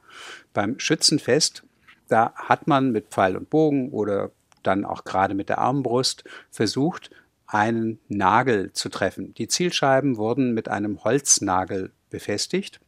[0.52, 1.64] Beim Schützenfest,
[2.08, 4.30] da hat man mit Pfeil und Bogen oder
[4.62, 7.10] dann auch gerade mit der Armbrust versucht,
[7.46, 9.34] einen Nagel zu treffen.
[9.34, 12.80] Die Zielscheiben wurden mit einem Holznagel befestigt.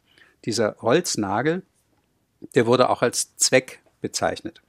[0.45, 1.63] Dieser Holznagel,
[2.55, 4.61] der wurde auch als Zweck bezeichnet.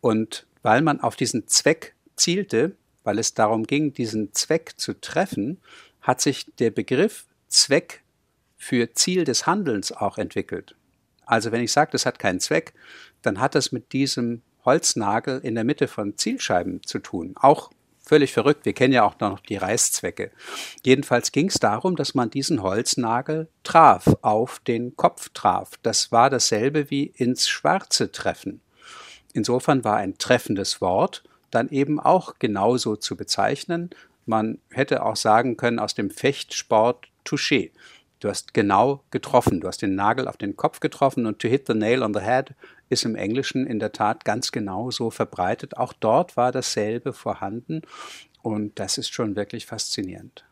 [0.00, 5.60] Und weil man auf diesen Zweck zielte, weil es darum ging, diesen Zweck zu treffen,
[6.00, 8.02] hat sich der Begriff Zweck
[8.56, 10.74] für Ziel des Handelns auch entwickelt.
[11.26, 12.72] Also wenn ich sage, das hat keinen Zweck,
[13.22, 17.34] dann hat das mit diesem Holznagel in der Mitte von Zielscheiben zu tun.
[17.36, 17.70] Auch
[18.02, 18.64] völlig verrückt.
[18.64, 20.30] Wir kennen ja auch noch die Reißzwecke.
[20.84, 25.72] Jedenfalls ging es darum, dass man diesen Holznagel traf, auf den Kopf traf.
[25.82, 28.60] Das war dasselbe wie ins Schwarze treffen.
[29.32, 31.24] Insofern war ein treffendes Wort
[31.54, 33.90] dann eben auch genauso zu bezeichnen.
[34.26, 37.70] Man hätte auch sagen können aus dem Fechtsport Touché.
[38.24, 41.66] Du hast genau getroffen, du hast den Nagel auf den Kopf getroffen und to hit
[41.66, 42.54] the nail on the head
[42.88, 45.76] ist im Englischen in der Tat ganz genauso verbreitet.
[45.76, 47.82] Auch dort war dasselbe vorhanden
[48.40, 50.46] und das ist schon wirklich faszinierend.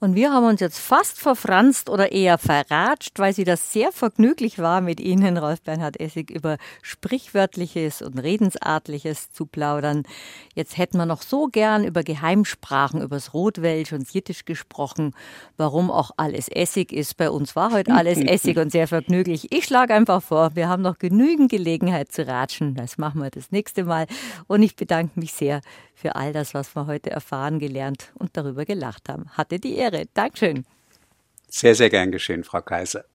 [0.00, 4.60] Und wir haben uns jetzt fast verfranst oder eher verratscht, weil sie das sehr vergnüglich
[4.60, 10.04] war, mit Ihnen, Rolf Bernhard Essig, über Sprichwörtliches und Redensartliches zu plaudern.
[10.54, 15.14] Jetzt hätten wir noch so gern über Geheimsprachen, übers Rotwelsch und Jiddisch gesprochen.
[15.56, 17.16] Warum auch alles Essig ist.
[17.16, 19.52] Bei uns war heute alles Essig und sehr vergnüglich.
[19.52, 22.76] Ich schlage einfach vor, wir haben noch genügend Gelegenheit zu ratschen.
[22.76, 24.06] Das machen wir das nächste Mal.
[24.46, 25.60] Und ich bedanke mich sehr
[25.98, 29.28] für all das, was wir heute erfahren, gelernt und darüber gelacht haben.
[29.30, 30.04] Hatte die Ehre.
[30.14, 30.64] Dankeschön.
[31.48, 33.04] Sehr, sehr gern geschehen, Frau Kaiser.